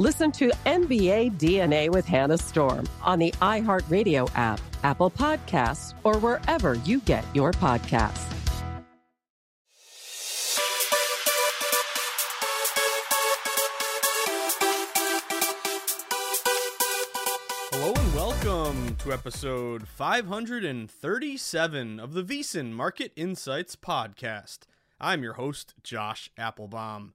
Listen 0.00 0.30
to 0.30 0.48
NBA 0.64 1.38
DNA 1.38 1.90
with 1.90 2.06
Hannah 2.06 2.38
Storm 2.38 2.88
on 3.02 3.18
the 3.18 3.32
iHeartRadio 3.42 4.30
app, 4.36 4.60
Apple 4.84 5.10
Podcasts, 5.10 5.92
or 6.04 6.18
wherever 6.18 6.74
you 6.84 7.00
get 7.00 7.24
your 7.34 7.50
podcasts. 7.50 8.32
Hello 17.72 17.92
and 17.92 18.14
welcome 18.14 18.94
to 19.00 19.12
episode 19.12 19.88
537 19.88 21.98
of 21.98 22.12
the 22.12 22.22
VSiN 22.22 22.70
Market 22.70 23.10
Insights 23.16 23.74
podcast. 23.74 24.58
I'm 25.00 25.24
your 25.24 25.32
host, 25.32 25.74
Josh 25.82 26.30
Appelbaum. 26.38 27.14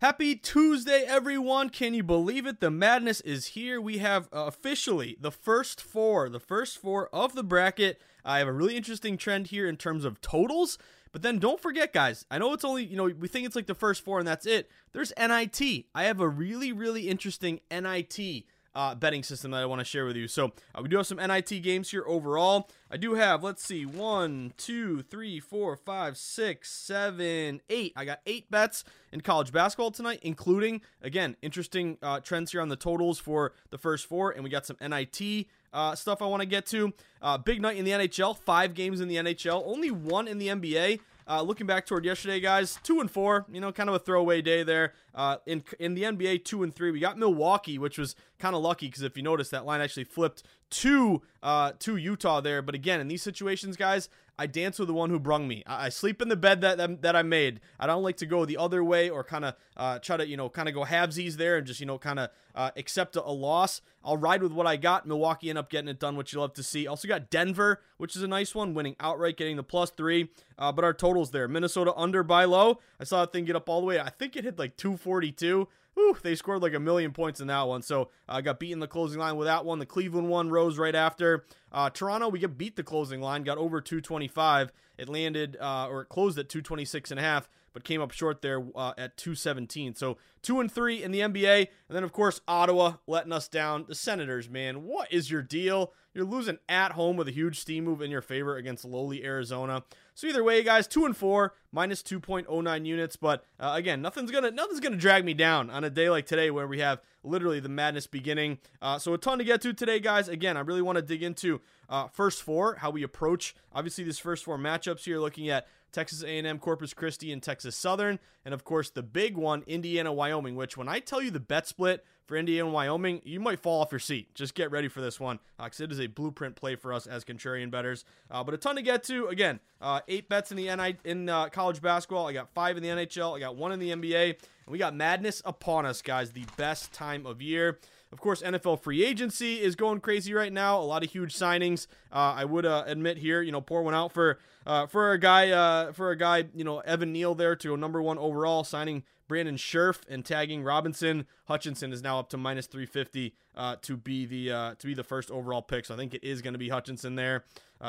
Happy 0.00 0.34
Tuesday, 0.34 1.04
everyone. 1.06 1.68
Can 1.68 1.92
you 1.92 2.02
believe 2.02 2.46
it? 2.46 2.60
The 2.60 2.70
madness 2.70 3.20
is 3.20 3.48
here. 3.48 3.78
We 3.78 3.98
have 3.98 4.30
uh, 4.32 4.46
officially 4.46 5.18
the 5.20 5.30
first 5.30 5.82
four, 5.82 6.30
the 6.30 6.40
first 6.40 6.78
four 6.78 7.14
of 7.14 7.34
the 7.34 7.42
bracket. 7.42 8.00
I 8.24 8.38
have 8.38 8.48
a 8.48 8.52
really 8.52 8.78
interesting 8.78 9.18
trend 9.18 9.48
here 9.48 9.68
in 9.68 9.76
terms 9.76 10.06
of 10.06 10.22
totals. 10.22 10.78
But 11.12 11.20
then 11.20 11.38
don't 11.38 11.60
forget, 11.60 11.92
guys, 11.92 12.24
I 12.30 12.38
know 12.38 12.54
it's 12.54 12.64
only, 12.64 12.82
you 12.82 12.96
know, 12.96 13.12
we 13.14 13.28
think 13.28 13.44
it's 13.44 13.54
like 13.54 13.66
the 13.66 13.74
first 13.74 14.02
four 14.02 14.18
and 14.18 14.26
that's 14.26 14.46
it. 14.46 14.70
There's 14.92 15.12
NIT. 15.18 15.84
I 15.94 16.04
have 16.04 16.20
a 16.20 16.28
really, 16.28 16.72
really 16.72 17.06
interesting 17.06 17.60
NIT 17.70 18.46
uh, 18.74 18.94
betting 18.94 19.22
system 19.22 19.50
that 19.50 19.62
I 19.62 19.66
want 19.66 19.80
to 19.80 19.84
share 19.84 20.04
with 20.04 20.16
you. 20.16 20.28
So 20.28 20.52
uh, 20.74 20.82
we 20.82 20.88
do 20.88 20.96
have 20.96 21.06
some 21.06 21.18
NIT 21.18 21.62
games 21.62 21.90
here 21.90 22.04
overall. 22.06 22.68
I 22.90 22.96
do 22.96 23.14
have, 23.14 23.42
let's 23.42 23.64
see, 23.64 23.84
one, 23.86 24.52
two, 24.56 25.02
three, 25.02 25.40
four, 25.40 25.76
five, 25.76 26.16
six, 26.16 26.70
seven, 26.70 27.60
eight. 27.68 27.92
I 27.96 28.04
got 28.04 28.20
eight 28.26 28.50
bets 28.50 28.84
in 29.12 29.20
college 29.20 29.52
basketball 29.52 29.90
tonight, 29.90 30.20
including, 30.22 30.82
again, 31.02 31.36
interesting 31.42 31.98
uh, 32.02 32.20
trends 32.20 32.52
here 32.52 32.60
on 32.60 32.68
the 32.68 32.76
totals 32.76 33.18
for 33.18 33.52
the 33.70 33.78
first 33.78 34.06
four. 34.06 34.30
And 34.30 34.44
we 34.44 34.50
got 34.50 34.66
some 34.66 34.76
NIT 34.80 35.46
uh, 35.72 35.94
stuff 35.94 36.22
I 36.22 36.26
want 36.26 36.40
to 36.40 36.46
get 36.46 36.66
to. 36.66 36.92
Uh, 37.22 37.38
big 37.38 37.60
night 37.60 37.76
in 37.76 37.84
the 37.84 37.92
NHL, 37.92 38.36
five 38.36 38.74
games 38.74 39.00
in 39.00 39.08
the 39.08 39.16
NHL, 39.16 39.62
only 39.66 39.90
one 39.90 40.28
in 40.28 40.38
the 40.38 40.48
NBA. 40.48 41.00
Uh, 41.30 41.42
looking 41.42 41.64
back 41.64 41.86
toward 41.86 42.04
yesterday, 42.04 42.40
guys, 42.40 42.80
two 42.82 42.98
and 42.98 43.08
four, 43.08 43.46
you 43.52 43.60
know, 43.60 43.70
kind 43.70 43.88
of 43.88 43.94
a 43.94 44.00
throwaway 44.00 44.42
day 44.42 44.64
there. 44.64 44.94
Uh, 45.14 45.36
in 45.46 45.62
in 45.78 45.94
the 45.94 46.02
NBA, 46.02 46.44
two 46.44 46.64
and 46.64 46.74
three, 46.74 46.90
we 46.90 46.98
got 46.98 47.16
Milwaukee, 47.16 47.78
which 47.78 47.98
was 47.98 48.16
kind 48.40 48.56
of 48.56 48.62
lucky 48.62 48.88
because 48.88 49.02
if 49.02 49.16
you 49.16 49.22
notice, 49.22 49.48
that 49.50 49.64
line 49.64 49.80
actually 49.80 50.02
flipped 50.02 50.42
to 50.70 51.22
uh, 51.42 51.72
to 51.80 51.96
Utah 51.96 52.40
there. 52.40 52.62
But 52.62 52.74
again, 52.74 53.00
in 53.00 53.08
these 53.08 53.22
situations, 53.22 53.76
guys, 53.76 54.08
I 54.40 54.46
dance 54.46 54.78
with 54.78 54.88
the 54.88 54.94
one 54.94 55.10
who 55.10 55.18
brung 55.18 55.46
me. 55.46 55.62
I, 55.66 55.86
I 55.86 55.88
sleep 55.90 56.22
in 56.22 56.28
the 56.28 56.36
bed 56.36 56.62
that, 56.62 56.78
that, 56.78 57.02
that 57.02 57.14
I 57.14 57.22
made. 57.22 57.60
I 57.78 57.86
don't 57.86 58.02
like 58.02 58.16
to 58.18 58.26
go 58.26 58.46
the 58.46 58.56
other 58.56 58.82
way 58.82 59.10
or 59.10 59.22
kind 59.22 59.44
of 59.44 59.54
uh, 59.76 59.98
try 59.98 60.16
to 60.16 60.26
you 60.26 60.36
know 60.36 60.48
kind 60.48 60.66
of 60.66 60.74
go 60.74 60.84
halvesies 60.84 61.34
there 61.34 61.58
and 61.58 61.66
just 61.66 61.78
you 61.78 61.86
know 61.86 61.98
kind 61.98 62.18
of 62.18 62.30
uh, 62.54 62.70
accept 62.76 63.16
a, 63.16 63.22
a, 63.22 63.30
loss. 63.30 63.82
I'll 64.02 64.16
ride 64.16 64.42
with 64.42 64.52
what 64.52 64.66
I 64.66 64.76
got. 64.76 65.06
Milwaukee 65.06 65.50
end 65.50 65.58
up 65.58 65.68
getting 65.68 65.88
it 65.88 66.00
done, 66.00 66.16
which 66.16 66.32
you 66.32 66.40
love 66.40 66.54
to 66.54 66.62
see. 66.62 66.86
Also 66.86 67.06
got 67.06 67.30
Denver, 67.30 67.82
which 67.98 68.16
is 68.16 68.22
a 68.22 68.28
nice 68.28 68.54
one, 68.54 68.72
winning 68.72 68.96
outright, 68.98 69.36
getting 69.36 69.56
the 69.56 69.62
plus 69.62 69.90
three. 69.90 70.30
Uh, 70.58 70.72
but 70.72 70.84
our 70.84 70.94
totals 70.94 71.32
there: 71.32 71.46
Minnesota 71.46 71.92
under 71.94 72.22
by 72.22 72.44
low. 72.44 72.80
I 72.98 73.04
saw 73.04 73.20
that 73.20 73.32
thing 73.32 73.44
get 73.44 73.56
up 73.56 73.68
all 73.68 73.80
the 73.80 73.86
way. 73.86 74.00
I 74.00 74.08
think 74.08 74.36
it 74.36 74.44
hit 74.44 74.58
like 74.58 74.76
242. 74.76 75.68
Whew, 75.94 76.16
they 76.22 76.34
scored 76.34 76.62
like 76.62 76.74
a 76.74 76.80
million 76.80 77.12
points 77.12 77.40
in 77.40 77.48
that 77.48 77.62
one. 77.62 77.82
So 77.82 78.10
I 78.28 78.38
uh, 78.38 78.40
got 78.40 78.60
beaten 78.60 78.78
the 78.78 78.86
closing 78.86 79.18
line 79.18 79.36
with 79.36 79.46
that 79.46 79.64
one. 79.64 79.78
The 79.78 79.86
Cleveland 79.86 80.28
one 80.28 80.48
rose 80.50 80.78
right 80.78 80.94
after. 80.94 81.44
Uh, 81.72 81.90
Toronto, 81.90 82.28
we 82.28 82.38
get 82.38 82.56
beat 82.56 82.76
the 82.76 82.82
closing 82.82 83.20
line, 83.20 83.42
got 83.42 83.58
over 83.58 83.80
225. 83.80 84.72
It 84.98 85.08
landed 85.08 85.56
uh, 85.60 85.88
or 85.88 86.02
it 86.02 86.08
closed 86.08 86.38
at 86.38 86.48
226 86.48 87.10
and 87.10 87.20
a 87.20 87.22
half, 87.22 87.48
but 87.72 87.84
came 87.84 88.00
up 88.00 88.10
short 88.10 88.42
there 88.42 88.62
uh, 88.74 88.92
at 88.98 89.16
217. 89.16 89.94
So 89.94 90.16
two 90.42 90.60
and 90.60 90.70
three 90.70 91.02
in 91.02 91.10
the 91.10 91.20
NBA, 91.20 91.58
and 91.88 91.96
then 91.96 92.04
of 92.04 92.12
course 92.12 92.40
Ottawa 92.48 92.94
letting 93.06 93.32
us 93.32 93.48
down. 93.48 93.84
The 93.88 93.94
Senators, 93.94 94.48
man, 94.48 94.84
what 94.84 95.12
is 95.12 95.30
your 95.30 95.42
deal? 95.42 95.92
You're 96.12 96.24
losing 96.24 96.58
at 96.68 96.92
home 96.92 97.16
with 97.16 97.28
a 97.28 97.32
huge 97.32 97.60
steam 97.60 97.84
move 97.84 98.02
in 98.02 98.10
your 98.10 98.22
favor 98.22 98.56
against 98.56 98.84
lowly 98.84 99.24
Arizona. 99.24 99.84
So 100.14 100.26
either 100.26 100.42
way, 100.42 100.62
guys, 100.64 100.88
two 100.88 101.06
and 101.06 101.16
four, 101.16 101.54
minus 101.70 102.02
2.09 102.02 102.84
units. 102.84 103.14
But 103.14 103.44
uh, 103.60 103.72
again, 103.76 104.02
nothing's 104.02 104.32
gonna 104.32 104.50
nothing's 104.50 104.80
gonna 104.80 104.96
drag 104.96 105.24
me 105.24 105.34
down 105.34 105.70
on 105.70 105.84
a 105.84 105.90
day 105.90 106.10
like 106.10 106.26
today 106.26 106.50
where 106.50 106.66
we 106.66 106.80
have 106.80 107.00
literally 107.22 107.60
the 107.60 107.68
madness 107.68 108.08
beginning. 108.08 108.58
Uh, 108.82 108.98
so 108.98 109.14
a 109.14 109.18
ton 109.18 109.38
to 109.38 109.44
get 109.44 109.60
to 109.62 109.72
today, 109.72 110.00
guys. 110.00 110.28
Again, 110.28 110.56
I 110.56 110.60
really 110.60 110.82
want 110.82 110.96
to 110.96 111.02
dig 111.02 111.22
into 111.22 111.60
uh, 111.88 112.08
first 112.08 112.42
four, 112.42 112.76
how 112.76 112.90
we 112.90 113.02
approach 113.02 113.54
obviously 113.72 114.04
these 114.04 114.18
first 114.18 114.44
four 114.44 114.58
matchups 114.58 115.04
here, 115.04 115.20
looking 115.20 115.48
at 115.48 115.66
Texas 115.92 116.22
A&M, 116.22 116.58
Corpus 116.58 116.94
Christi, 116.94 117.32
and 117.32 117.42
Texas 117.42 117.76
Southern, 117.76 118.18
and 118.44 118.54
of 118.54 118.64
course 118.64 118.90
the 118.90 119.02
big 119.02 119.36
one, 119.36 119.62
Indiana, 119.66 120.12
Wyoming. 120.12 120.56
Which 120.56 120.76
when 120.76 120.88
I 120.88 121.00
tell 121.00 121.22
you 121.22 121.30
the 121.30 121.40
bet 121.40 121.66
split 121.66 122.04
for 122.26 122.36
Indiana 122.36 122.70
Wyoming, 122.70 123.22
you 123.24 123.40
might 123.40 123.58
fall 123.58 123.80
off 123.82 123.90
your 123.90 123.98
seat. 123.98 124.34
Just 124.34 124.54
get 124.54 124.70
ready 124.70 124.88
for 124.88 125.00
this 125.00 125.18
one 125.18 125.40
because 125.58 125.80
uh, 125.80 125.84
it 125.84 125.92
is 125.92 126.00
a 126.00 126.06
blueprint 126.06 126.54
play 126.54 126.76
for 126.76 126.92
us 126.92 127.06
as 127.06 127.24
contrarian 127.24 127.70
betters. 127.70 128.04
Uh, 128.30 128.44
but 128.44 128.54
a 128.54 128.56
ton 128.56 128.76
to 128.76 128.82
get 128.82 129.02
to. 129.04 129.26
Again, 129.26 129.58
uh, 129.80 130.00
eight 130.06 130.28
bets 130.28 130.50
in 130.50 130.56
the 130.56 130.74
NI 130.74 130.96
in 131.04 131.28
uh, 131.28 131.48
college 131.48 131.82
basketball. 131.82 132.28
I 132.28 132.32
got 132.32 132.48
five 132.54 132.76
in 132.76 132.82
the 132.82 132.88
NHL. 132.88 133.36
I 133.36 133.40
got 133.40 133.56
one 133.56 133.72
in 133.72 133.80
the 133.80 133.90
NBA. 133.90 134.28
And 134.28 134.38
we 134.68 134.78
got 134.78 134.94
madness 134.94 135.42
upon 135.44 135.86
us, 135.86 136.02
guys. 136.02 136.30
The 136.30 136.46
best 136.56 136.92
time 136.92 137.26
of 137.26 137.42
year. 137.42 137.78
Of 138.12 138.20
course, 138.20 138.42
NFL 138.42 138.82
free 138.82 139.04
agency 139.04 139.60
is 139.60 139.76
going 139.76 140.00
crazy 140.00 140.34
right 140.34 140.52
now. 140.52 140.80
A 140.80 140.82
lot 140.82 141.04
of 141.04 141.12
huge 141.12 141.32
signings. 141.34 141.86
Uh, 142.12 142.34
I 142.36 142.44
would 142.44 142.66
uh, 142.66 142.82
admit 142.86 143.18
here, 143.18 143.40
you 143.40 143.52
know, 143.52 143.60
pour 143.60 143.82
one 143.84 143.94
out 143.94 144.12
for 144.12 144.38
uh, 144.66 144.86
for 144.86 145.12
a 145.12 145.18
guy 145.18 145.50
uh, 145.50 145.92
for 145.92 146.10
a 146.10 146.16
guy, 146.16 146.46
you 146.54 146.64
know, 146.64 146.80
Evan 146.80 147.12
Neal 147.12 147.36
there 147.36 147.54
to 147.56 147.72
a 147.72 147.76
number 147.76 148.02
one 148.02 148.18
overall, 148.18 148.64
signing 148.64 149.04
Brandon 149.28 149.56
Scherff 149.56 150.00
and 150.08 150.24
tagging 150.24 150.64
Robinson. 150.64 151.24
Hutchinson 151.46 151.92
is 151.92 152.02
now 152.02 152.18
up 152.18 152.28
to 152.30 152.36
minus 152.36 152.66
350 152.66 153.32
uh, 153.54 153.76
to 153.82 153.96
be 153.96 154.26
the 154.26 154.50
uh, 154.50 154.74
to 154.74 154.86
be 154.88 154.94
the 154.94 155.04
first 155.04 155.30
overall 155.30 155.62
pick. 155.62 155.86
So 155.86 155.94
I 155.94 155.96
think 155.96 156.12
it 156.12 156.24
is 156.24 156.42
going 156.42 156.54
to 156.54 156.58
be 156.58 156.68
Hutchinson 156.68 157.14
there. 157.14 157.44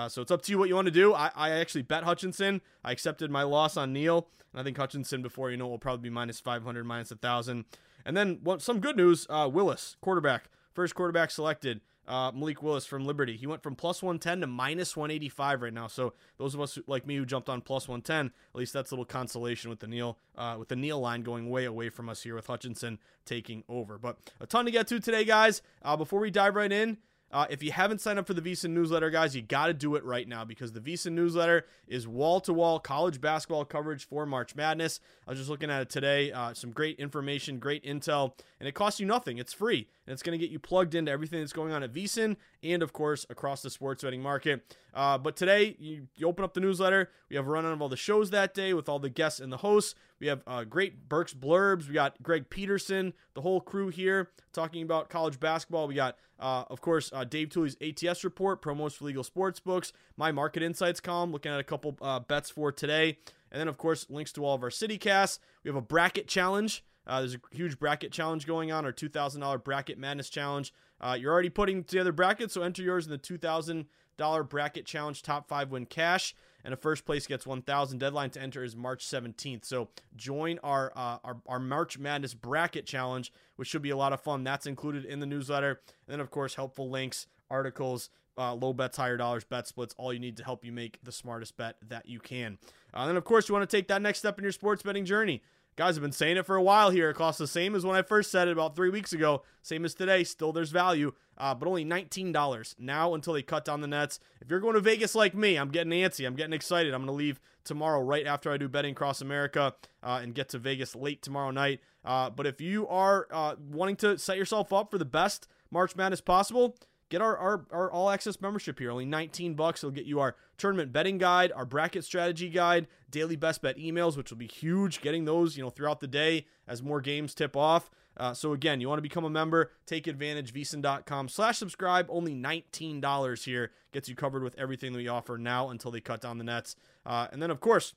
So 0.08 0.22
it's 0.22 0.32
up 0.32 0.44
to 0.44 0.52
you 0.52 0.60
what 0.60 0.70
you 0.70 0.76
want 0.76 0.86
to 0.86 0.92
do. 0.92 1.16
I, 1.16 1.32
I 1.36 1.50
actually 1.50 1.82
bet 1.82 2.04
Hutchinson. 2.04 2.62
I 2.84 2.92
accepted 2.92 3.32
my 3.32 3.44
loss 3.44 3.76
on 3.76 3.92
Neal, 3.92 4.28
and 4.54 4.62
I 4.62 4.64
think 4.64 4.78
Hutchinson 4.78 5.24
before 5.24 5.50
you 5.50 5.58
know 5.58 5.68
will 5.68 5.80
probably 5.80 6.04
be 6.04 6.14
minus 6.14 6.40
500, 6.40 6.86
minus 6.86 7.10
a 7.10 7.16
thousand. 7.16 7.66
And 8.06 8.16
then 8.16 8.40
some 8.60 8.80
good 8.80 8.98
news: 8.98 9.28
uh, 9.30 9.50
Willis, 9.52 9.98
quarterback, 10.02 10.46
first 10.74 10.96
quarterback 10.96 11.32
selected 11.32 11.82
uh, 12.08 12.32
Malik 12.34 12.62
Willis 12.62 12.86
from 12.86 13.06
Liberty. 13.06 13.38
He 13.38 13.48
went 13.48 13.64
from 13.64 13.76
plus 13.76 14.02
110 14.02 14.42
to 14.42 14.48
minus 14.48 14.98
185 14.98 15.62
right 15.62 15.74
now. 15.74 15.88
So 15.88 16.14
those 16.38 16.54
of 16.54 16.62
us 16.62 16.78
like 16.88 17.06
me 17.06 17.16
who 17.16 17.26
jumped 17.26 17.50
on 17.50 17.62
plus 17.62 17.88
110, 17.88 18.28
at 18.28 18.60
least 18.60 18.74
that's 18.74 18.92
a 18.92 18.96
little 18.96 19.06
consolation 19.06 19.70
with 19.70 19.80
the 19.80 19.88
Neal 19.88 20.18
uh, 20.38 20.56
with 20.60 20.68
the 20.70 20.76
Neal 20.76 21.00
line 21.00 21.22
going 21.22 21.50
way 21.50 21.66
away 21.66 21.90
from 21.90 22.10
us 22.10 22.24
here 22.24 22.36
with 22.36 22.48
Hutchinson 22.48 23.00
taking 23.26 23.64
over. 23.70 23.98
But 23.98 24.18
a 24.40 24.46
ton 24.46 24.66
to 24.66 24.72
get 24.72 24.88
to 24.88 25.00
today, 25.00 25.24
guys. 25.24 25.62
Uh, 25.82 25.96
before 25.96 26.20
we 26.20 26.32
dive 26.32 26.56
right 26.56 26.72
in, 26.72 26.98
uh, 27.32 27.46
if 27.50 27.64
you 27.64 27.72
haven't 27.72 28.02
signed 28.02 28.20
up 28.20 28.28
for 28.28 28.34
the 28.34 28.42
VSiN 28.42 28.72
newsletter, 28.72 29.10
guys, 29.10 29.36
you 29.36 29.42
got 29.42 29.68
to 29.68 29.74
do 29.74 29.96
it 29.96 30.04
right 30.04 30.28
now 30.28 30.44
because 30.44 30.74
the 30.74 30.82
VSiN 30.82 31.14
newsletter 31.14 31.66
is 31.88 32.08
wall 32.08 32.42
to 32.42 32.54
wall 32.54 32.80
college 32.80 33.22
basketball 33.22 33.64
coverage 33.64 34.06
for 34.06 34.26
March 34.26 34.56
Madness. 34.56 35.00
I 35.26 35.32
was 35.32 35.40
just 35.40 35.50
looking 35.50 35.72
at 35.72 35.82
it 35.82 35.90
today. 35.90 36.32
Uh, 36.32 36.54
some 36.54 36.72
great 36.72 37.00
information, 37.00 37.60
great 37.60 37.84
intel, 37.86 38.34
and 38.60 38.68
it 38.68 38.74
costs 38.74 39.00
you 39.00 39.06
nothing. 39.06 39.38
It's 39.38 39.54
free, 39.54 39.88
and 40.06 40.14
it's 40.14 40.22
going 40.22 40.38
to 40.38 40.44
get 40.44 40.52
you 40.52 40.60
plugged 40.60 40.94
into 40.94 41.12
everything 41.12 41.40
that's 41.40 41.54
going 41.54 41.72
on 41.72 41.84
at 41.84 41.94
VSiN 41.94 42.36
and, 42.64 42.84
of 42.84 42.92
course, 42.92 43.26
across 43.30 43.62
the 43.62 43.70
sports 43.70 44.04
betting 44.04 44.22
market. 44.22 44.76
Uh, 44.94 45.18
but 45.18 45.38
today, 45.38 45.76
you, 45.80 46.08
you, 46.16 46.28
open 46.28 46.44
up 46.44 46.54
the 46.54 46.60
newsletter. 46.60 47.10
We 47.30 47.38
have 47.38 47.48
a 47.48 47.50
rundown 47.50 47.74
of 47.74 47.82
all 47.82 47.90
the 47.90 47.96
shows 47.96 48.30
that 48.32 48.54
day 48.54 48.74
with 48.74 48.90
all 48.90 49.00
the 49.00 49.10
guests 49.10 49.40
and 49.40 49.52
the 49.52 49.58
hosts. 49.58 49.96
We 50.22 50.28
have 50.28 50.44
uh, 50.46 50.64
great 50.66 51.10
Burks 51.10 51.34
blurbs. 51.34 51.88
We 51.88 51.96
got 51.96 52.22
Greg 52.22 52.48
Peterson, 52.52 53.14
the 53.34 53.42
whole 53.42 53.60
crew 53.60 53.90
here 53.90 54.30
talking 54.54 54.84
about 54.84 55.10
college 55.10 55.40
basketball. 55.40 55.88
We 55.88 55.96
got, 55.96 56.16
uh, 56.40 56.64
of 56.70 56.80
course, 56.80 57.10
uh, 57.12 57.24
Dave 57.24 57.50
Tuley's 57.50 57.76
ATS 57.82 58.24
report, 58.24 58.62
promos 58.62 58.94
for 58.94 59.06
legal 59.06 59.24
sports 59.24 59.60
books, 59.60 59.92
my 60.18 60.32
market 60.32 60.62
insights 60.62 61.00
column, 61.00 61.32
looking 61.32 61.52
at 61.52 61.60
a 61.60 61.64
couple 61.64 61.98
uh, 62.04 62.20
bets 62.20 62.52
for 62.52 62.72
today. 62.72 63.18
And 63.52 63.60
then, 63.60 63.68
of 63.68 63.80
course, 63.80 64.06
links 64.12 64.32
to 64.34 64.46
all 64.46 64.54
of 64.54 64.62
our 64.62 64.70
city 64.70 65.00
casts. 65.00 65.40
We 65.64 65.70
have 65.70 65.76
a 65.76 65.82
bracket 65.82 66.28
challenge. 66.28 66.86
Uh, 67.08 67.22
there's 67.22 67.36
a 67.36 67.42
huge 67.50 67.80
bracket 67.80 68.12
challenge 68.12 68.46
going 68.46 68.72
on, 68.72 68.86
our 68.86 68.94
$2,000 68.94 69.64
bracket 69.64 69.98
madness 69.98 70.30
challenge. 70.30 70.72
Uh, 71.02 71.18
you're 71.20 71.34
already 71.34 71.50
putting 71.50 71.84
together 71.84 72.12
brackets, 72.12 72.54
so 72.54 72.62
enter 72.62 72.84
yours 72.84 73.08
in 73.08 73.12
the 73.12 73.18
$2,000 73.18 74.50
bracket 74.50 74.86
challenge 74.86 75.24
top 75.24 75.48
five 75.48 75.72
win 75.72 75.88
cash 75.88 76.36
and 76.64 76.74
a 76.74 76.78
first 76.78 77.06
place 77.06 77.28
gets 77.28 77.46
1000 77.46 77.98
deadline 77.98 78.30
to 78.30 78.42
enter 78.42 78.64
is 78.64 78.76
march 78.76 79.06
17th 79.06 79.66
so 79.66 79.90
join 80.16 80.60
our, 80.64 80.92
uh, 80.96 81.18
our 81.24 81.38
our 81.48 81.60
march 81.60 81.98
madness 81.98 82.34
bracket 82.34 82.86
challenge 82.86 83.32
which 83.62 83.68
should 83.68 83.84
be 83.84 83.92
a 83.92 83.96
lot 83.96 84.12
of 84.12 84.20
fun. 84.20 84.44
That's 84.44 84.66
included 84.66 85.06
in 85.06 85.20
the 85.20 85.28
newsletter. 85.28 85.82
And 86.08 86.14
then 86.14 86.20
of 86.20 86.32
course 86.32 86.56
helpful 86.56 86.90
links 86.90 87.28
articles 87.48 88.10
uh, 88.36 88.56
low 88.56 88.74
bets 88.74 88.98
higher 88.98 89.18
dollars 89.18 89.44
bet 89.44 89.68
splits 89.68 89.94
all 90.00 90.12
you 90.12 90.18
need 90.18 90.36
to 90.38 90.44
help 90.44 90.66
you 90.66 90.72
make 90.72 90.98
the 91.04 91.12
smartest 91.12 91.58
bet 91.58 91.76
that 91.88 92.08
you 92.08 92.20
can. 92.20 92.58
Uh, 92.92 93.02
and 93.02 93.10
then 93.10 93.18
of 93.18 93.24
course 93.24 93.48
you 93.48 93.54
want 93.54 93.70
to 93.70 93.78
take 93.78 93.88
that 93.90 94.02
next 94.02 94.18
step 94.18 94.40
in 94.40 94.44
your 94.44 94.52
sports 94.52 94.82
betting 94.82 95.06
journey 95.06 95.44
Guys, 95.78 95.96
I've 95.96 96.02
been 96.02 96.12
saying 96.12 96.36
it 96.36 96.46
for 96.46 96.58
a 96.58 96.62
while 96.62 96.90
here. 96.90 97.10
It 97.10 97.16
costs 97.16 97.40
the 97.40 97.48
same 97.48 97.76
as 97.76 97.86
when 97.86 97.96
I 97.96 98.02
first 98.02 98.30
said 98.30 98.50
it 98.50 98.52
about 98.52 98.76
three 98.76 98.90
weeks 98.90 99.14
ago. 99.14 99.44
Same 99.62 99.86
as 99.86 99.94
today. 99.94 100.26
Still, 100.26 100.52
there's 100.52 100.70
value, 100.70 101.14
uh, 101.38 101.56
but 101.56 101.68
only 101.68 101.86
$19 101.86 102.76
now 102.78 103.14
until 103.14 103.34
they 103.34 103.42
cut 103.42 103.64
down 103.64 103.80
the 103.80 103.88
nets. 103.88 104.20
If 104.42 104.50
you're 104.50 104.60
going 104.60 104.74
to 104.74 104.82
Vegas 104.82 105.16
like 105.16 105.34
me, 105.34 105.56
I'm 105.56 105.70
getting 105.70 105.94
antsy. 105.94 106.28
I'm 106.28 106.36
getting 106.36 106.54
excited. 106.54 106.94
I'm 106.94 107.06
going 107.06 107.08
to 107.08 107.14
leave 107.14 107.40
tomorrow 107.64 108.02
right 108.02 108.28
after 108.28 108.52
I 108.52 108.58
do 108.58 108.68
betting 108.68 108.92
across 108.92 109.22
America 109.22 109.74
uh, 110.04 110.20
and 110.22 110.36
get 110.36 110.50
to 110.50 110.60
Vegas 110.60 110.94
late 110.94 111.22
tomorrow 111.22 111.52
night. 111.52 111.80
Uh, 112.04 112.30
but 112.30 112.46
if 112.46 112.60
you 112.60 112.86
are 112.90 113.28
uh, 113.32 113.56
wanting 113.70 113.96
to 113.98 114.18
set 114.18 114.38
yourself 114.38 114.74
up 114.74 114.92
for 114.92 114.98
the 114.98 115.06
best 115.06 115.48
March 115.72 115.96
Madness 115.96 116.20
possible, 116.20 116.76
get 117.12 117.22
our, 117.22 117.38
our, 117.38 117.66
our 117.72 117.92
all 117.92 118.10
access 118.10 118.42
membership 118.42 118.80
here. 118.80 118.90
Only 118.90 119.06
19 119.06 119.54
bucks. 119.54 119.84
It'll 119.84 119.92
get 119.92 120.06
you 120.06 120.20
our 120.20 120.36
tournament 120.58 120.92
betting 120.92 121.20
guide, 121.20 121.52
our 121.52 121.66
bracket 121.66 122.04
strategy 122.04 122.50
guide, 122.50 122.88
daily 123.12 123.36
best 123.36 123.62
bet 123.62 123.78
emails, 123.78 124.18
which 124.18 124.32
will 124.32 124.38
be 124.38 124.48
huge. 124.48 125.02
Getting 125.02 125.26
those, 125.26 125.58
you 125.58 125.64
know, 125.64 125.70
throughout 125.70 126.00
the 126.00 126.08
day 126.08 126.48
as 126.68 126.82
more 126.82 127.02
games 127.02 127.36
tip 127.36 127.56
off. 127.56 127.92
Uh, 128.18 128.34
so 128.34 128.54
again, 128.54 128.82
you 128.82 128.90
want 128.90 128.98
to 128.98 129.04
become 129.04 129.24
a 129.24 129.30
member, 129.30 129.72
take 129.86 130.08
advantage, 130.08 130.54
vsin.com 130.54 131.30
slash 131.30 131.58
subscribe. 131.58 132.08
Only 132.10 132.34
$19 132.34 133.44
here 133.44 133.72
gets 133.92 134.10
you 134.10 134.16
covered 134.16 134.44
with 134.44 134.58
everything 134.58 134.94
that 134.94 134.98
we 134.98 135.08
offer 135.08 135.38
now 135.38 135.70
until 135.70 135.92
they 135.92 136.02
cut 136.02 136.22
down 136.22 136.38
the 136.38 136.44
nets. 136.44 136.76
Uh, 137.06 137.28
and 137.32 137.42
then, 137.42 137.52
of 137.52 137.60
course, 137.60 137.94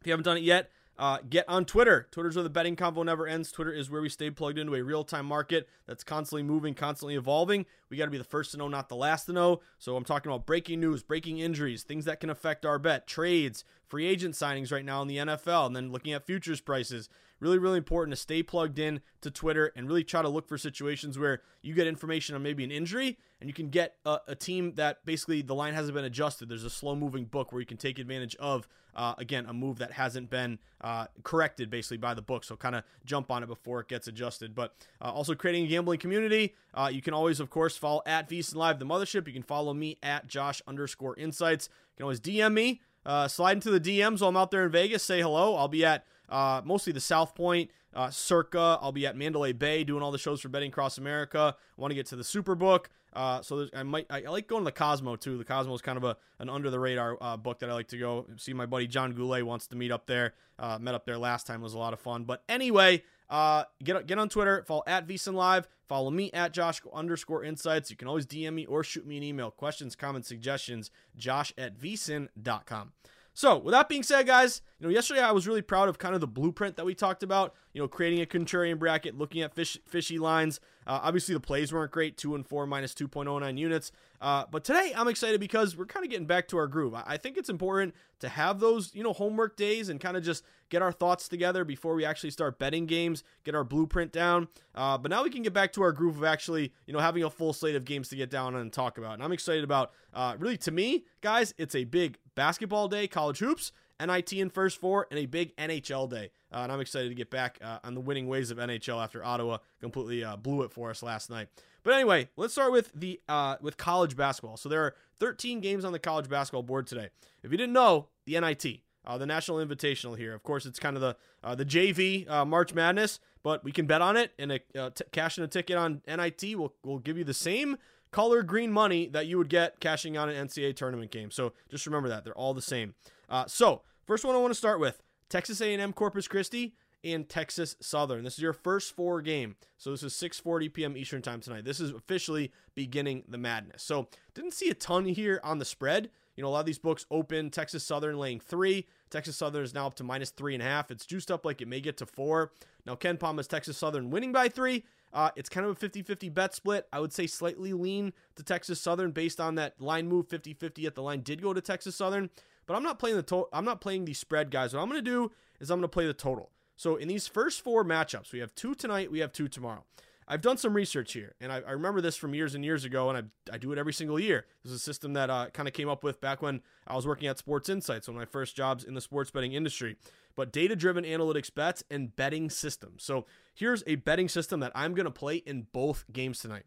if 0.00 0.06
you 0.06 0.12
haven't 0.12 0.24
done 0.24 0.36
it 0.36 0.42
yet, 0.42 0.70
uh, 0.98 1.18
get 1.28 1.48
on 1.48 1.64
Twitter. 1.64 2.06
Twitter's 2.10 2.36
where 2.36 2.42
the 2.42 2.50
betting 2.50 2.76
convo 2.76 3.04
never 3.04 3.26
ends. 3.26 3.50
Twitter 3.50 3.72
is 3.72 3.90
where 3.90 4.02
we 4.02 4.08
stay 4.08 4.30
plugged 4.30 4.58
into 4.58 4.74
a 4.74 4.82
real 4.82 5.02
time 5.02 5.26
market 5.26 5.68
that's 5.86 6.04
constantly 6.04 6.42
moving, 6.42 6.74
constantly 6.74 7.14
evolving. 7.14 7.64
We 7.88 7.96
got 7.96 8.04
to 8.04 8.10
be 8.10 8.18
the 8.18 8.24
first 8.24 8.52
to 8.52 8.58
know, 8.58 8.68
not 8.68 8.88
the 8.88 8.96
last 8.96 9.24
to 9.24 9.32
know. 9.32 9.60
So 9.78 9.96
I'm 9.96 10.04
talking 10.04 10.30
about 10.30 10.46
breaking 10.46 10.80
news, 10.80 11.02
breaking 11.02 11.38
injuries, 11.38 11.82
things 11.82 12.04
that 12.04 12.20
can 12.20 12.28
affect 12.28 12.66
our 12.66 12.78
bet, 12.78 13.06
trades, 13.06 13.64
free 13.86 14.06
agent 14.06 14.34
signings 14.34 14.70
right 14.70 14.84
now 14.84 15.00
in 15.02 15.08
the 15.08 15.16
NFL, 15.16 15.66
and 15.66 15.76
then 15.76 15.90
looking 15.90 16.12
at 16.12 16.26
futures 16.26 16.60
prices. 16.60 17.08
Really, 17.40 17.58
really 17.58 17.78
important 17.78 18.14
to 18.14 18.20
stay 18.20 18.42
plugged 18.42 18.78
in 18.78 19.00
to 19.22 19.30
Twitter 19.30 19.72
and 19.74 19.88
really 19.88 20.04
try 20.04 20.20
to 20.20 20.28
look 20.28 20.46
for 20.46 20.58
situations 20.58 21.18
where 21.18 21.40
you 21.62 21.74
get 21.74 21.86
information 21.86 22.34
on 22.34 22.42
maybe 22.42 22.64
an 22.64 22.70
injury 22.70 23.18
and 23.40 23.48
you 23.48 23.54
can 23.54 23.70
get 23.70 23.96
a, 24.04 24.18
a 24.28 24.34
team 24.34 24.74
that 24.74 25.04
basically 25.06 25.40
the 25.40 25.54
line 25.54 25.72
hasn't 25.72 25.94
been 25.94 26.04
adjusted. 26.04 26.48
There's 26.48 26.64
a 26.64 26.70
slow 26.70 26.94
moving 26.94 27.24
book 27.24 27.52
where 27.52 27.60
you 27.60 27.66
can 27.66 27.78
take 27.78 27.98
advantage 27.98 28.36
of, 28.36 28.68
uh, 28.94 29.14
again, 29.16 29.46
a 29.46 29.54
move 29.54 29.78
that 29.78 29.92
hasn't 29.92 30.28
been 30.28 30.58
uh, 30.82 31.06
corrected 31.22 31.70
basically 31.70 31.96
by 31.96 32.12
the 32.12 32.22
book. 32.22 32.44
So 32.44 32.56
kind 32.56 32.74
of 32.74 32.84
jump 33.06 33.30
on 33.30 33.42
it 33.42 33.46
before 33.46 33.80
it 33.80 33.88
gets 33.88 34.06
adjusted. 34.06 34.54
But 34.54 34.74
uh, 35.00 35.10
also 35.10 35.34
creating 35.34 35.64
a 35.64 35.68
gambling 35.68 35.98
community. 35.98 36.54
Uh, 36.74 36.90
you 36.92 37.00
can 37.00 37.14
always, 37.14 37.40
of 37.40 37.48
course, 37.48 37.76
follow 37.76 38.02
at 38.04 38.28
VSiN 38.28 38.56
Live, 38.56 38.78
the 38.78 38.86
mothership. 38.86 39.26
You 39.26 39.32
can 39.32 39.42
follow 39.42 39.72
me 39.72 39.98
at 40.02 40.26
Josh 40.26 40.60
underscore 40.66 41.16
insights. 41.16 41.70
You 41.70 41.96
can 41.96 42.04
always 42.04 42.20
DM 42.20 42.52
me. 42.52 42.82
Uh, 43.04 43.26
slide 43.26 43.56
into 43.56 43.70
the 43.70 43.80
DMs 43.80 44.20
while 44.20 44.28
I'm 44.28 44.36
out 44.36 44.50
there 44.50 44.64
in 44.66 44.70
Vegas. 44.70 45.02
Say 45.02 45.22
hello. 45.22 45.56
I'll 45.56 45.68
be 45.68 45.84
at 45.84 46.04
uh, 46.30 46.62
mostly 46.64 46.92
the 46.92 47.00
South 47.00 47.34
Point, 47.34 47.70
uh, 47.94 48.10
Circa. 48.10 48.78
I'll 48.80 48.92
be 48.92 49.06
at 49.06 49.16
Mandalay 49.16 49.52
Bay 49.52 49.84
doing 49.84 50.02
all 50.02 50.12
the 50.12 50.18
shows 50.18 50.40
for 50.40 50.48
Betting 50.48 50.70
Across 50.70 50.98
America. 50.98 51.56
I 51.56 51.80
want 51.80 51.90
to 51.90 51.94
get 51.94 52.06
to 52.06 52.16
the 52.16 52.22
Superbook. 52.22 52.86
Uh, 53.12 53.42
so 53.42 53.66
I 53.74 53.82
might 53.82 54.06
I, 54.08 54.20
like 54.20 54.46
going 54.46 54.62
to 54.62 54.66
the 54.66 54.72
Cosmo 54.72 55.16
too. 55.16 55.36
The 55.36 55.44
Cosmo 55.44 55.74
is 55.74 55.82
kind 55.82 55.98
of 55.98 56.04
a 56.04 56.16
an 56.38 56.48
under 56.48 56.70
the 56.70 56.78
radar 56.78 57.18
uh, 57.20 57.36
book 57.36 57.58
that 57.58 57.68
I 57.68 57.72
like 57.72 57.88
to 57.88 57.98
go 57.98 58.26
see. 58.36 58.52
My 58.52 58.66
buddy 58.66 58.86
John 58.86 59.12
Goulet 59.12 59.44
wants 59.44 59.66
to 59.68 59.76
meet 59.76 59.90
up 59.90 60.06
there. 60.06 60.34
Uh, 60.58 60.78
met 60.80 60.94
up 60.94 61.04
there 61.06 61.18
last 61.18 61.46
time. 61.46 61.60
It 61.60 61.64
was 61.64 61.74
a 61.74 61.78
lot 61.78 61.92
of 61.92 62.00
fun. 62.00 62.24
But 62.24 62.44
anyway, 62.48 63.02
uh, 63.28 63.64
get 63.82 64.06
get 64.06 64.18
on 64.18 64.28
Twitter. 64.28 64.62
Follow 64.66 64.84
at 64.86 65.08
VSiN 65.08 65.34
Live. 65.34 65.66
Follow 65.88 66.10
me 66.10 66.30
at 66.32 66.52
Josh 66.52 66.80
underscore 66.92 67.42
Insights. 67.42 67.90
You 67.90 67.96
can 67.96 68.06
always 68.06 68.26
DM 68.26 68.54
me 68.54 68.66
or 68.66 68.84
shoot 68.84 69.04
me 69.04 69.16
an 69.16 69.24
email. 69.24 69.50
Questions, 69.50 69.96
comments, 69.96 70.28
suggestions. 70.28 70.92
Josh 71.16 71.52
at 71.58 71.76
vsin.com. 71.76 72.92
So, 73.40 73.56
with 73.56 73.72
that 73.72 73.88
being 73.88 74.02
said, 74.02 74.26
guys, 74.26 74.60
you 74.78 74.86
know, 74.86 74.92
yesterday 74.92 75.22
I 75.22 75.32
was 75.32 75.46
really 75.46 75.62
proud 75.62 75.88
of 75.88 75.96
kind 75.96 76.14
of 76.14 76.20
the 76.20 76.26
blueprint 76.26 76.76
that 76.76 76.84
we 76.84 76.94
talked 76.94 77.22
about. 77.22 77.54
You 77.72 77.80
know, 77.80 77.88
creating 77.88 78.20
a 78.20 78.26
contrarian 78.26 78.78
bracket, 78.78 79.16
looking 79.16 79.40
at 79.40 79.54
fish, 79.54 79.78
fishy 79.86 80.18
lines. 80.18 80.60
Uh, 80.86 81.00
obviously, 81.02 81.32
the 81.32 81.40
plays 81.40 81.72
weren't 81.72 81.90
great, 81.90 82.18
two 82.18 82.34
and 82.34 82.46
four 82.46 82.66
minus 82.66 82.92
2.09 82.92 83.56
units. 83.56 83.92
Uh, 84.20 84.44
but 84.50 84.62
today 84.62 84.92
I'm 84.94 85.08
excited 85.08 85.40
because 85.40 85.74
we're 85.74 85.86
kind 85.86 86.04
of 86.04 86.10
getting 86.10 86.26
back 86.26 86.48
to 86.48 86.58
our 86.58 86.66
groove. 86.66 86.94
I, 86.94 87.02
I 87.06 87.16
think 87.16 87.38
it's 87.38 87.48
important 87.48 87.94
to 88.18 88.28
have 88.28 88.60
those, 88.60 88.94
you 88.94 89.02
know, 89.02 89.14
homework 89.14 89.56
days 89.56 89.88
and 89.88 89.98
kind 90.00 90.18
of 90.18 90.22
just 90.22 90.44
get 90.68 90.82
our 90.82 90.92
thoughts 90.92 91.28
together 91.28 91.64
before 91.64 91.94
we 91.94 92.04
actually 92.04 92.30
start 92.30 92.58
betting 92.58 92.84
games, 92.84 93.24
get 93.44 93.54
our 93.54 93.64
blueprint 93.64 94.12
down. 94.12 94.48
Uh, 94.74 94.98
but 94.98 95.10
now 95.10 95.22
we 95.22 95.30
can 95.30 95.42
get 95.42 95.54
back 95.54 95.72
to 95.72 95.82
our 95.82 95.92
groove 95.92 96.18
of 96.18 96.24
actually, 96.24 96.72
you 96.86 96.92
know, 96.92 97.00
having 97.00 97.22
a 97.24 97.30
full 97.30 97.52
slate 97.52 97.76
of 97.76 97.86
games 97.86 98.08
to 98.08 98.16
get 98.16 98.30
down 98.30 98.54
and 98.54 98.72
talk 98.72 98.98
about. 98.98 99.14
And 99.14 99.22
I'm 99.22 99.32
excited 99.32 99.64
about, 99.64 99.92
uh, 100.12 100.36
really, 100.38 100.58
to 100.58 100.70
me, 100.70 101.04
guys, 101.22 101.54
it's 101.56 101.74
a 101.74 101.84
big 101.84 102.18
basketball 102.40 102.88
day, 102.88 103.06
college 103.06 103.38
hoops, 103.38 103.70
NIT 104.00 104.32
in 104.32 104.48
first 104.48 104.80
four, 104.80 105.06
and 105.10 105.20
a 105.20 105.26
big 105.26 105.54
NHL 105.56 106.08
day. 106.08 106.30
Uh, 106.50 106.60
and 106.60 106.72
I'm 106.72 106.80
excited 106.80 107.10
to 107.10 107.14
get 107.14 107.30
back 107.30 107.58
uh, 107.62 107.80
on 107.84 107.92
the 107.92 108.00
winning 108.00 108.28
ways 108.28 108.50
of 108.50 108.56
NHL 108.56 109.04
after 109.04 109.22
Ottawa 109.22 109.58
completely 109.78 110.24
uh, 110.24 110.36
blew 110.36 110.62
it 110.62 110.72
for 110.72 110.88
us 110.88 111.02
last 111.02 111.28
night. 111.28 111.48
But 111.82 111.92
anyway, 111.92 112.30
let's 112.38 112.54
start 112.54 112.72
with 112.72 112.92
the 112.94 113.20
uh, 113.28 113.56
with 113.60 113.76
college 113.76 114.16
basketball. 114.16 114.56
So 114.56 114.70
there 114.70 114.82
are 114.82 114.94
13 115.18 115.60
games 115.60 115.84
on 115.84 115.92
the 115.92 115.98
college 115.98 116.30
basketball 116.30 116.62
board 116.62 116.86
today. 116.86 117.10
If 117.42 117.52
you 117.52 117.58
didn't 117.58 117.74
know, 117.74 118.08
the 118.24 118.40
NIT, 118.40 118.80
uh, 119.04 119.18
the 119.18 119.26
National 119.26 119.58
Invitational 119.58 120.16
here. 120.16 120.32
Of 120.32 120.42
course, 120.42 120.64
it's 120.64 120.78
kind 120.78 120.96
of 120.96 121.02
the 121.02 121.16
uh, 121.44 121.54
the 121.54 121.66
JV 121.66 122.26
March 122.46 122.72
Madness, 122.72 123.20
but 123.42 123.64
we 123.64 123.70
can 123.70 123.84
bet 123.84 124.00
on 124.00 124.16
it 124.16 124.32
and 124.38 124.50
a, 124.50 124.90
t- 124.90 125.04
cashing 125.12 125.44
a 125.44 125.46
ticket 125.46 125.76
on 125.76 126.00
NIT 126.08 126.56
will 126.56 126.72
will 126.84 127.00
give 127.00 127.18
you 127.18 127.24
the 127.24 127.34
same 127.34 127.76
color 128.12 128.42
green 128.42 128.72
money 128.72 129.06
that 129.08 129.26
you 129.26 129.38
would 129.38 129.48
get 129.48 129.80
cashing 129.80 130.16
on 130.16 130.28
an 130.28 130.48
NCAA 130.48 130.76
tournament 130.76 131.10
game. 131.10 131.30
So 131.30 131.52
just 131.68 131.86
remember 131.86 132.08
that 132.08 132.24
they're 132.24 132.36
all 132.36 132.54
the 132.54 132.62
same. 132.62 132.94
Uh, 133.28 133.46
so 133.46 133.82
first 134.06 134.24
one 134.24 134.34
I 134.34 134.38
want 134.38 134.52
to 134.52 134.58
start 134.58 134.80
with 134.80 135.02
Texas 135.28 135.60
A&M 135.60 135.92
Corpus 135.92 136.26
Christi 136.28 136.74
and 137.02 137.28
Texas 137.28 137.76
Southern. 137.80 138.24
This 138.24 138.34
is 138.34 138.40
your 138.40 138.52
first 138.52 138.94
four 138.94 139.22
game. 139.22 139.56
So 139.78 139.90
this 139.90 140.02
is 140.02 140.12
6:40 140.14 140.72
p.m. 140.72 140.96
Eastern 140.96 141.22
time 141.22 141.40
tonight. 141.40 141.64
This 141.64 141.80
is 141.80 141.90
officially 141.92 142.52
beginning 142.74 143.24
the 143.28 143.38
madness. 143.38 143.82
So 143.82 144.08
didn't 144.34 144.52
see 144.52 144.68
a 144.68 144.74
ton 144.74 145.06
here 145.06 145.40
on 145.42 145.58
the 145.58 145.64
spread. 145.64 146.10
You 146.36 146.42
know, 146.42 146.48
a 146.48 146.52
lot 146.52 146.60
of 146.60 146.66
these 146.66 146.78
books 146.78 147.06
open 147.10 147.50
Texas 147.50 147.84
Southern 147.84 148.18
laying 148.18 148.40
three. 148.40 148.86
Texas 149.10 149.36
Southern 149.36 149.64
is 149.64 149.74
now 149.74 149.86
up 149.86 149.94
to 149.94 150.04
minus 150.04 150.30
three 150.30 150.54
and 150.54 150.62
a 150.62 150.66
half. 150.66 150.90
It's 150.90 151.04
juiced 151.04 151.30
up 151.30 151.44
like 151.44 151.60
it 151.60 151.68
may 151.68 151.80
get 151.80 151.96
to 151.98 152.06
four. 152.06 152.52
Now, 152.86 152.94
KenPom 152.94 153.36
has 153.36 153.46
Texas 153.46 153.76
Southern 153.76 154.10
winning 154.10 154.32
by 154.32 154.48
three. 154.48 154.84
Uh, 155.12 155.30
it's 155.36 155.48
kind 155.48 155.66
of 155.66 155.72
a 155.72 155.74
50 155.74 156.02
50 156.02 156.28
bet 156.28 156.54
split. 156.54 156.86
I 156.92 157.00
would 157.00 157.12
say 157.12 157.26
slightly 157.26 157.72
lean 157.72 158.12
to 158.36 158.42
Texas 158.42 158.80
Southern 158.80 159.10
based 159.10 159.40
on 159.40 159.56
that 159.56 159.80
line 159.80 160.08
move 160.08 160.28
50 160.28 160.54
50 160.54 160.86
at 160.86 160.94
the 160.94 161.02
line 161.02 161.20
did 161.20 161.42
go 161.42 161.52
to 161.52 161.60
Texas 161.60 161.96
Southern. 161.96 162.30
But 162.66 162.76
I'm 162.76 162.82
not 162.82 162.98
playing 162.98 163.16
the 163.16 163.22
to- 163.24 163.48
I'm 163.52 163.64
not 163.64 163.80
playing 163.80 164.04
the 164.04 164.14
spread, 164.14 164.50
guys. 164.50 164.72
What 164.72 164.80
I'm 164.80 164.88
going 164.88 165.04
to 165.04 165.10
do 165.10 165.32
is 165.58 165.70
I'm 165.70 165.78
going 165.78 165.82
to 165.82 165.88
play 165.88 166.06
the 166.06 166.14
total. 166.14 166.50
So 166.76 166.96
in 166.96 167.08
these 167.08 167.26
first 167.26 167.62
four 167.62 167.84
matchups, 167.84 168.32
we 168.32 168.38
have 168.38 168.54
two 168.54 168.74
tonight, 168.74 169.10
we 169.10 169.18
have 169.18 169.32
two 169.32 169.48
tomorrow. 169.48 169.84
I've 170.32 170.42
done 170.42 170.58
some 170.58 170.74
research 170.74 171.12
here, 171.12 171.34
and 171.40 171.50
I, 171.50 171.56
I, 171.56 171.72
remember 171.72 172.00
this 172.00 172.16
from 172.16 172.36
years 172.36 172.54
and 172.54 172.64
years 172.64 172.84
ago, 172.84 173.10
and 173.10 173.18
I, 173.18 173.54
I 173.54 173.58
do 173.58 173.72
it 173.72 173.78
every 173.78 173.92
single 173.92 174.20
year. 174.20 174.46
This 174.62 174.70
is 174.70 174.80
a 174.80 174.84
system 174.84 175.14
that 175.14 175.28
uh, 175.28 175.46
kind 175.52 175.66
of 175.66 175.74
came 175.74 175.88
up 175.88 176.04
with 176.04 176.20
back 176.20 176.40
when 176.40 176.60
I 176.86 176.94
was 176.94 177.04
working 177.04 177.26
at 177.26 177.36
Sports 177.36 177.68
Insights, 177.68 178.06
one 178.06 178.16
of 178.16 178.20
my 178.20 178.26
first 178.26 178.54
jobs 178.54 178.84
in 178.84 178.94
the 178.94 179.00
sports 179.00 179.32
betting 179.32 179.54
industry. 179.54 179.96
But 180.36 180.52
data 180.52 180.76
driven 180.76 181.02
analytics 181.02 181.52
bets 181.52 181.82
and 181.90 182.14
betting 182.14 182.48
systems. 182.48 183.02
So 183.02 183.26
here's 183.52 183.82
a 183.88 183.96
betting 183.96 184.28
system 184.28 184.60
that 184.60 184.70
I'm 184.72 184.94
going 184.94 185.04
to 185.04 185.10
play 185.10 185.38
in 185.38 185.66
both 185.72 186.04
games 186.12 186.38
tonight. 186.38 186.62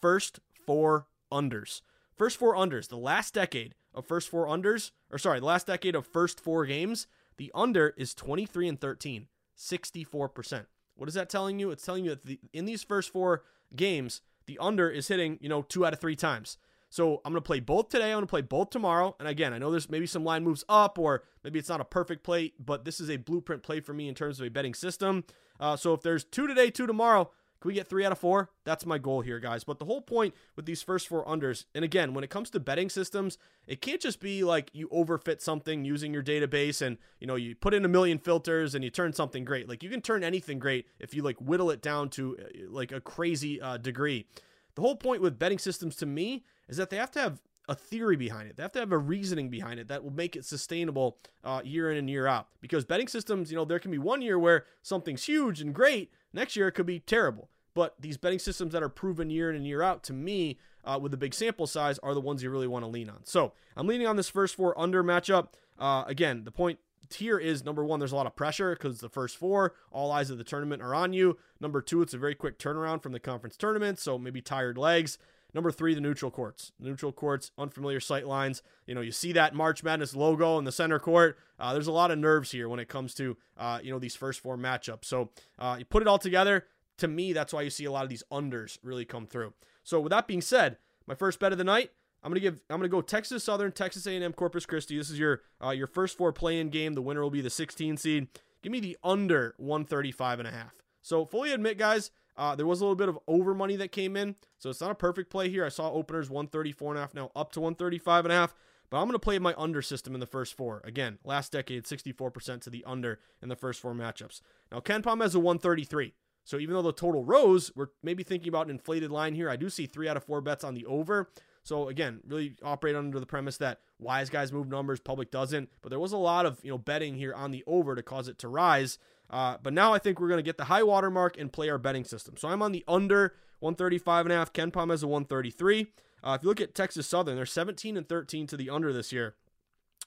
First 0.00 0.40
four 0.64 1.06
unders. 1.30 1.82
First 2.16 2.38
four 2.38 2.54
unders. 2.54 2.88
The 2.88 2.96
last 2.96 3.34
decade 3.34 3.74
of 3.92 4.06
first 4.06 4.30
four 4.30 4.46
unders, 4.46 4.90
or 5.10 5.18
sorry, 5.18 5.40
the 5.40 5.46
last 5.46 5.66
decade 5.66 5.94
of 5.94 6.06
first 6.06 6.40
four 6.40 6.64
games, 6.64 7.06
the 7.36 7.52
under 7.54 7.92
is 7.98 8.14
23 8.14 8.68
and 8.68 8.80
13, 8.80 9.26
64%. 9.58 10.64
What 10.96 11.08
is 11.08 11.14
that 11.14 11.28
telling 11.28 11.58
you? 11.58 11.70
It's 11.70 11.84
telling 11.84 12.04
you 12.04 12.10
that 12.10 12.24
the, 12.24 12.40
in 12.52 12.64
these 12.64 12.82
first 12.82 13.12
four 13.12 13.44
games, 13.74 14.20
the 14.46 14.58
under 14.58 14.90
is 14.90 15.08
hitting, 15.08 15.38
you 15.40 15.48
know, 15.48 15.62
two 15.62 15.86
out 15.86 15.92
of 15.92 16.00
three 16.00 16.16
times. 16.16 16.58
So 16.90 17.22
I'm 17.24 17.32
going 17.32 17.42
to 17.42 17.46
play 17.46 17.60
both 17.60 17.88
today. 17.88 18.06
I'm 18.06 18.16
going 18.16 18.24
to 18.24 18.30
play 18.30 18.42
both 18.42 18.68
tomorrow. 18.68 19.16
And 19.18 19.26
again, 19.26 19.54
I 19.54 19.58
know 19.58 19.70
there's 19.70 19.88
maybe 19.88 20.06
some 20.06 20.24
line 20.24 20.44
moves 20.44 20.62
up, 20.68 20.98
or 20.98 21.24
maybe 21.42 21.58
it's 21.58 21.70
not 21.70 21.80
a 21.80 21.86
perfect 21.86 22.22
play, 22.22 22.52
but 22.58 22.84
this 22.84 23.00
is 23.00 23.08
a 23.08 23.16
blueprint 23.16 23.62
play 23.62 23.80
for 23.80 23.94
me 23.94 24.08
in 24.08 24.14
terms 24.14 24.38
of 24.38 24.46
a 24.46 24.50
betting 24.50 24.74
system. 24.74 25.24
Uh, 25.58 25.74
so 25.74 25.94
if 25.94 26.02
there's 26.02 26.22
two 26.22 26.46
today, 26.46 26.70
two 26.70 26.86
tomorrow, 26.86 27.30
can 27.62 27.68
we 27.68 27.74
get 27.74 27.86
three 27.86 28.04
out 28.04 28.10
of 28.10 28.18
four? 28.18 28.50
That's 28.64 28.84
my 28.84 28.98
goal 28.98 29.20
here, 29.20 29.38
guys. 29.38 29.62
But 29.62 29.78
the 29.78 29.84
whole 29.84 30.00
point 30.00 30.34
with 30.56 30.66
these 30.66 30.82
first 30.82 31.06
four 31.06 31.24
unders, 31.24 31.64
and 31.76 31.84
again, 31.84 32.12
when 32.12 32.24
it 32.24 32.28
comes 32.28 32.50
to 32.50 32.58
betting 32.58 32.90
systems, 32.90 33.38
it 33.68 33.80
can't 33.80 34.00
just 34.00 34.18
be 34.18 34.42
like 34.42 34.70
you 34.72 34.88
overfit 34.88 35.40
something 35.40 35.84
using 35.84 36.12
your 36.12 36.24
database 36.24 36.82
and 36.82 36.98
you 37.20 37.26
know 37.28 37.36
you 37.36 37.54
put 37.54 37.72
in 37.72 37.84
a 37.84 37.88
million 37.88 38.18
filters 38.18 38.74
and 38.74 38.82
you 38.82 38.90
turn 38.90 39.12
something 39.12 39.44
great. 39.44 39.68
Like 39.68 39.84
you 39.84 39.90
can 39.90 40.00
turn 40.00 40.24
anything 40.24 40.58
great 40.58 40.86
if 40.98 41.14
you 41.14 41.22
like 41.22 41.36
whittle 41.40 41.70
it 41.70 41.80
down 41.80 42.08
to 42.10 42.36
uh, 42.36 42.44
like 42.68 42.90
a 42.90 43.00
crazy 43.00 43.60
uh, 43.60 43.76
degree. 43.76 44.26
The 44.74 44.82
whole 44.82 44.96
point 44.96 45.22
with 45.22 45.38
betting 45.38 45.60
systems 45.60 45.94
to 45.96 46.06
me 46.06 46.44
is 46.68 46.78
that 46.78 46.90
they 46.90 46.96
have 46.96 47.12
to 47.12 47.20
have 47.20 47.40
a 47.68 47.76
theory 47.76 48.16
behind 48.16 48.48
it. 48.48 48.56
They 48.56 48.62
have 48.64 48.72
to 48.72 48.80
have 48.80 48.90
a 48.90 48.98
reasoning 48.98 49.48
behind 49.48 49.78
it 49.78 49.86
that 49.88 50.02
will 50.02 50.12
make 50.12 50.34
it 50.34 50.44
sustainable 50.44 51.18
uh, 51.44 51.60
year 51.64 51.92
in 51.92 51.96
and 51.96 52.10
year 52.10 52.26
out. 52.26 52.48
Because 52.60 52.84
betting 52.84 53.06
systems, 53.06 53.52
you 53.52 53.56
know, 53.56 53.64
there 53.64 53.78
can 53.78 53.92
be 53.92 53.98
one 53.98 54.20
year 54.20 54.38
where 54.38 54.64
something's 54.82 55.24
huge 55.24 55.60
and 55.60 55.72
great, 55.72 56.10
Next 56.32 56.56
year, 56.56 56.68
it 56.68 56.72
could 56.72 56.86
be 56.86 57.00
terrible. 57.00 57.48
But 57.74 57.94
these 57.98 58.16
betting 58.16 58.38
systems 58.38 58.72
that 58.72 58.82
are 58.82 58.88
proven 58.88 59.30
year 59.30 59.48
in 59.48 59.56
and 59.56 59.66
year 59.66 59.82
out, 59.82 60.02
to 60.04 60.12
me, 60.12 60.58
uh, 60.84 60.98
with 61.00 61.14
a 61.14 61.16
big 61.16 61.32
sample 61.32 61.66
size, 61.66 61.98
are 62.00 62.14
the 62.14 62.20
ones 62.20 62.42
you 62.42 62.50
really 62.50 62.66
want 62.66 62.84
to 62.84 62.88
lean 62.88 63.08
on. 63.08 63.24
So 63.24 63.52
I'm 63.76 63.86
leaning 63.86 64.06
on 64.06 64.16
this 64.16 64.28
first 64.28 64.56
four 64.56 64.78
under 64.78 65.02
matchup. 65.02 65.48
Uh, 65.78 66.04
again, 66.06 66.44
the 66.44 66.50
point 66.50 66.78
here 67.14 67.38
is 67.38 67.64
number 67.64 67.84
one, 67.84 67.98
there's 67.98 68.12
a 68.12 68.16
lot 68.16 68.26
of 68.26 68.36
pressure 68.36 68.74
because 68.74 69.00
the 69.00 69.08
first 69.08 69.36
four, 69.36 69.74
all 69.90 70.10
eyes 70.12 70.30
of 70.30 70.38
the 70.38 70.44
tournament 70.44 70.82
are 70.82 70.94
on 70.94 71.12
you. 71.12 71.38
Number 71.60 71.80
two, 71.80 72.02
it's 72.02 72.14
a 72.14 72.18
very 72.18 72.34
quick 72.34 72.58
turnaround 72.58 73.02
from 73.02 73.12
the 73.12 73.20
conference 73.20 73.56
tournament, 73.56 73.98
so 73.98 74.18
maybe 74.18 74.40
tired 74.40 74.78
legs. 74.78 75.18
Number 75.54 75.70
three, 75.70 75.94
the 75.94 76.00
neutral 76.00 76.30
courts. 76.30 76.72
Neutral 76.78 77.12
courts, 77.12 77.50
unfamiliar 77.58 78.00
sight 78.00 78.26
lines. 78.26 78.62
You 78.86 78.94
know, 78.94 79.00
you 79.00 79.12
see 79.12 79.32
that 79.32 79.54
March 79.54 79.82
Madness 79.84 80.16
logo 80.16 80.58
in 80.58 80.64
the 80.64 80.72
center 80.72 80.98
court. 80.98 81.38
Uh, 81.58 81.72
there's 81.72 81.86
a 81.86 81.92
lot 81.92 82.10
of 82.10 82.18
nerves 82.18 82.50
here 82.50 82.68
when 82.68 82.80
it 82.80 82.88
comes 82.88 83.14
to, 83.14 83.36
uh, 83.58 83.78
you 83.82 83.92
know, 83.92 83.98
these 83.98 84.16
first 84.16 84.40
four 84.40 84.56
matchups. 84.56 85.04
So 85.04 85.30
uh, 85.58 85.76
you 85.78 85.84
put 85.84 86.02
it 86.02 86.08
all 86.08 86.18
together. 86.18 86.66
To 86.98 87.08
me, 87.08 87.32
that's 87.32 87.52
why 87.52 87.62
you 87.62 87.70
see 87.70 87.84
a 87.84 87.92
lot 87.92 88.04
of 88.04 88.10
these 88.10 88.22
unders 88.32 88.78
really 88.82 89.04
come 89.04 89.26
through. 89.26 89.52
So 89.82 90.00
with 90.00 90.10
that 90.10 90.26
being 90.26 90.42
said, 90.42 90.78
my 91.06 91.14
first 91.14 91.38
bet 91.38 91.52
of 91.52 91.58
the 91.58 91.64
night, 91.64 91.90
I'm 92.22 92.30
gonna 92.30 92.40
give. 92.40 92.60
I'm 92.70 92.78
gonna 92.78 92.88
go 92.88 93.00
Texas 93.00 93.42
Southern, 93.42 93.72
Texas 93.72 94.06
A&M, 94.06 94.32
Corpus 94.32 94.64
Christi. 94.64 94.96
This 94.96 95.10
is 95.10 95.18
your 95.18 95.42
uh, 95.62 95.70
your 95.70 95.88
first 95.88 96.16
four 96.16 96.32
play-in 96.32 96.68
game. 96.68 96.94
The 96.94 97.02
winner 97.02 97.20
will 97.20 97.30
be 97.30 97.40
the 97.40 97.50
16 97.50 97.96
seed. 97.96 98.28
Give 98.62 98.70
me 98.70 98.78
the 98.78 98.96
under 99.02 99.54
135 99.58 100.38
and 100.38 100.48
a 100.48 100.52
half. 100.52 100.74
So 101.00 101.24
fully 101.24 101.52
admit, 101.52 101.78
guys, 101.78 102.12
uh, 102.36 102.54
there 102.54 102.66
was 102.66 102.80
a 102.80 102.84
little 102.84 102.96
bit 102.96 103.08
of 103.08 103.18
over 103.26 103.54
money 103.54 103.76
that 103.76 103.92
came 103.92 104.16
in, 104.16 104.36
so 104.58 104.70
it's 104.70 104.80
not 104.80 104.90
a 104.90 104.94
perfect 104.96 105.30
play 105.30 105.48
here. 105.48 105.64
I 105.64 105.68
saw 105.68 105.90
openers 105.90 106.30
134 106.30 106.92
and 106.92 106.98
a 106.98 107.00
half, 107.00 107.14
now 107.14 107.30
up 107.36 107.52
to 107.52 107.60
135 107.60 108.24
and 108.24 108.32
a 108.32 108.36
half. 108.36 108.54
But 108.90 108.98
I'm 108.98 109.04
going 109.04 109.14
to 109.14 109.18
play 109.18 109.38
my 109.38 109.54
under 109.56 109.80
system 109.80 110.12
in 110.12 110.20
the 110.20 110.26
first 110.26 110.54
four. 110.54 110.82
Again, 110.84 111.18
last 111.24 111.50
decade, 111.50 111.84
64% 111.84 112.60
to 112.60 112.68
the 112.68 112.84
under 112.84 113.20
in 113.40 113.48
the 113.48 113.56
first 113.56 113.80
four 113.80 113.94
matchups. 113.94 114.42
Now, 114.70 114.80
KenPom 114.80 115.22
has 115.22 115.34
a 115.34 115.40
133. 115.40 116.12
So 116.44 116.58
even 116.58 116.74
though 116.74 116.82
the 116.82 116.92
total 116.92 117.24
rose, 117.24 117.72
we're 117.74 117.88
maybe 118.02 118.22
thinking 118.22 118.48
about 118.48 118.66
an 118.66 118.72
inflated 118.72 119.10
line 119.10 119.34
here. 119.34 119.48
I 119.48 119.56
do 119.56 119.70
see 119.70 119.86
three 119.86 120.08
out 120.08 120.18
of 120.18 120.24
four 120.24 120.42
bets 120.42 120.62
on 120.62 120.74
the 120.74 120.84
over. 120.84 121.30
So 121.62 121.88
again, 121.88 122.20
really 122.26 122.56
operate 122.62 122.96
under 122.96 123.20
the 123.20 123.26
premise 123.26 123.56
that 123.58 123.80
wise 123.98 124.28
guys 124.28 124.52
move 124.52 124.68
numbers, 124.68 125.00
public 125.00 125.30
doesn't. 125.30 125.70
But 125.80 125.90
there 125.90 126.00
was 126.00 126.12
a 126.12 126.18
lot 126.18 126.44
of 126.44 126.58
you 126.64 126.70
know 126.70 126.78
betting 126.78 127.14
here 127.14 127.32
on 127.32 127.50
the 127.50 127.62
over 127.66 127.94
to 127.94 128.02
cause 128.02 128.28
it 128.28 128.38
to 128.40 128.48
rise. 128.48 128.98
Uh, 129.32 129.56
but 129.62 129.72
now 129.72 129.94
I 129.94 129.98
think 129.98 130.20
we're 130.20 130.28
going 130.28 130.38
to 130.38 130.42
get 130.42 130.58
the 130.58 130.64
high 130.64 130.82
water 130.82 131.10
mark 131.10 131.38
and 131.38 131.50
play 131.50 131.70
our 131.70 131.78
betting 131.78 132.04
system. 132.04 132.36
So 132.36 132.48
I'm 132.48 132.62
on 132.62 132.72
the 132.72 132.84
under 132.86 133.34
135 133.60 134.26
and 134.26 134.32
a 134.32 134.36
half. 134.36 134.52
KenPom 134.52 134.90
has 134.90 135.02
a 135.02 135.08
133. 135.08 135.86
Uh, 136.22 136.36
if 136.38 136.42
you 136.42 136.48
look 136.48 136.60
at 136.60 136.74
Texas 136.74 137.06
Southern, 137.06 137.36
they're 137.36 137.46
17 137.46 137.96
and 137.96 138.08
13 138.08 138.46
to 138.48 138.56
the 138.56 138.68
under 138.68 138.92
this 138.92 139.12
year. 139.12 139.34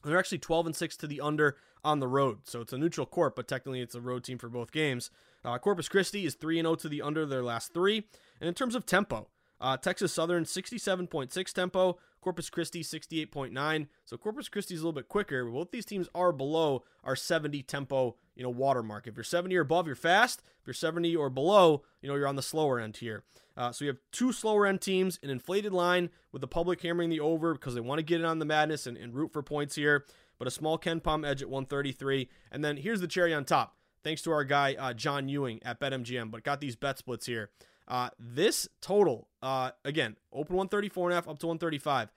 They're 0.03 0.19
actually 0.19 0.37
12 0.37 0.67
and 0.67 0.75
6 0.75 0.97
to 0.97 1.07
the 1.07 1.19
under 1.19 1.57
on 1.83 1.99
the 1.99 2.07
road. 2.07 2.39
So 2.43 2.61
it's 2.61 2.73
a 2.73 2.77
neutral 2.77 3.07
court, 3.07 3.35
but 3.35 3.47
technically 3.47 3.81
it's 3.81 3.95
a 3.95 4.01
road 4.01 4.23
team 4.23 4.37
for 4.37 4.49
both 4.49 4.71
games. 4.71 5.09
Uh, 5.43 5.57
Corpus 5.57 5.89
Christi 5.89 6.25
is 6.25 6.35
3 6.35 6.59
and 6.59 6.65
0 6.65 6.75
to 6.75 6.89
the 6.89 7.01
under 7.01 7.25
their 7.25 7.43
last 7.43 7.73
three. 7.73 8.07
And 8.39 8.47
in 8.47 8.53
terms 8.53 8.75
of 8.75 8.85
tempo, 8.85 9.27
uh, 9.59 9.77
Texas 9.77 10.13
Southern 10.13 10.43
67.6 10.43 11.53
tempo, 11.53 11.97
Corpus 12.25 12.49
Christi 12.49 12.81
68.9. 12.81 13.85
So 14.03 14.17
Corpus 14.17 14.49
Christi 14.49 14.73
is 14.73 14.81
a 14.81 14.83
little 14.83 14.99
bit 14.99 15.07
quicker. 15.07 15.45
Both 15.45 15.69
these 15.69 15.85
teams 15.85 16.09
are 16.15 16.31
below 16.31 16.83
our 17.03 17.15
70 17.15 17.61
tempo, 17.61 18.15
you 18.35 18.41
know, 18.41 18.49
watermark. 18.49 19.05
If 19.05 19.15
you're 19.15 19.23
70 19.23 19.55
or 19.55 19.61
above, 19.61 19.85
you're 19.85 19.95
fast. 19.95 20.41
If 20.59 20.65
you're 20.65 20.73
70 20.73 21.15
or 21.15 21.29
below, 21.29 21.83
you 22.01 22.09
know, 22.09 22.15
you're 22.15 22.27
on 22.27 22.35
the 22.35 22.41
slower 22.41 22.79
end 22.79 22.97
here. 22.97 23.25
Uh, 23.55 23.71
so 23.71 23.85
you 23.85 23.89
have 23.89 23.99
two 24.11 24.33
slower 24.33 24.65
end 24.65 24.81
teams, 24.81 25.19
an 25.21 25.29
inflated 25.29 25.71
line 25.71 26.09
with 26.31 26.41
the 26.41 26.47
public 26.47 26.81
hammering 26.81 27.11
the 27.11 27.19
over 27.19 27.53
because 27.53 27.75
they 27.75 27.79
want 27.79 27.99
to 27.99 28.03
get 28.03 28.21
in 28.21 28.25
on 28.25 28.39
the 28.39 28.45
madness 28.45 28.87
and, 28.87 28.97
and 28.97 29.13
root 29.13 29.31
for 29.31 29.43
points 29.43 29.75
here. 29.75 30.03
But 30.39 30.47
a 30.47 30.51
small 30.51 30.79
KenPom 30.79 31.27
edge 31.27 31.43
at 31.43 31.49
133. 31.49 32.27
And 32.51 32.65
then 32.65 32.77
here's 32.77 33.01
the 33.01 33.07
cherry 33.07 33.35
on 33.35 33.45
top. 33.45 33.75
Thanks 34.03 34.23
to 34.23 34.31
our 34.31 34.43
guy 34.43 34.73
uh, 34.73 34.93
John 34.93 35.29
Ewing 35.29 35.61
at 35.61 35.79
BetMGM, 35.79 36.31
but 36.31 36.43
got 36.43 36.59
these 36.59 36.75
bet 36.75 36.97
splits 36.97 37.27
here. 37.27 37.51
Uh, 37.87 38.09
this 38.19 38.67
total, 38.81 39.27
uh, 39.41 39.71
again, 39.83 40.15
open 40.33 40.55
134 40.55 41.09
and 41.09 41.13
a 41.13 41.15
half 41.15 41.27
up 41.27 41.39
to 41.39 41.47
135, 41.47 42.09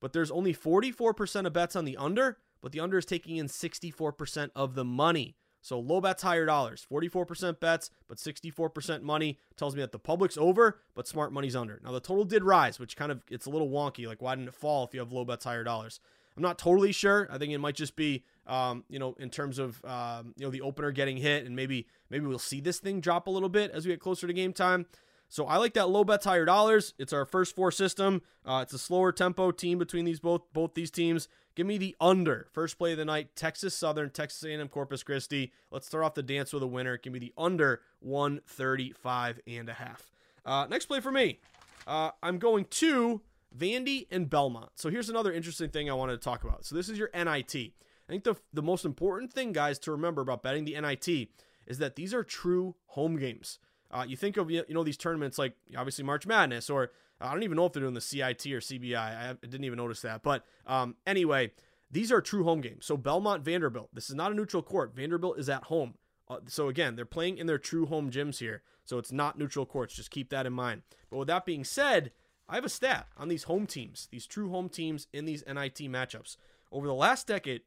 but 0.00 0.12
there's 0.12 0.30
only 0.30 0.54
44% 0.54 1.46
of 1.46 1.52
bets 1.52 1.76
on 1.76 1.84
the 1.84 1.96
under, 1.96 2.38
but 2.62 2.72
the 2.72 2.80
under 2.80 2.98
is 2.98 3.04
taking 3.04 3.36
in 3.36 3.46
64% 3.46 4.50
of 4.56 4.74
the 4.74 4.84
money. 4.84 5.36
So 5.62 5.78
low 5.78 6.00
bets, 6.00 6.22
higher 6.22 6.46
dollars. 6.46 6.86
44% 6.90 7.60
bets, 7.60 7.90
but 8.08 8.16
64% 8.16 9.02
money 9.02 9.38
tells 9.56 9.74
me 9.74 9.82
that 9.82 9.92
the 9.92 9.98
public's 9.98 10.38
over, 10.38 10.80
but 10.94 11.06
smart 11.06 11.32
money's 11.32 11.54
under. 11.54 11.80
Now 11.84 11.92
the 11.92 12.00
total 12.00 12.24
did 12.24 12.42
rise, 12.42 12.78
which 12.78 12.96
kind 12.96 13.12
of 13.12 13.22
it's 13.30 13.46
a 13.46 13.50
little 13.50 13.68
wonky. 13.68 14.06
Like 14.06 14.22
why 14.22 14.34
didn't 14.34 14.48
it 14.48 14.54
fall 14.54 14.84
if 14.84 14.94
you 14.94 15.00
have 15.00 15.12
low 15.12 15.24
bets, 15.24 15.44
higher 15.44 15.64
dollars? 15.64 16.00
I'm 16.36 16.42
not 16.42 16.58
totally 16.58 16.92
sure. 16.92 17.28
I 17.30 17.38
think 17.38 17.52
it 17.52 17.58
might 17.58 17.74
just 17.74 17.96
be, 17.96 18.24
um, 18.46 18.84
you 18.88 18.98
know, 18.98 19.14
in 19.18 19.30
terms 19.30 19.58
of 19.58 19.84
um, 19.84 20.32
you 20.36 20.46
know 20.46 20.50
the 20.50 20.62
opener 20.62 20.90
getting 20.92 21.18
hit, 21.18 21.44
and 21.44 21.54
maybe 21.54 21.86
maybe 22.08 22.24
we'll 22.24 22.38
see 22.38 22.60
this 22.60 22.78
thing 22.78 23.00
drop 23.00 23.26
a 23.26 23.30
little 23.30 23.48
bit 23.48 23.70
as 23.72 23.84
we 23.84 23.92
get 23.92 24.00
closer 24.00 24.26
to 24.26 24.32
game 24.32 24.52
time. 24.52 24.86
So 25.30 25.46
I 25.46 25.58
like 25.58 25.74
that 25.74 25.88
low 25.88 26.02
bets 26.02 26.24
higher 26.24 26.44
dollars. 26.44 26.92
It's 26.98 27.12
our 27.12 27.24
first 27.24 27.54
four 27.54 27.70
system. 27.70 28.22
Uh, 28.44 28.60
it's 28.64 28.74
a 28.74 28.78
slower 28.78 29.12
tempo 29.12 29.52
team 29.52 29.78
between 29.78 30.04
these 30.04 30.18
both 30.18 30.42
both 30.52 30.74
these 30.74 30.90
teams. 30.90 31.28
Give 31.54 31.66
me 31.66 31.78
the 31.78 31.96
under. 32.00 32.48
First 32.52 32.78
play 32.78 32.92
of 32.92 32.98
the 32.98 33.04
night: 33.04 33.36
Texas 33.36 33.74
Southern, 33.76 34.10
Texas 34.10 34.42
A&M, 34.42 34.68
Corpus 34.68 35.04
Christi. 35.04 35.52
Let's 35.70 35.86
start 35.86 36.04
off 36.04 36.14
the 36.14 36.22
dance 36.24 36.52
with 36.52 36.64
a 36.64 36.66
winner. 36.66 36.96
Give 36.96 37.12
me 37.12 37.20
the 37.20 37.32
under 37.38 37.80
135 38.00 39.40
and 39.46 39.68
a 39.68 39.74
half. 39.74 40.10
Uh, 40.44 40.66
next 40.68 40.86
play 40.86 41.00
for 41.00 41.12
me. 41.12 41.38
Uh, 41.86 42.10
I'm 42.24 42.38
going 42.38 42.64
to 42.64 43.20
Vandy 43.56 44.08
and 44.10 44.28
Belmont. 44.28 44.70
So 44.74 44.90
here's 44.90 45.08
another 45.08 45.32
interesting 45.32 45.70
thing 45.70 45.88
I 45.88 45.94
wanted 45.94 46.20
to 46.20 46.24
talk 46.24 46.42
about. 46.42 46.64
So 46.64 46.74
this 46.74 46.88
is 46.88 46.98
your 46.98 47.10
NIT. 47.14 47.54
I 47.54 47.72
think 48.08 48.24
the 48.24 48.34
the 48.52 48.62
most 48.62 48.84
important 48.84 49.32
thing, 49.32 49.52
guys, 49.52 49.78
to 49.80 49.92
remember 49.92 50.22
about 50.22 50.42
betting 50.42 50.64
the 50.64 50.80
NIT 50.80 51.28
is 51.68 51.78
that 51.78 51.94
these 51.94 52.12
are 52.12 52.24
true 52.24 52.74
home 52.86 53.16
games. 53.16 53.60
Uh, 53.90 54.04
you 54.06 54.16
think 54.16 54.36
of 54.36 54.50
you 54.50 54.64
know 54.68 54.84
these 54.84 54.96
tournaments 54.96 55.38
like 55.38 55.54
obviously 55.76 56.04
March 56.04 56.26
Madness, 56.26 56.70
or 56.70 56.92
I 57.20 57.32
don't 57.32 57.42
even 57.42 57.56
know 57.56 57.66
if 57.66 57.72
they're 57.72 57.82
doing 57.82 57.94
the 57.94 58.00
CIT 58.00 58.46
or 58.46 58.60
CBI. 58.60 58.96
I 58.96 59.34
didn't 59.40 59.64
even 59.64 59.78
notice 59.78 60.00
that. 60.02 60.22
But 60.22 60.44
um, 60.66 60.96
anyway, 61.06 61.52
these 61.90 62.12
are 62.12 62.20
true 62.20 62.44
home 62.44 62.60
games. 62.60 62.86
So 62.86 62.96
Belmont 62.96 63.44
Vanderbilt. 63.44 63.90
This 63.92 64.08
is 64.08 64.16
not 64.16 64.32
a 64.32 64.34
neutral 64.34 64.62
court. 64.62 64.94
Vanderbilt 64.94 65.38
is 65.38 65.48
at 65.48 65.64
home. 65.64 65.94
Uh, 66.28 66.38
so 66.46 66.68
again, 66.68 66.94
they're 66.94 67.04
playing 67.04 67.38
in 67.38 67.46
their 67.46 67.58
true 67.58 67.86
home 67.86 68.10
gyms 68.10 68.38
here. 68.38 68.62
So 68.84 68.98
it's 68.98 69.12
not 69.12 69.38
neutral 69.38 69.66
courts. 69.66 69.94
Just 69.94 70.10
keep 70.10 70.30
that 70.30 70.46
in 70.46 70.52
mind. 70.52 70.82
But 71.10 71.18
with 71.18 71.28
that 71.28 71.44
being 71.44 71.64
said, 71.64 72.12
I 72.48 72.54
have 72.54 72.64
a 72.64 72.68
stat 72.68 73.06
on 73.16 73.28
these 73.28 73.44
home 73.44 73.66
teams, 73.66 74.08
these 74.10 74.26
true 74.26 74.50
home 74.50 74.68
teams 74.68 75.06
in 75.12 75.24
these 75.24 75.44
NIT 75.46 75.78
matchups. 75.78 76.36
Over 76.72 76.86
the 76.86 76.94
last 76.94 77.26
decade, 77.26 77.62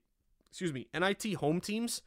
excuse 0.50 0.74
me, 0.74 0.88
NIT 0.94 1.36
home 1.36 1.62
teams, 1.62 2.02